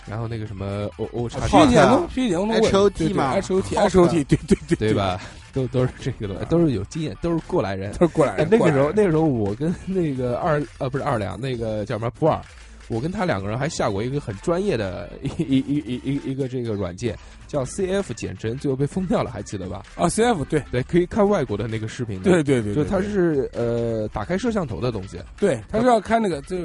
[0.07, 1.37] 然后那个什么 O O T，
[1.69, 4.77] 点通，虚拟点通 HOT 嘛，H O T，H O T，对对对。
[4.77, 4.93] 对？
[4.95, 5.21] 吧？
[5.55, 7.91] 都都是这个东西，都是有经验，都是过来人。
[7.93, 12.39] 都是过来人，，哎那个时候，那个时候我跟那个二呃不是二两，那个叫什么普洱，
[12.89, 17.17] 我跟他两个人还下过一个很专业的一一一一一一个这个软件，
[17.47, 19.81] 叫 CF 简称，最后被封掉了，还记得吧？
[19.95, 22.29] 啊，C F 对对，可以看外国的那个视频的。
[22.29, 26.57] 对对对，就对它是呃打开摄像头的东西，对，他是要看那个就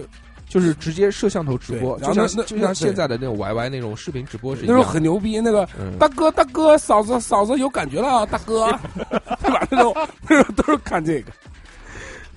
[0.50, 4.92] 就是直接摄像头直播，就像就像现在的那种 YY 那种视频直播是一那时候样的。
[4.92, 8.66] 很牛逼，那个嗯大哥大哥嫂子嫂子有感觉了，啊大哥，
[9.40, 9.66] 对吧？
[9.70, 9.94] 那种
[10.28, 11.30] 那种 都是看这个。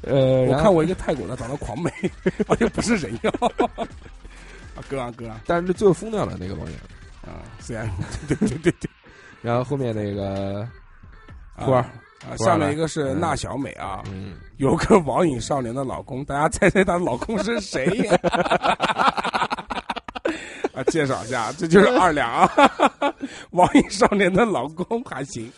[0.03, 1.91] 呃，我看过一个泰国的，长得狂美，
[2.47, 3.31] 而且不是人妖。
[4.75, 6.73] 啊，哥啊哥啊，但是最后封掉了那个网友，
[7.27, 7.89] 啊，虽然
[8.27, 8.89] 对对对对对，
[9.41, 10.67] 然后后面那个
[11.55, 11.83] 啊普洱
[12.29, 18.17] 啊，下面一个是那小美啊，嗯，有个 网瘾少年的老公，大家猜猜她老公是谁呀？
[20.73, 22.49] 啊，介绍一下，这就是二两啊，
[23.51, 25.51] 网瘾少年的老公还行。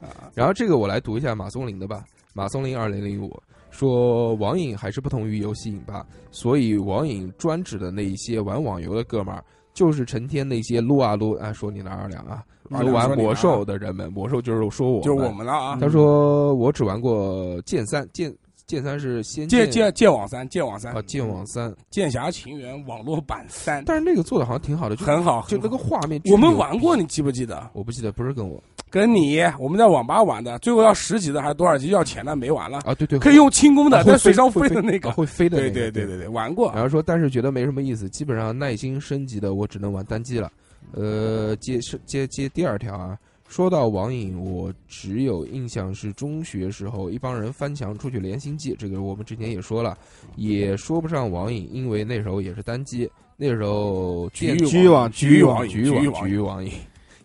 [0.00, 2.04] 啊，然后这个我来读一下马松林的吧，
[2.34, 18.34] 马松林二零零五说网瘾还是不同于游戏瘾吧，所以网瘾专指的那一些玩网游的哥们儿，就是成天那些撸啊撸啊，说你那二两啊，玩魔兽的人们，魔兽就是说我就是我们了啊，他说我只玩过剑三，剑
[18.66, 26.20] 剑三是仙剑剑剑网三，剑网三啊，剑网三，剑侠情缘网络版三，但是那个做的好像挺好的，就很好，就那个画面。
[26.30, 27.68] 我们玩过，，你记不记得？
[27.74, 36.82] 我不记得，不是跟我跟你我们在网吧玩的，最后要十级的还是多少级要钱的没玩了，啊，对对，可以用轻功的，在水上飞的那个啊，会飞的那对个，对对对对，玩过然。
[36.82, 40.50] 后说，但是觉得没什么意思，基本上耐心升级的我只能玩单机了。
[40.96, 43.18] 呃，接是接接第二条啊，
[43.48, 49.98] 说到网瘾，我只有印象是中学时候一帮人翻墙出去连星际，这个我们之前也说了，
[50.36, 56.72] 也说不上网瘾，因为那时候也是单机，那时候电局域网局域网局域网局域网局网瘾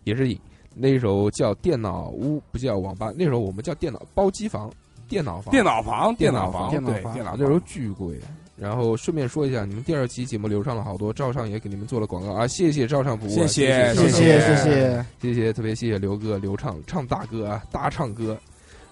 [0.02, 0.36] 也是瘾，
[0.74, 4.68] 那时候叫电脑屋，不叫网吧，那时候我们叫电脑包机房、
[5.08, 7.60] 电脑房、电脑房，电脑房对电脑房那时候。
[7.60, 8.18] 巨贵。
[8.60, 15.50] 然后顺便说一下，你们第二期节目流畅了好多，赵尚也给你们做了广告啊，谢谢赵尚服务啊，谢谢谢谢谢谢谢谢。
[15.50, 18.38] 特别谢谢刘哥刘畅唱大哥啊，大唱歌。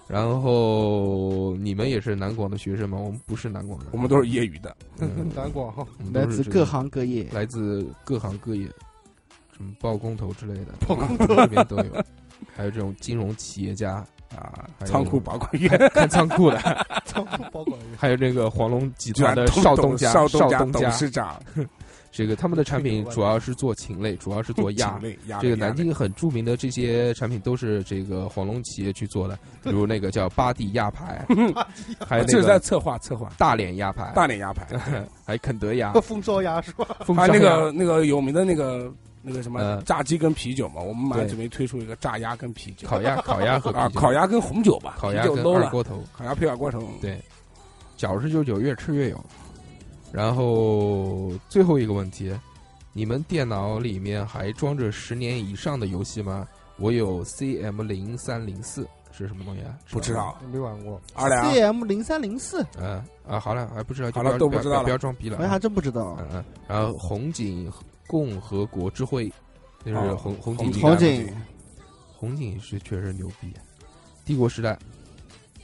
[0.07, 2.97] 然后你们也是南广的学生吗？
[2.97, 5.07] 我们不是南广的，我们都是业余的，嗯。
[5.35, 5.71] 南广。
[5.71, 7.27] 哈，来自各行各业。
[7.31, 8.65] 来自各行各业，
[9.55, 11.27] 什么包工头之类的，包工头。
[11.27, 12.03] 这边都有，
[12.55, 14.03] 还有这种金融企业家，
[14.35, 16.59] 啊，仓库保管员，看仓库的，
[17.05, 17.89] 仓库保管员。
[17.97, 21.41] 还有这个黄龙集团的邵东家，邵东家董邵东家，事长，
[22.11, 24.97] 这个他们的产品主要是做禽类，主要是做鸭。
[24.99, 31.25] 类鸭这个南京很著名的这些产品都是这个黄龙企业去做的，比如那个叫巴蒂鸭排，
[32.07, 33.31] 还有就是在策划策划。
[33.37, 34.65] 大脸鸭排，大脸鸭排，
[35.25, 36.87] 还有肯德鸭，风骚鸭是吧？
[37.15, 47.21] 还有那个那个有名的那个那个什么嗯炸鸡跟啤酒嘛，我们马上对准备推出一个炸鸭跟啤酒，烤鸭、 烤鸭和啊，啤酒烤鸭跟红酒吧，烤鸭跟 low 了，二锅头，烤鸭配二锅头，对，
[47.97, 49.23] 饺子九九越吃越有。
[50.11, 52.33] 然后最后一个问题，
[52.93, 56.47] 你们电脑里面还装着十年以上的游戏吗？
[56.77, 59.77] 我有 CM 零三零四是什么东西啊？
[59.91, 60.35] 不知道。
[60.51, 60.99] 没玩过。
[61.13, 65.41] 二两 CM 零三零四，嗯啊，好了，还不知道就好了都不知道了不要装逼了啊。
[65.43, 66.17] 我还真不知道。
[66.21, 67.69] 嗯嗯，然后红警
[68.09, 69.31] 共和国之辉，
[69.85, 71.37] 就是哦红红红警红警
[72.17, 73.53] 红警是确实牛逼，
[74.25, 74.75] 帝国时代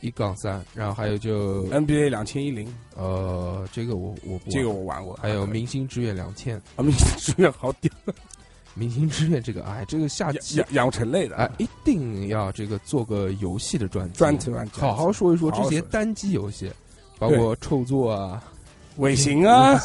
[0.02, 7.92] 一杠三，然后还有就 NBA 两千一零，呃这个我我不这个我玩过，还有明星志愿两千，啊，明星志愿好屌，
[8.76, 16.72] 明星志愿这个哎这个下期养养成类的，哎一定要这个做个游戏的专辑，专题好好说一说这些单机游戏，
[17.18, 18.44] 包括臭作啊。
[18.98, 19.80] 尾行啊，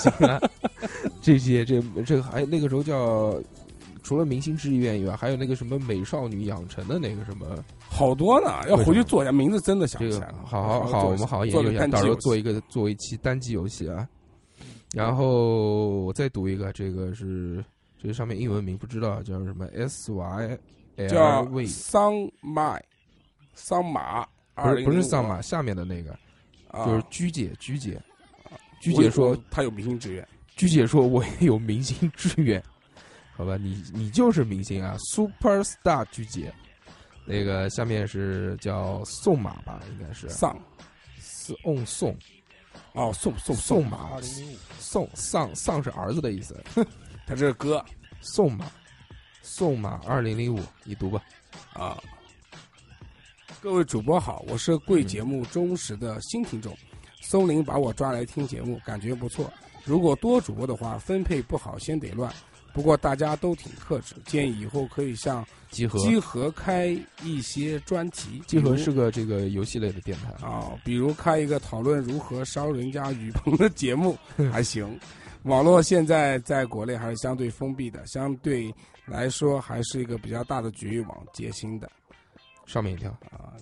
[1.20, 3.35] 这些这这个还那个时候叫，
[4.03, 7.47] 除了明星志愿以外，还有那个什么美少女养成的那个什么，
[7.89, 10.39] 好多呢，要回去做一下，名字真的想这个不起来了。
[10.45, 14.09] 好好好，我们好好研究一下，到时候做一个做一期单机游戏啊。
[14.93, 17.65] 然后我再读一个，这个是
[18.01, 20.59] 这个上面英文名不知道叫什么？S Y
[20.97, 22.82] L 叫桑麦
[23.55, 26.11] 桑马，不是不是上上马下面的那个，
[26.73, 26.85] 啊。
[26.87, 28.01] 就是鞠姐鞠姐，
[28.81, 30.27] 鞠姐说他有明星志愿，
[30.57, 32.62] 鞠姐说：“我也有明星志愿，
[33.36, 36.52] 好吧，你你就是明星啊，Super Star 鞠姐。
[37.27, 40.28] 那个下面是叫宋马吧，应该是。
[40.31, 40.59] 上
[41.19, 42.16] 送送
[42.94, 46.59] 哦送送送马二零零五，送丧丧是儿子的意思，
[47.27, 47.85] 他这是歌
[48.20, 48.65] 宋马
[49.43, 51.23] 宋马二零零五，你读吧。
[51.74, 52.02] 啊。
[53.61, 56.74] 各位主播好，我是贵节目忠实的新听众，
[57.20, 59.52] 松林把我抓来听节目，感觉不错。
[59.84, 62.32] 如果多主播的话，分配不好先得乱。
[62.72, 68.40] 不过大家都挺克制，建议以后可以像集合集合开一些专题。
[68.47, 74.16] 集合是个这个游戏类的电台，啊，比如开一个讨论如何烧人家雨棚的节目
[74.52, 74.98] 还行。
[75.42, 78.72] 网络现在在国内还是相对封闭的，相对
[79.05, 81.90] 来说还是一个比较大的局域网结新的
[82.66, 83.56] 上面一条啊。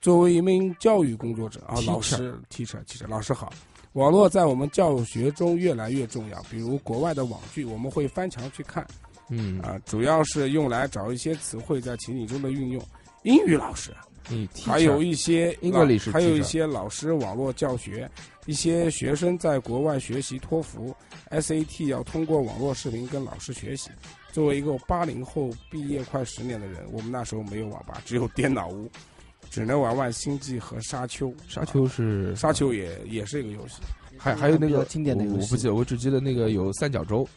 [0.00, 3.52] 作为一名教育工作者啊老师 teacher teacher 老师好。
[3.94, 8.86] 网络在我们教学中越来越重要，比如国外的网剧，我们会翻墙去看
[9.28, 12.82] 嗯啊，主要是用来找一些词汇在情景中的运用。
[13.24, 13.92] 英语老师，
[14.30, 18.08] 嗯还有一些 English 还有一些老师网络教学，
[18.46, 20.94] 一些学生在国外学习托福、
[21.30, 23.90] SAT 要通过网络视频跟老师学习。
[24.30, 28.88] 作为一个八零后毕业快十年的人，我们那时候没有网吧，只有电脑屋，
[29.50, 31.32] 只能玩玩星际和沙丘。
[31.46, 33.80] 沙丘是沙丘也也是一个游戏，
[34.16, 37.28] 还还有那个经典的游戏我我不记得，我只记得那个有三角洲，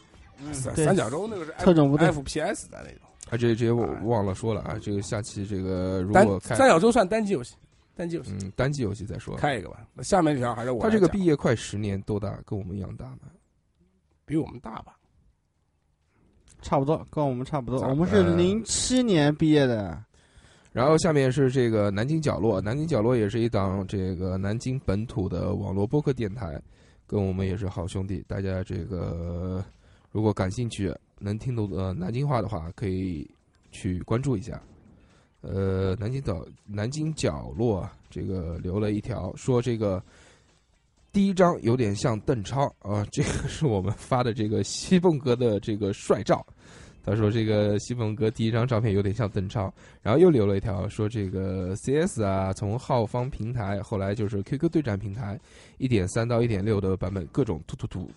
[0.44, 3.00] 对三三角洲那个是特种部队 FPS 的那种。
[3.30, 7.54] 啊，这这我忘了说了啊，这个下期这个如果开三角洲算单机游戏，
[7.96, 9.86] 单机游戏嗯单机游戏再说，开一个吧。
[9.94, 12.38] 那下面一条还是我他这个毕业快十年，多大？
[12.44, 13.18] 跟我们一样大吗？
[14.24, 14.96] 比我们大吧？
[16.60, 17.80] 差不多，跟我们差不多。
[17.88, 20.00] 我们是呃零七年毕业的，
[20.72, 26.58] 然后下面是这个南京角落，南京角落也是一档这个南京本土的网络播客电台，
[27.06, 28.24] 跟我们也是好兄弟。
[28.26, 29.62] 大家这个
[30.10, 33.30] 如果感兴趣，能听懂呃南京话的话，可以
[33.70, 34.60] 去关注一下。
[35.42, 40.02] 呃，南京角南京角落这个留了一条说这个
[41.12, 46.46] 第一张有点像邓超啊，这个是我们发的这个西凤哥的这个帅照。
[47.04, 49.72] 他说这个西凤哥第一张照片有点像邓超，
[50.02, 55.38] 然后又留了一条说这个 CS 啊，从浩方平台后来就是 QQ 对战平台，
[55.78, 58.08] 一点三到一点六的版本各种突突突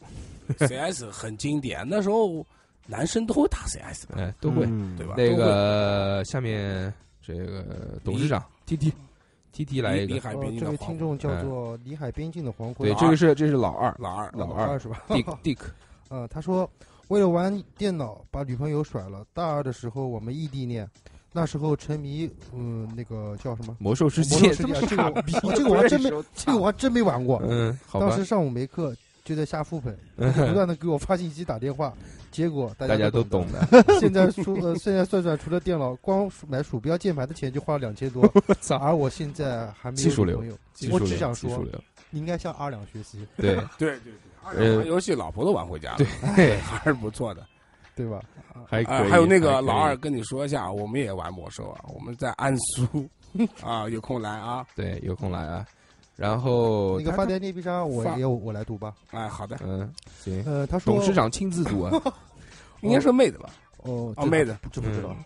[0.59, 2.45] ，CS 很经典，那时候
[2.85, 4.15] 男生都会打 CS 吧？
[4.17, 4.65] 哎，都会。
[4.67, 5.15] 嗯对吧？
[5.17, 8.93] 那个下面这个董事长 T T
[9.51, 15.59] T T 来一个，离海边境呃这位听众叫做离海边境的黄昏，对，这个是这是老二老二，老二老二是吧 Dick Dick，
[16.09, 16.69] 呃，他说
[17.09, 19.25] 为了玩电脑把女朋友甩了。
[19.33, 20.89] 大二的时候我们异地恋，
[21.31, 23.75] 那时候沉迷嗯那个叫什么？
[23.79, 25.03] 魔兽世魔界，兽世界这个
[25.43, 27.41] 我这个我还真没 这个我还真没玩过。
[27.47, 31.93] 嗯，好当时，上午没课就在下副本， 不断的给我发信息打电话，
[32.31, 33.83] 结果大大家都懂懂的。
[33.99, 38.23] 现在说呃，现在算算，除了电脑，光买鼠标键盘的钱就花了两千多。
[38.79, 44.13] 而我现在还没技术流有女朋友，我技术流，只想说，技术流，你应该向二两学习，对对对
[44.53, 45.97] 呃玩游戏老婆都玩回家了，
[46.35, 47.45] 对， 还是不错的。
[47.95, 48.21] 对吧？
[48.67, 53.07] 还可以，啊还有那个老二，跟你说一下，我们也玩魔兽啊，我们在安苏
[53.63, 54.65] 啊，有空来啊。
[54.75, 55.65] 对，有空来啊。
[56.17, 58.93] 然后那个发电猎必杀，我也我来读吧。
[59.11, 59.89] 哎，好的，嗯，
[60.21, 61.91] 行，呃，他说董事长亲自读啊，
[62.81, 63.49] 应该是妹子吧？
[63.77, 65.23] 哦，哦，妹子，这不知道嗯。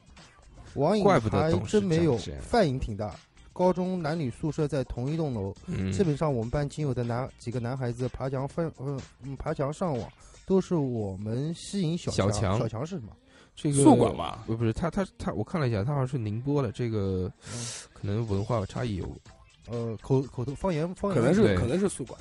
[0.76, 3.16] 网瘾怪不得真没有长这样，饭瘾挺大。
[3.60, 10.10] 高中男女宿舍在同一栋楼，嗯，基本上我们班仅有的男几个男孩子爬墙翻呃嗯爬墙上网，
[10.46, 13.12] 都是我们吸引小小强小强是什么？
[13.58, 14.46] 这个宿管吧。
[14.48, 17.66] 不不是他他他，我看了一下，他好像是宁波的，这个嗯。
[17.92, 19.06] 可能文化差异有。
[19.68, 21.22] 呃，口口头方言方言。
[21.22, 22.18] 可能是可能是宿管，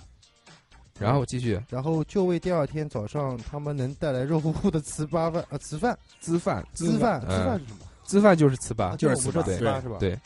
[0.98, 1.62] 然后继续。
[1.68, 5.96] 然后就为第二天早上他们能带来热乎乎的糍粑饭呃糍饭。
[6.20, 7.78] 糍饭，糍饭嗯糍饭是什么？
[8.08, 9.98] 糍饭就是糍粑，就是糍粑糍粑是吧？
[10.00, 10.18] 对，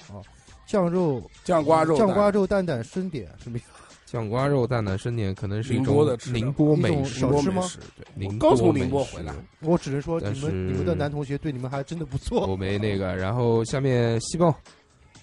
[0.72, 3.58] 酱肉酱瓜肉，酱瓜肉蛋蛋生点什么？
[4.06, 7.78] 酱瓜肉蛋蛋生点可能是一宁种波的吃的宁波美食小吃吗宁波美食？
[7.98, 12.46] 对，我刚从宁波回来，我只能说你们你们的男同学对你们还真的不错。
[12.46, 14.50] 我没那个，然后下面西蹦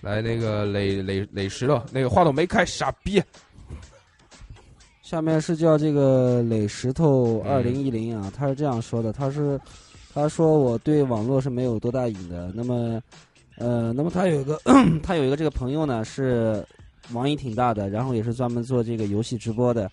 [0.01, 3.19] 来那个垒垒垒石头，那个话筒没开，傻逼。
[5.01, 9.59] 下面是叫这个垒石头嗯二零一零啊，他是这样说的，他是
[10.13, 13.01] 他说我对网络是没有多大瘾的，那么
[13.59, 14.59] 呃，那么他有一个
[15.03, 16.65] 他有一个这个朋友呢是
[17.13, 19.89] 网瘾挺大的，然后也是专门做这个游戏直播的。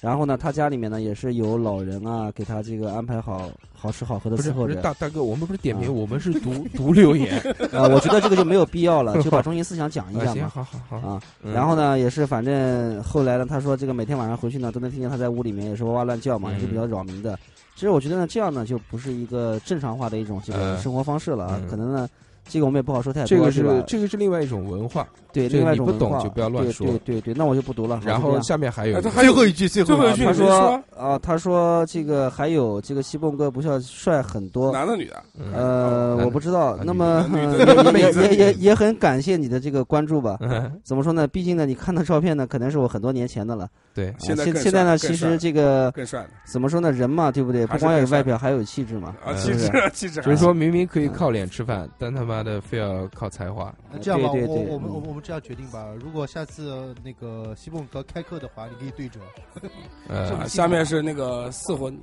[0.00, 4.74] 然后呢，他家里面呢也是有老人啊，给他这个安排好好吃好喝的伺候着。
[4.76, 7.38] 大大哥，我们不是点评，啊我们是 读读留言。
[7.70, 10.48] 啊，我觉得这个就没有必要了， 就把中心思想讲一下嘛。
[10.48, 10.96] 好好好。
[11.06, 17.38] 啊，嗯然后呢，也是反正后来呢，他说这个每天晚上回去呢，都能听见他在屋里面也是哇哇乱叫嘛，也是比较扰民的。
[17.74, 21.60] 其实我觉得呢，这样呢就不是一个正常化的一种这个嗯生活方式了啊。
[21.62, 22.08] 嗯可能呢，
[22.50, 23.84] 这个我们也不好说太多，这个是？
[23.86, 28.00] 这个是另外一种文化，对，另外一你不懂种文化就不要乱说对对对对，那我就不读了。
[28.04, 34.72] 然后下面还有一个哎他还有一句，最最后一句他说啊，他说这个还有这个西蹦哥不是要帅很多。
[34.72, 36.72] 男的女的，嗯呃，我不知道。
[36.72, 37.24] 啊那么
[37.94, 40.36] 也也也很感谢你的这个关注吧。
[40.40, 41.26] 嗯怎么说呢？
[41.28, 43.68] 毕竟呢，你看的照片呢，可能是我很多年前的了。
[43.94, 46.90] 对啊现在现现在呢，其实这个更帅怎么说呢？
[46.90, 47.66] 人嘛，对不对？
[47.66, 49.14] 不光要有外表，还有气质嘛。
[49.24, 53.74] 啊，嗯气质是是气质还就是，说明明可以靠脸吃饭，但他妈的非要靠才华。
[53.92, 55.86] 那这样吧，对对对我我们嗯我们我们这样决定吧。
[56.00, 59.20] 如果下次那个西蹦哥开课的话，你可以对折。
[60.08, 61.98] 呃啊，下面是那个四魂，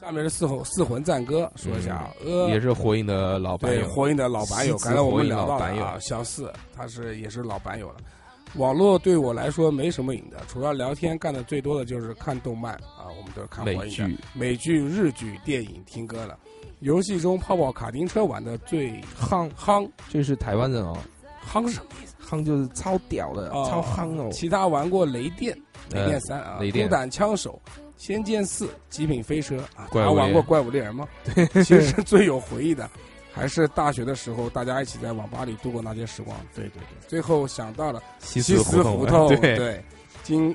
[0.00, 7.96] 下面是四魂四魂赞歌，说一下啊，呃，也是火影的老板友，对火影的老板友，刚才我们聊到老板友了啊，小四他是也是老板友了。
[8.56, 16.36] 网络对我来说没什么瘾的，除了聊天，干的最多的就是看动漫啊，我们都是看火影的美剧，美剧、日剧、电影、听歌了。
[16.80, 20.96] 游戏中泡泡卡丁车玩的最夯，夯这是台湾人哦，
[21.46, 22.14] 夯是什么意思？
[22.26, 24.28] 夯就是超屌的，哦超夯哦。
[24.32, 25.56] 其他玩过雷电、
[25.90, 27.60] 雷呃电三啊、雷电孤胆枪手、
[27.96, 31.06] 仙剑四、极品飞车啊，怪物猎人他玩过怪物猎人吗？
[31.34, 32.88] 对， 其实最有回忆的
[33.32, 36.36] 还是大学的时候，大家一起在网吧里度过那些时光。
[36.54, 39.84] 对对对，最后想到了西西斯胡胡同， 对，对，
[40.22, 40.54] 经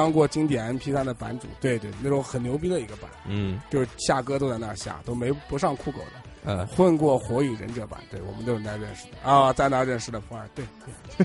[0.00, 6.22] 当过经典 MP 三的版主，对对，那种很牛逼的一个版，嗯就是下歌都在那儿下，都没不上酷狗的。
[6.42, 10.64] 呃，混过火影忍者版，对我们都是那儿认识的啊，在那认识的普洱，对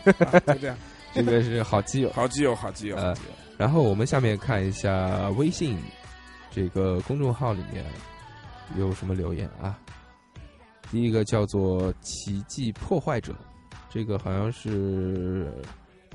[0.03, 0.77] 对，啊就这样，
[1.15, 2.11] 这个是好基友。
[2.11, 3.15] 好基友，好基友，好呃。
[3.57, 5.79] 然后我们下面看一下微信
[6.51, 7.85] 这个公众号里面
[8.77, 9.79] 有什么留言啊？
[10.91, 13.33] 第一个叫做“奇迹破坏者”，
[13.89, 15.49] 这个好像是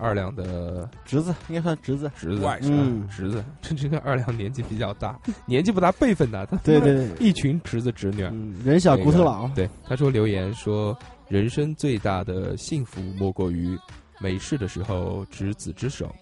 [0.00, 3.44] 二两的侄子应该算侄子，侄子，外甥嗯侄子。
[3.60, 8.22] 这这个二两年纪比较大， 年纪不大，辈分大，他对对对，一群侄子侄女。
[8.24, 10.96] 嗯，人小骨头老，对，他说留言说，
[11.28, 13.78] 人生最大的幸福莫过于
[14.20, 16.14] 没事的时候执子之手，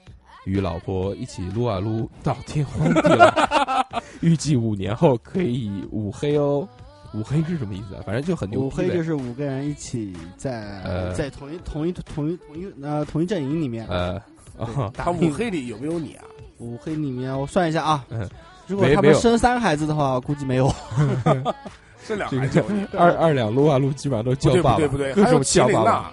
[0.45, 3.33] 与老婆一起撸啊撸到天荒地老。
[4.21, 6.69] 预计五年后可以五黑哦。
[7.15, 8.03] 五黑是什么意思啊？
[8.05, 8.71] 反正就很牛五。
[8.71, 14.21] 黑就是五个人一起在呃在同一同一同一同一呃同一阵营里面，呃，
[14.59, 16.25] 哦，他五黑里有没有你啊？
[16.59, 18.29] 五黑里面我算一下啊嗯，
[18.67, 20.73] 如果他们生三孩子的话，估计没有。
[22.07, 26.13] 这两这还是有你个二二两撸啊撸基本上都不对叫爸爸，对不对，各种叫爸爸。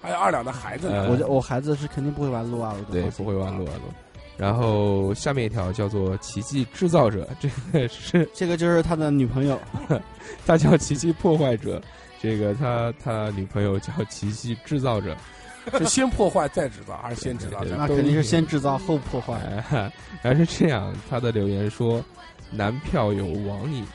[0.00, 1.02] 还有二两的孩子呢。
[1.02, 3.92] 呃我这我孩子是肯定不会玩撸啊撸的，对，不会玩撸啊撸。
[4.36, 9.58] 然后下面一条叫做“奇迹制造者”， 这个是这个就是他的女朋友，
[10.44, 11.80] 他叫奇迹破坏者，
[12.20, 15.16] 这个他他女朋友叫奇迹制造者，
[15.78, 19.34] 是先破坏再制造，还是先制造那肯定是先制造后破坏。
[19.70, 20.92] 哎，还是这样。
[21.08, 22.04] 他的留言说，
[22.50, 23.86] 男票有网瘾，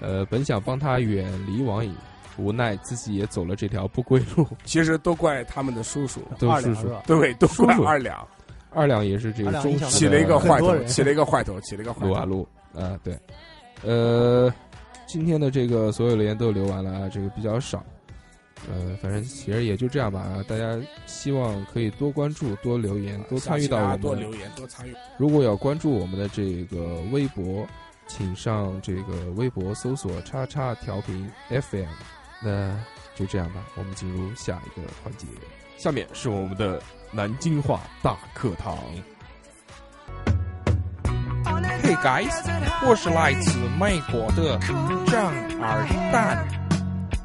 [0.00, 1.94] 呃，本想帮他远离网瘾，
[2.36, 4.46] 无奈自己也走了这条不归路。
[4.64, 7.02] 其实都怪他们的叔叔，都叔叔，二两是吧？
[7.06, 8.28] 对，都怪叔叔二两
[8.70, 12.06] 二两也是这个二两影响忠实起了一个坏头，起了一个坏头，起了一个坏头。
[12.08, 13.18] 撸啊撸啊，对，
[13.84, 14.52] 呃，
[15.06, 17.84] 今天的这个所有留言都留完了啊，这个比较少。
[18.68, 20.44] 呃，反正其实也就这样吧啊！
[20.48, 20.76] 大家
[21.06, 24.92] 希望可以多关注、多留言、多参与到我们的多留言，多参与。
[25.16, 27.64] 如果要关注我们的这个微博，
[28.08, 31.86] 请上这个微博搜索“叉叉调频 FM”。
[32.42, 32.76] 那
[33.14, 35.28] 就这样吧，我们进入下一个环节。
[35.76, 38.76] 下面是我们的南京话大课堂。
[41.82, 42.30] Hey guys，
[42.86, 44.58] 我是来自美国的
[45.06, 46.46] 张二蛋，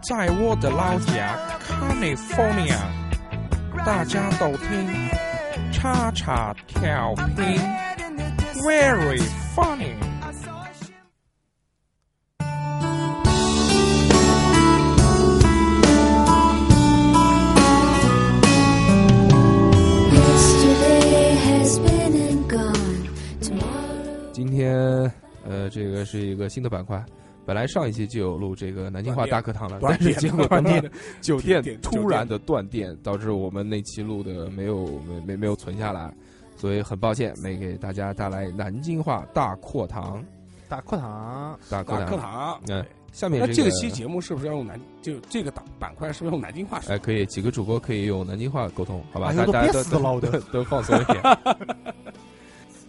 [0.02, 1.38] 在我的老家
[1.68, 2.78] California，
[3.86, 5.10] 大家都听
[5.72, 7.60] 叉叉调频
[8.64, 9.22] ，very
[9.54, 10.03] funny。
[24.54, 25.12] 天
[25.46, 27.04] 呃，这个是一个新的板块。
[27.46, 36.10] 本来上一期就有录这个南京话大课堂了，但是结果断电他妈的酒店突然的断电，导致我们那期录的没有没没没有存下来，
[36.56, 40.24] 所以很抱歉没给大家带来南京话大课堂。
[40.70, 42.62] 大课堂，大大课堂，课堂。
[42.70, 44.80] 嗯，下面这那这个期节目是不是要用南？
[45.02, 46.96] 就这个档板块是不是用南京话说？
[46.96, 49.34] 哎，可以，几个主播可以用南京话沟通，好吧？
[49.34, 51.22] 大大家都都都放松一点。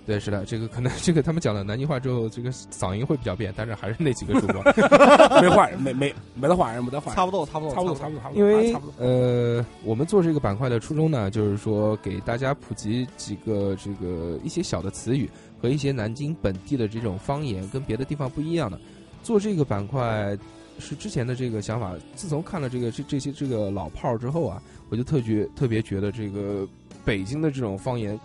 [0.06, 4.62] 对，是的，这个可能这个他们讲了南京话之后，这个嗓音会比较变，但是还是那几个主播，
[5.40, 8.38] 没换人，没没没得换人，没得换人，差不多，差不多，差不多，差不多，差不多。
[8.38, 8.94] 因为差不多。
[8.98, 15.30] 呃，我们做这个板块的初衷呢，就是说给大家普及几个这个一些小的词语
[15.62, 18.78] 和一些南京本地的这种方言，跟别的地方不一样的。
[19.22, 20.36] 做这个板块
[20.78, 24.60] 是之前的这个想法，自从看了这个这这些这个老炮儿之后啊，
[24.90, 26.68] 我就特觉特别觉得这个
[27.06, 28.20] 北京的这种方言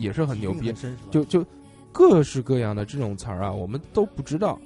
[0.00, 0.72] 也是很牛逼
[1.10, 1.44] 就就
[1.92, 4.58] 各式各样的这种词儿啊，我们都不知道。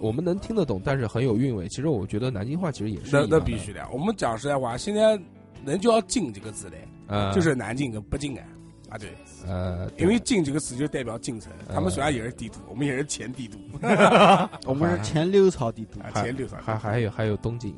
[0.00, 1.68] 我们能听得懂，但是很有韵味。
[1.68, 3.86] 其实我觉得南京话其实也是那那必须的。
[3.92, 5.16] 我们讲实在话，现在
[5.64, 8.42] 能叫“进”这个字嘞，呃，就是南京跟北京啊。
[8.88, 9.10] 啊对，
[9.46, 13.56] 呃，因为“进”这个词就代表京城，他们虽然也是帝都，我们也是前帝都。
[14.66, 17.72] 我们是前六朝帝都，啊，前六朝还还有还有东京，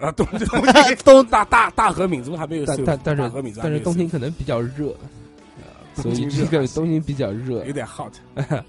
[0.00, 0.96] 啊东 东京。
[1.04, 4.92] 东大大大和民族还没有但但但是大和民族但是东京可能比较热，
[6.00, 7.72] 所以这个东京比较热有。
[7.72, 8.12] 点 hot，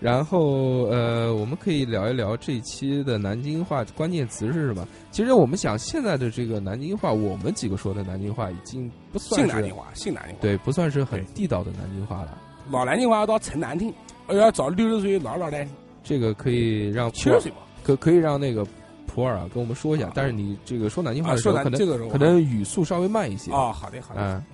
[0.00, 4.88] 然后呃，我们可以聊一聊这一期的南京话关键词是什么。
[5.10, 12.38] 其实我们想现在的这个南京话，我们几个说的南京话已经不算是南京话，姓南京话，对，不算是很地道的南京话了。
[12.70, 13.92] 老南京话要到城南听，
[14.26, 15.66] 而要找六十岁老老的，
[16.02, 17.58] 这个可以让普洱七十岁吧。
[17.82, 18.66] 可可以让那个
[19.06, 23.50] 普洱啊跟我们说一下啊，但是你这个说南京话的时候，可能可能语速稍微慢一些。
[23.50, 24.44] 哦，好的好的嗯，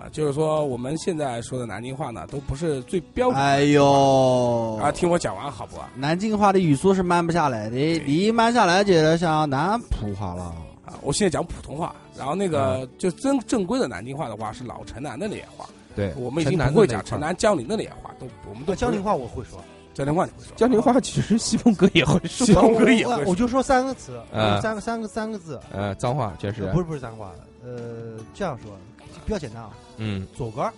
[0.00, 5.86] 啊，就是说我们现在说的南京话呢，都不是最标准的哎呦，啊，听我讲完好不好？
[5.94, 10.44] 南京话的语速是慢不下来的，你一慢下来，觉得像南普话了。
[10.86, 19.62] 啊，我现在讲普通话，然后那个就真正规的南京话的话是老城南的那些话，对，我们已经不会讲城南江宁的那些话，都我们都那江宁话我会说，
[19.92, 20.56] 江宁话你会说？
[20.56, 27.30] 江宁话其实西风哥也会说，西风哥也会说我我就说三个词，啊三个三个三个字，呃，脏话确实呃，不是不是脏话，
[27.62, 28.70] 呃，这样说
[29.26, 29.70] 比较简单啊，
[30.02, 30.72] 嗯，左杆儿、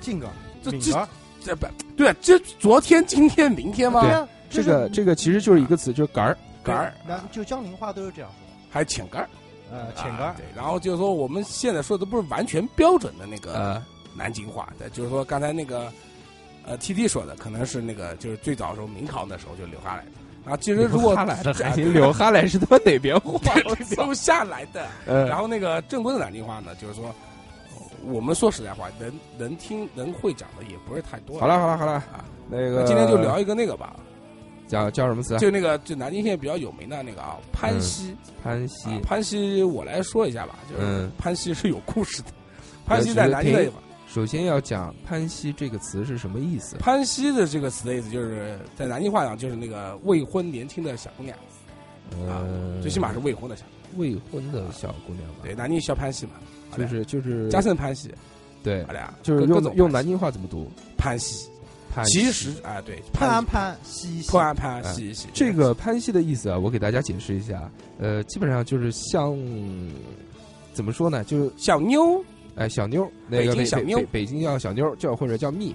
[0.00, 1.08] 近杆儿、这这
[1.44, 1.66] 这不
[1.96, 4.00] 对，这昨天、今天、明天吗？
[4.00, 6.36] 对啊，这个这个其实就是一个词，就是杆儿。
[6.64, 8.36] 杆儿那就江宁话都是这样说，
[8.68, 9.28] 还有浅杆儿，
[9.70, 13.82] 呃，浅杆儿，啊对，然后就是说我们现在说的不是完全标准的那个呃，
[14.14, 15.90] 南京话的，就是说刚才那个
[16.66, 20.10] 呃 T T 说的，可能是那个就是最早的时候明朝那时候就留下来的。
[20.50, 23.38] 啊其实如果哈来的还行，留哈来是他妈哪边话？
[23.90, 24.86] 留下来的。
[25.06, 27.12] 呃，然后那个正规的南京话呢，就是说，呃
[28.04, 31.38] 我们说实在话，能能听能会讲的也不是太多。
[31.38, 33.96] 好了好了好了，啊，那个今天就聊一个那个吧，
[34.66, 35.36] 叫叫什么词？
[35.38, 38.16] 就那个就南京现在比较有名的那个啊，潘西。
[38.42, 42.28] 潘西啊，潘西我来说一下吧，就是嗯潘西是有故事的。
[42.86, 46.76] 潘西在南京的地方，首先要讲潘西这个词是什么意思？
[46.76, 51.36] 潘西的这个词的意思就是在南京话讲就是那个未婚年轻的小姑娘，
[52.26, 53.64] 呃，最起码是未婚的小，
[53.96, 55.40] 未婚的小姑娘吧？
[55.42, 56.40] 对，南京小潘西嘛，好
[56.76, 58.12] 就是就是嘉盛潘西，
[58.62, 60.68] 对好，俩就是各各种用用南京话怎么读？
[60.96, 61.48] 潘西，
[61.94, 64.22] 潘其实啊对，潘溪潘西
[64.56, 67.70] 潘哎溪溪，这个潘西的意思啊，我给大家解释一下。
[67.98, 69.36] 呃，基本上就是像
[70.72, 71.24] 怎么说呢？
[71.24, 72.24] 就是小妞。
[72.56, 73.98] 哎，小妞，那个北北京小妞。
[73.98, 75.72] 北北京叫小妞，叫或者叫蜜，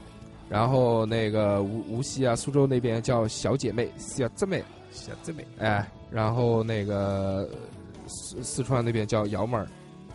[0.50, 4.62] 然后那个无无锡啊、苏州那边叫小姐妹、小姊妹，
[4.92, 5.48] 小姊妹。
[5.60, 7.50] 哎，然后那个
[8.06, 9.66] 四四川那边叫幺妹儿，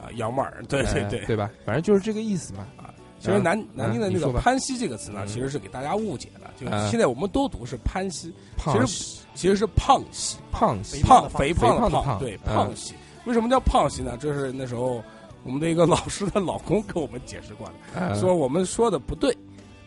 [0.09, 1.21] 啊，姚妹儿，对对对。
[1.21, 1.51] 哎对吧？
[1.65, 2.67] 反正就是这个意思嘛。
[2.77, 12.95] 啊其实南南京的那个潘西这个词呢，嗯其实是给大家误解的，就是现在我们都读是潘西，胖其其实是胖西，胖西胖肥胖的肥胖对嗯胖西。
[13.25, 14.17] 为什么叫胖西呢？
[14.21, 15.03] 这是那时候
[15.43, 19.37] 我们的一个老师的老公跟我们解释过的，呃说我们说的不对，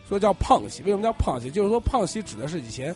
[0.06, 0.82] 说叫胖西。
[0.82, 1.50] 为什么叫胖西？
[1.50, 2.94] 就是说胖西指的是以前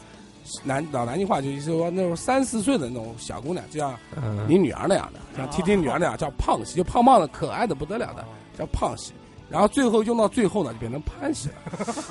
[0.64, 8.24] 南老南京话就是说那种三四岁的那种小姑娘，就像嗯你女儿那样的，像听听女儿那样叫胖喜，就胖胖的可爱的不得了的
[8.58, 9.12] 叫胖喜。
[9.48, 11.54] 然后最后用到最后呢，就变成潘喜了，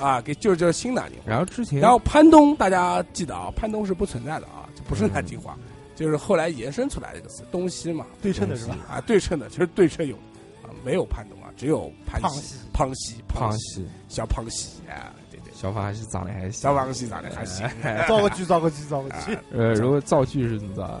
[0.00, 1.24] 啊，给就是就是新南京话。
[1.26, 5.54] 然后之前然后潘东大家记得啊，潘东是不存在的啊，就不是南京话，
[5.94, 8.76] 就是后来延伸出来的一个词，东西嘛，对称的是吧？
[8.88, 10.16] 啊，对称的，其实对称有
[10.62, 15.12] 啊，没有潘东啊，只有潘西胖西、胖西、胖西、西小胖西啊，
[15.56, 17.66] 小胖西长得还行，小胖西长得还行。
[18.06, 19.38] 造个句，造个句，造个句。
[19.50, 21.00] 呃，如果造句是怎么造啊？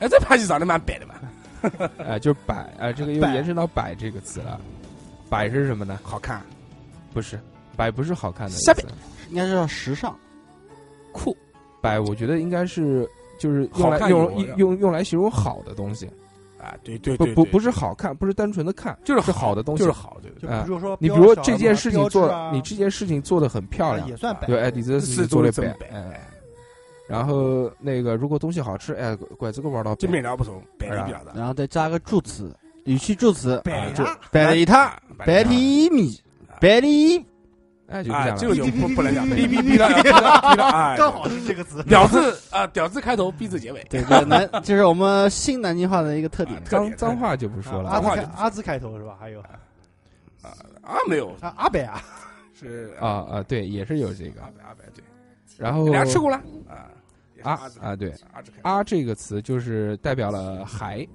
[0.00, 1.14] 哎，这潘西长得蛮白的嘛，
[2.04, 4.60] 哎，就是摆，哎，这个又延伸到摆这个词了。
[5.30, 6.00] 摆是什么呢？
[6.02, 6.42] 好看，
[7.14, 7.38] 不是，
[7.76, 8.82] 摆不是好看的意下思，
[9.30, 10.14] 应该是叫时尚。
[11.12, 11.36] 酷。
[11.80, 13.08] 摆我觉得应该是
[13.38, 16.10] 就是用来好看用用用来形容好的东西，
[16.62, 24.46] 啊，对对对，不不不是好看，不是单纯的看，就是是好的东西，就是好，对对比如说，你比如说这件事情做你这件事情做的很漂亮也，算摆。
[24.46, 26.28] 对，哎，你这事是情做的哎。
[27.08, 36.18] 然后那个，如果东西好吃，哎，拐这个弯道这摆面料不同，白的比较大，然后再加个助词，语气助词，就摆呀摆了一趟，摆提米，
[36.60, 37.18] 摆提
[37.92, 38.36] 哎，就不了。
[38.36, 41.82] 这个就不不能讲，哔哔哔了，哔 了哔了，哎，刚好是这个词。
[41.84, 46.62] 屌字啊，屌字开头，逼字结尾，对，这南这是我们新南京话的一个特点。
[46.64, 49.16] 脏脏话就不说了阿字开阿字开头是吧？
[49.20, 49.40] 还有
[50.82, 52.02] 啊，没有，啊阿北啊，
[52.58, 54.48] 是啊啊，对，也是有这个阿。
[54.48, 55.04] 白阿白对，
[55.58, 56.36] 然后你俩吃过了
[56.68, 56.88] 啊？
[57.36, 61.06] 也是啊阿字啊，对，阿字开啊这个词就是代表了还，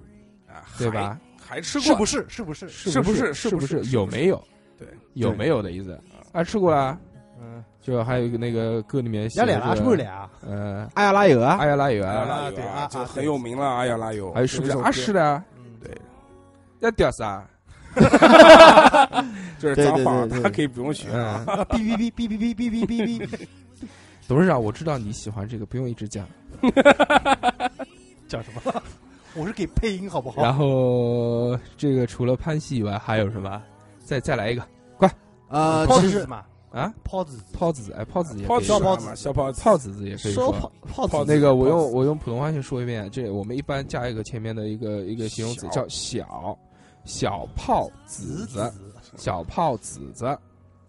[0.48, 1.20] 啊，对吧？
[1.40, 1.56] 还？
[1.56, 2.26] 还吃过是不是？
[2.28, 2.68] 是不是？
[2.70, 4.44] 是不是不是是不是有没有？
[4.78, 5.98] 对，有没有的意思？
[6.32, 6.98] 啊，吃过了。
[7.40, 10.30] 嗯，就还有一个那个歌里面写的俩俩啊，是不是俩？
[10.46, 15.46] 呃，阿亚拉有啊，阿亚拉有阿呀啊，对拉油啊，啊啊这很有名了，阿亚拉油，还有是不是有一首歌啊是的啊？
[15.58, 15.92] 嗯，对，
[16.80, 17.48] 要屌丝啊？
[19.60, 23.48] 这是脏话他可以不用学嗯啊。，哔哔哔哔哔哔哔哔哔，
[24.28, 26.28] 董事长，我知道你喜欢这个，不用一直讲。
[28.28, 28.84] 讲什么？
[29.36, 30.42] 我是给配音好不好？
[30.44, 33.62] 然后这个除了潘西以外，还有什么？
[34.04, 34.62] 再再来一个
[35.50, 36.94] 呃，泡其实子嘛，啊？
[37.04, 40.52] 泡子泡子，哎，泡子也可以说泡子泡子，小泡子，泡子也可以说。
[40.52, 40.72] 泡
[41.08, 41.34] 泡子子。
[41.34, 46.58] 那个，我用我用普通话先说一遍，这我们一般加一个前面的一个一个形容词叫小，
[47.06, 48.72] 小泡子子，
[49.16, 50.38] 小泡子子，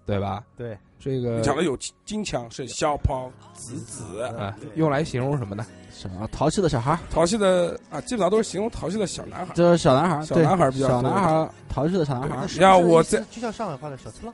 [0.04, 0.42] 对吧？
[0.56, 5.64] 对，这个讲的有金腔，是小泡子子，啊，用来形容什么呢？
[5.90, 9.52] 什么淘气的小孩儿，淘气的啊，基本上都是形容淘气的小男孩。
[9.54, 12.46] 就是小男孩儿，小男孩儿比较小男孩儿，淘气的小男孩。
[12.52, 14.32] 你看我在就像上海话的小次郎，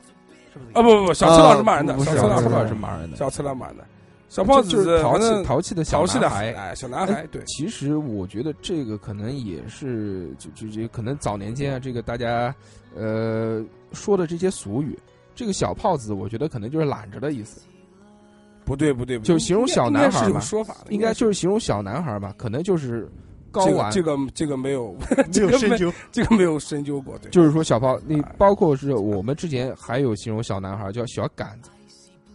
[0.55, 0.71] 是不是？
[0.73, 3.85] 啊不不不，小次郎是骂人的，不是小次郎是骂人的，小次郎骂人的，
[4.29, 6.53] 小泡子就是淘气淘气的小气的男孩。
[6.53, 12.53] 哎，小男孩对，其实我觉得这个可能也是，就就就可能早年间啊，这个大家
[12.95, 13.63] 呃
[13.93, 14.97] 说的这些俗语，
[15.35, 17.61] 这个小泡子，我觉得可能就是懒着的意思，
[18.65, 19.27] 不对不对，不对。
[19.27, 23.09] 就形容小男孩应该是嘛有说法，应该就是形容小男孩吧，可能就是
[23.61, 28.35] 睾丸，这个 这个这个没有没这个没有深究， 这个没有深究过，对，就是说小炮，你哎。
[28.37, 31.69] 包括是我们之前还有形容小男孩叫小杆子，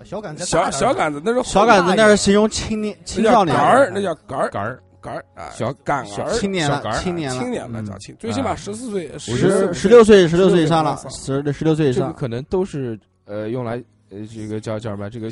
[0.05, 6.30] 小杆子小小杆子那是小杆子那是形容青年青少年那叫杆儿，那叫杆儿杆儿杆儿啊，小杆儿。
[6.32, 8.55] 青年了青年了青年了嗯叫青，最起码啊。
[8.56, 15.30] 十四岁十十十六岁十六岁以上了，十十六岁以上，可能都是呃用来呃这个叫叫什么这个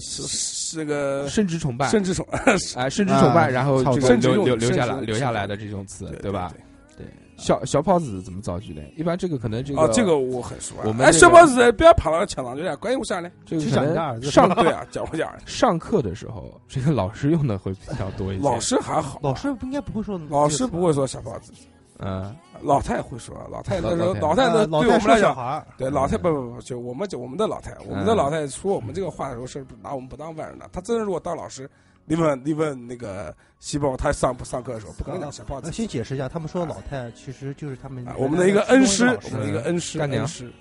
[0.70, 2.26] 是个生殖崇拜，生殖崇
[2.76, 6.52] 哎生殖崇拜，啊然后这个多留留留下来留下来的这种词，对吧？？
[6.96, 8.82] 对，小小泡子怎么造句的？
[8.96, 13.30] 一般这个可能这个哦，这个我很熟我们哎小包子不要跑到墙上去了，关键我啥呢？
[13.46, 18.44] 去这个讲你的儿子上对啊，讲我讲，上课的时候，这个老师用的会比较多一些。
[18.44, 21.52] 老师还好，老师应该不会说，老师不会说小包子，
[21.98, 30.68] 嗯，老太会说，老太那时候老老太呃那对我们来讲，小孩，对老太不不不，就我们就我们的老太，我们的老太说我们这个话的时候是拿我们不当外人的。
[30.72, 31.68] 她真的如果当老师，
[32.04, 35.72] 你问你问那个西宝，他上不上课的时候不可能讲小胖子那。
[35.72, 40.52] 先解释一下，他们说的老太其实就是他们啊我们的一个恩师，我们的一个恩师，干娘恩师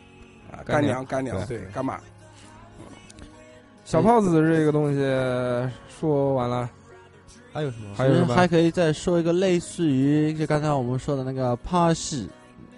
[0.52, 2.00] 啊，干娘干娘干娘对对干妈。
[3.86, 5.00] 小胖子这个东西
[5.88, 6.70] 说完了，
[7.58, 7.96] 还有什么？
[7.96, 8.36] 还有什么？
[8.36, 12.30] 还可以再说一个类似于就刚才我们说的那个帕戏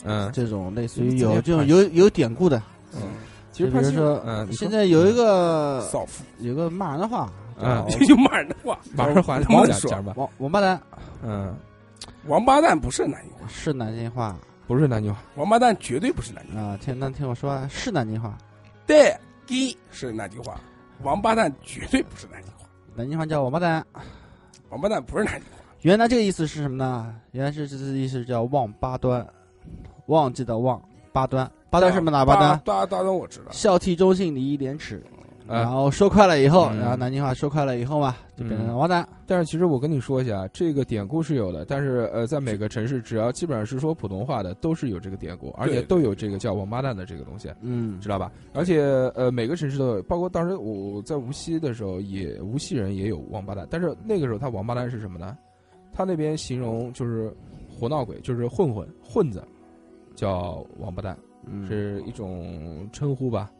[0.05, 0.31] 嗯。
[0.31, 2.63] 这种类似于有这种有有典故的，
[2.95, 3.01] 嗯，
[3.51, 7.29] 其实比如说嗯，现在有一个少妇，有个骂人的话，
[7.59, 7.85] 嗯。
[7.89, 10.13] 叫 就骂人的话，马上还王说讲讲吧。
[10.15, 10.81] 王王八蛋。
[11.21, 11.53] 嗯，
[12.27, 14.33] 王八蛋不是南京话，是南京话。
[14.65, 16.61] 不是南京话，王八蛋绝对不是南京话。
[16.61, 18.37] 啊，听那听我说啊，是南京话，
[18.87, 19.13] 对，
[19.49, 20.57] 一是南京话，
[21.03, 23.85] 王八蛋绝对不是南京话，南京话叫王八蛋。
[24.69, 25.59] 王八蛋不是南京话。
[25.81, 27.15] 原来这个意思是什么呢？
[27.31, 29.25] 原来是这这意思叫忘八端，
[30.07, 30.81] 忘记的忘
[31.11, 32.59] 八端，八端是什么哪八端？
[32.65, 35.03] 八八端我知道，孝悌忠信礼义廉耻，
[35.47, 39.07] 啊然后说快了以后，嗯然后南京话说快了以后嘛，就变成王八蛋。
[39.25, 48.31] 但是其实我跟你说一下，这个典故是有的，但是呃，在每个城市，只要基本上是说普通话的，都是有这个典故，而且都有这个叫王八蛋的这个东西，嗯，知道吧？
[48.53, 48.81] 而且
[49.15, 55.37] 呃，每个城市都有，包括当时我在无锡的时候，也无锡人也有王八蛋，但是那个时候他王八蛋是什么呢？
[55.91, 57.35] 他那边形容就是
[57.69, 59.43] 活闹鬼，就是混混混子，
[60.15, 63.51] 叫王八蛋，嗯是一种称呼吧。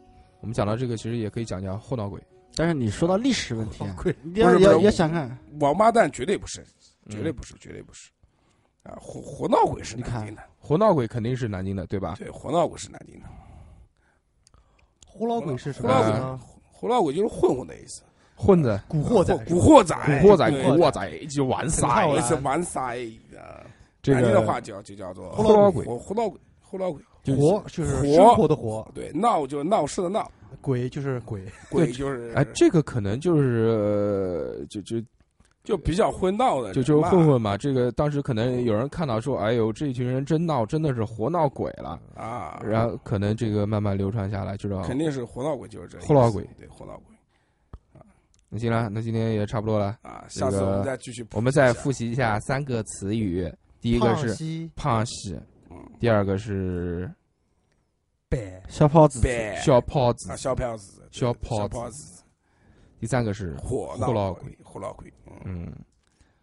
[0.42, 2.22] 我们讲到这个，其实也可以讲讲后闹鬼。
[2.60, 6.62] 但是你说到历史问题不是不是要想看，王八蛋绝对不是，
[7.10, 8.10] 绝对嗯不是，绝对不是。
[8.84, 12.16] 啊，活活闹鬼是你看南京的，活闹鬼肯定是南京的，对吧？
[12.20, 13.26] 对，活闹鬼是南京的。
[15.08, 18.02] 胡老鬼是什活闹鬼么意思呢？，活闹鬼就是混混的意思，
[18.36, 22.98] 混子、古惑仔，古惑仔，古惑仔、古惑仔就完赛套了也是完赛
[23.38, 23.64] 啊。
[24.02, 25.86] 这南京的话叫就叫做活闹鬼。
[25.86, 27.02] 活活闹鬼，活闹鬼。
[27.38, 28.14] 活就是活。
[28.14, 30.30] 生活的活，对，闹就是闹事的闹，
[30.62, 31.44] 鬼就是鬼。
[31.70, 35.02] 鬼就是哎，这个可能就是呃就就
[35.64, 37.58] 就比较会闹的，就就是混混嘛。
[37.58, 42.00] 这个当时可能有人看到说，哎呦，这群人真闹，真的是活闹鬼了。
[42.16, 47.16] 啊，然后可能这个慢慢流传下来，知道肯定是活闹鬼就是这意思，活闹鬼对，活闹鬼
[48.50, 50.26] 那行了，那今天也差不多了，啊。
[50.28, 53.48] 这个下次我们再继续我们再复习一下三个词语。
[53.80, 57.10] 第一个是胖西胖西，嗯，第二个是
[58.30, 60.32] 白小胖子，白小胖子。
[60.32, 62.24] 啊，，小票子，对小泡小子。
[63.00, 65.12] 第三个是火活闹鬼火老鬼，
[65.46, 65.74] 嗯，嗯，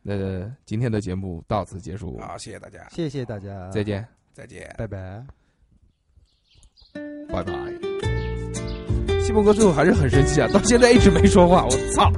[0.03, 4.75] 那今天的节目到此结束，好，谢谢大家，谢谢大家，再，见，再见。
[4.77, 5.25] 拜拜。
[7.29, 7.53] 拜拜。
[9.21, 12.11] 西蒙哥最后还是很生气啊，到现在一直没说话，我操！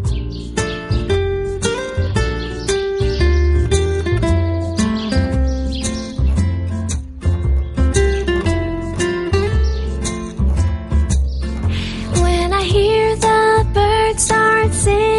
[14.69, 15.18] dancing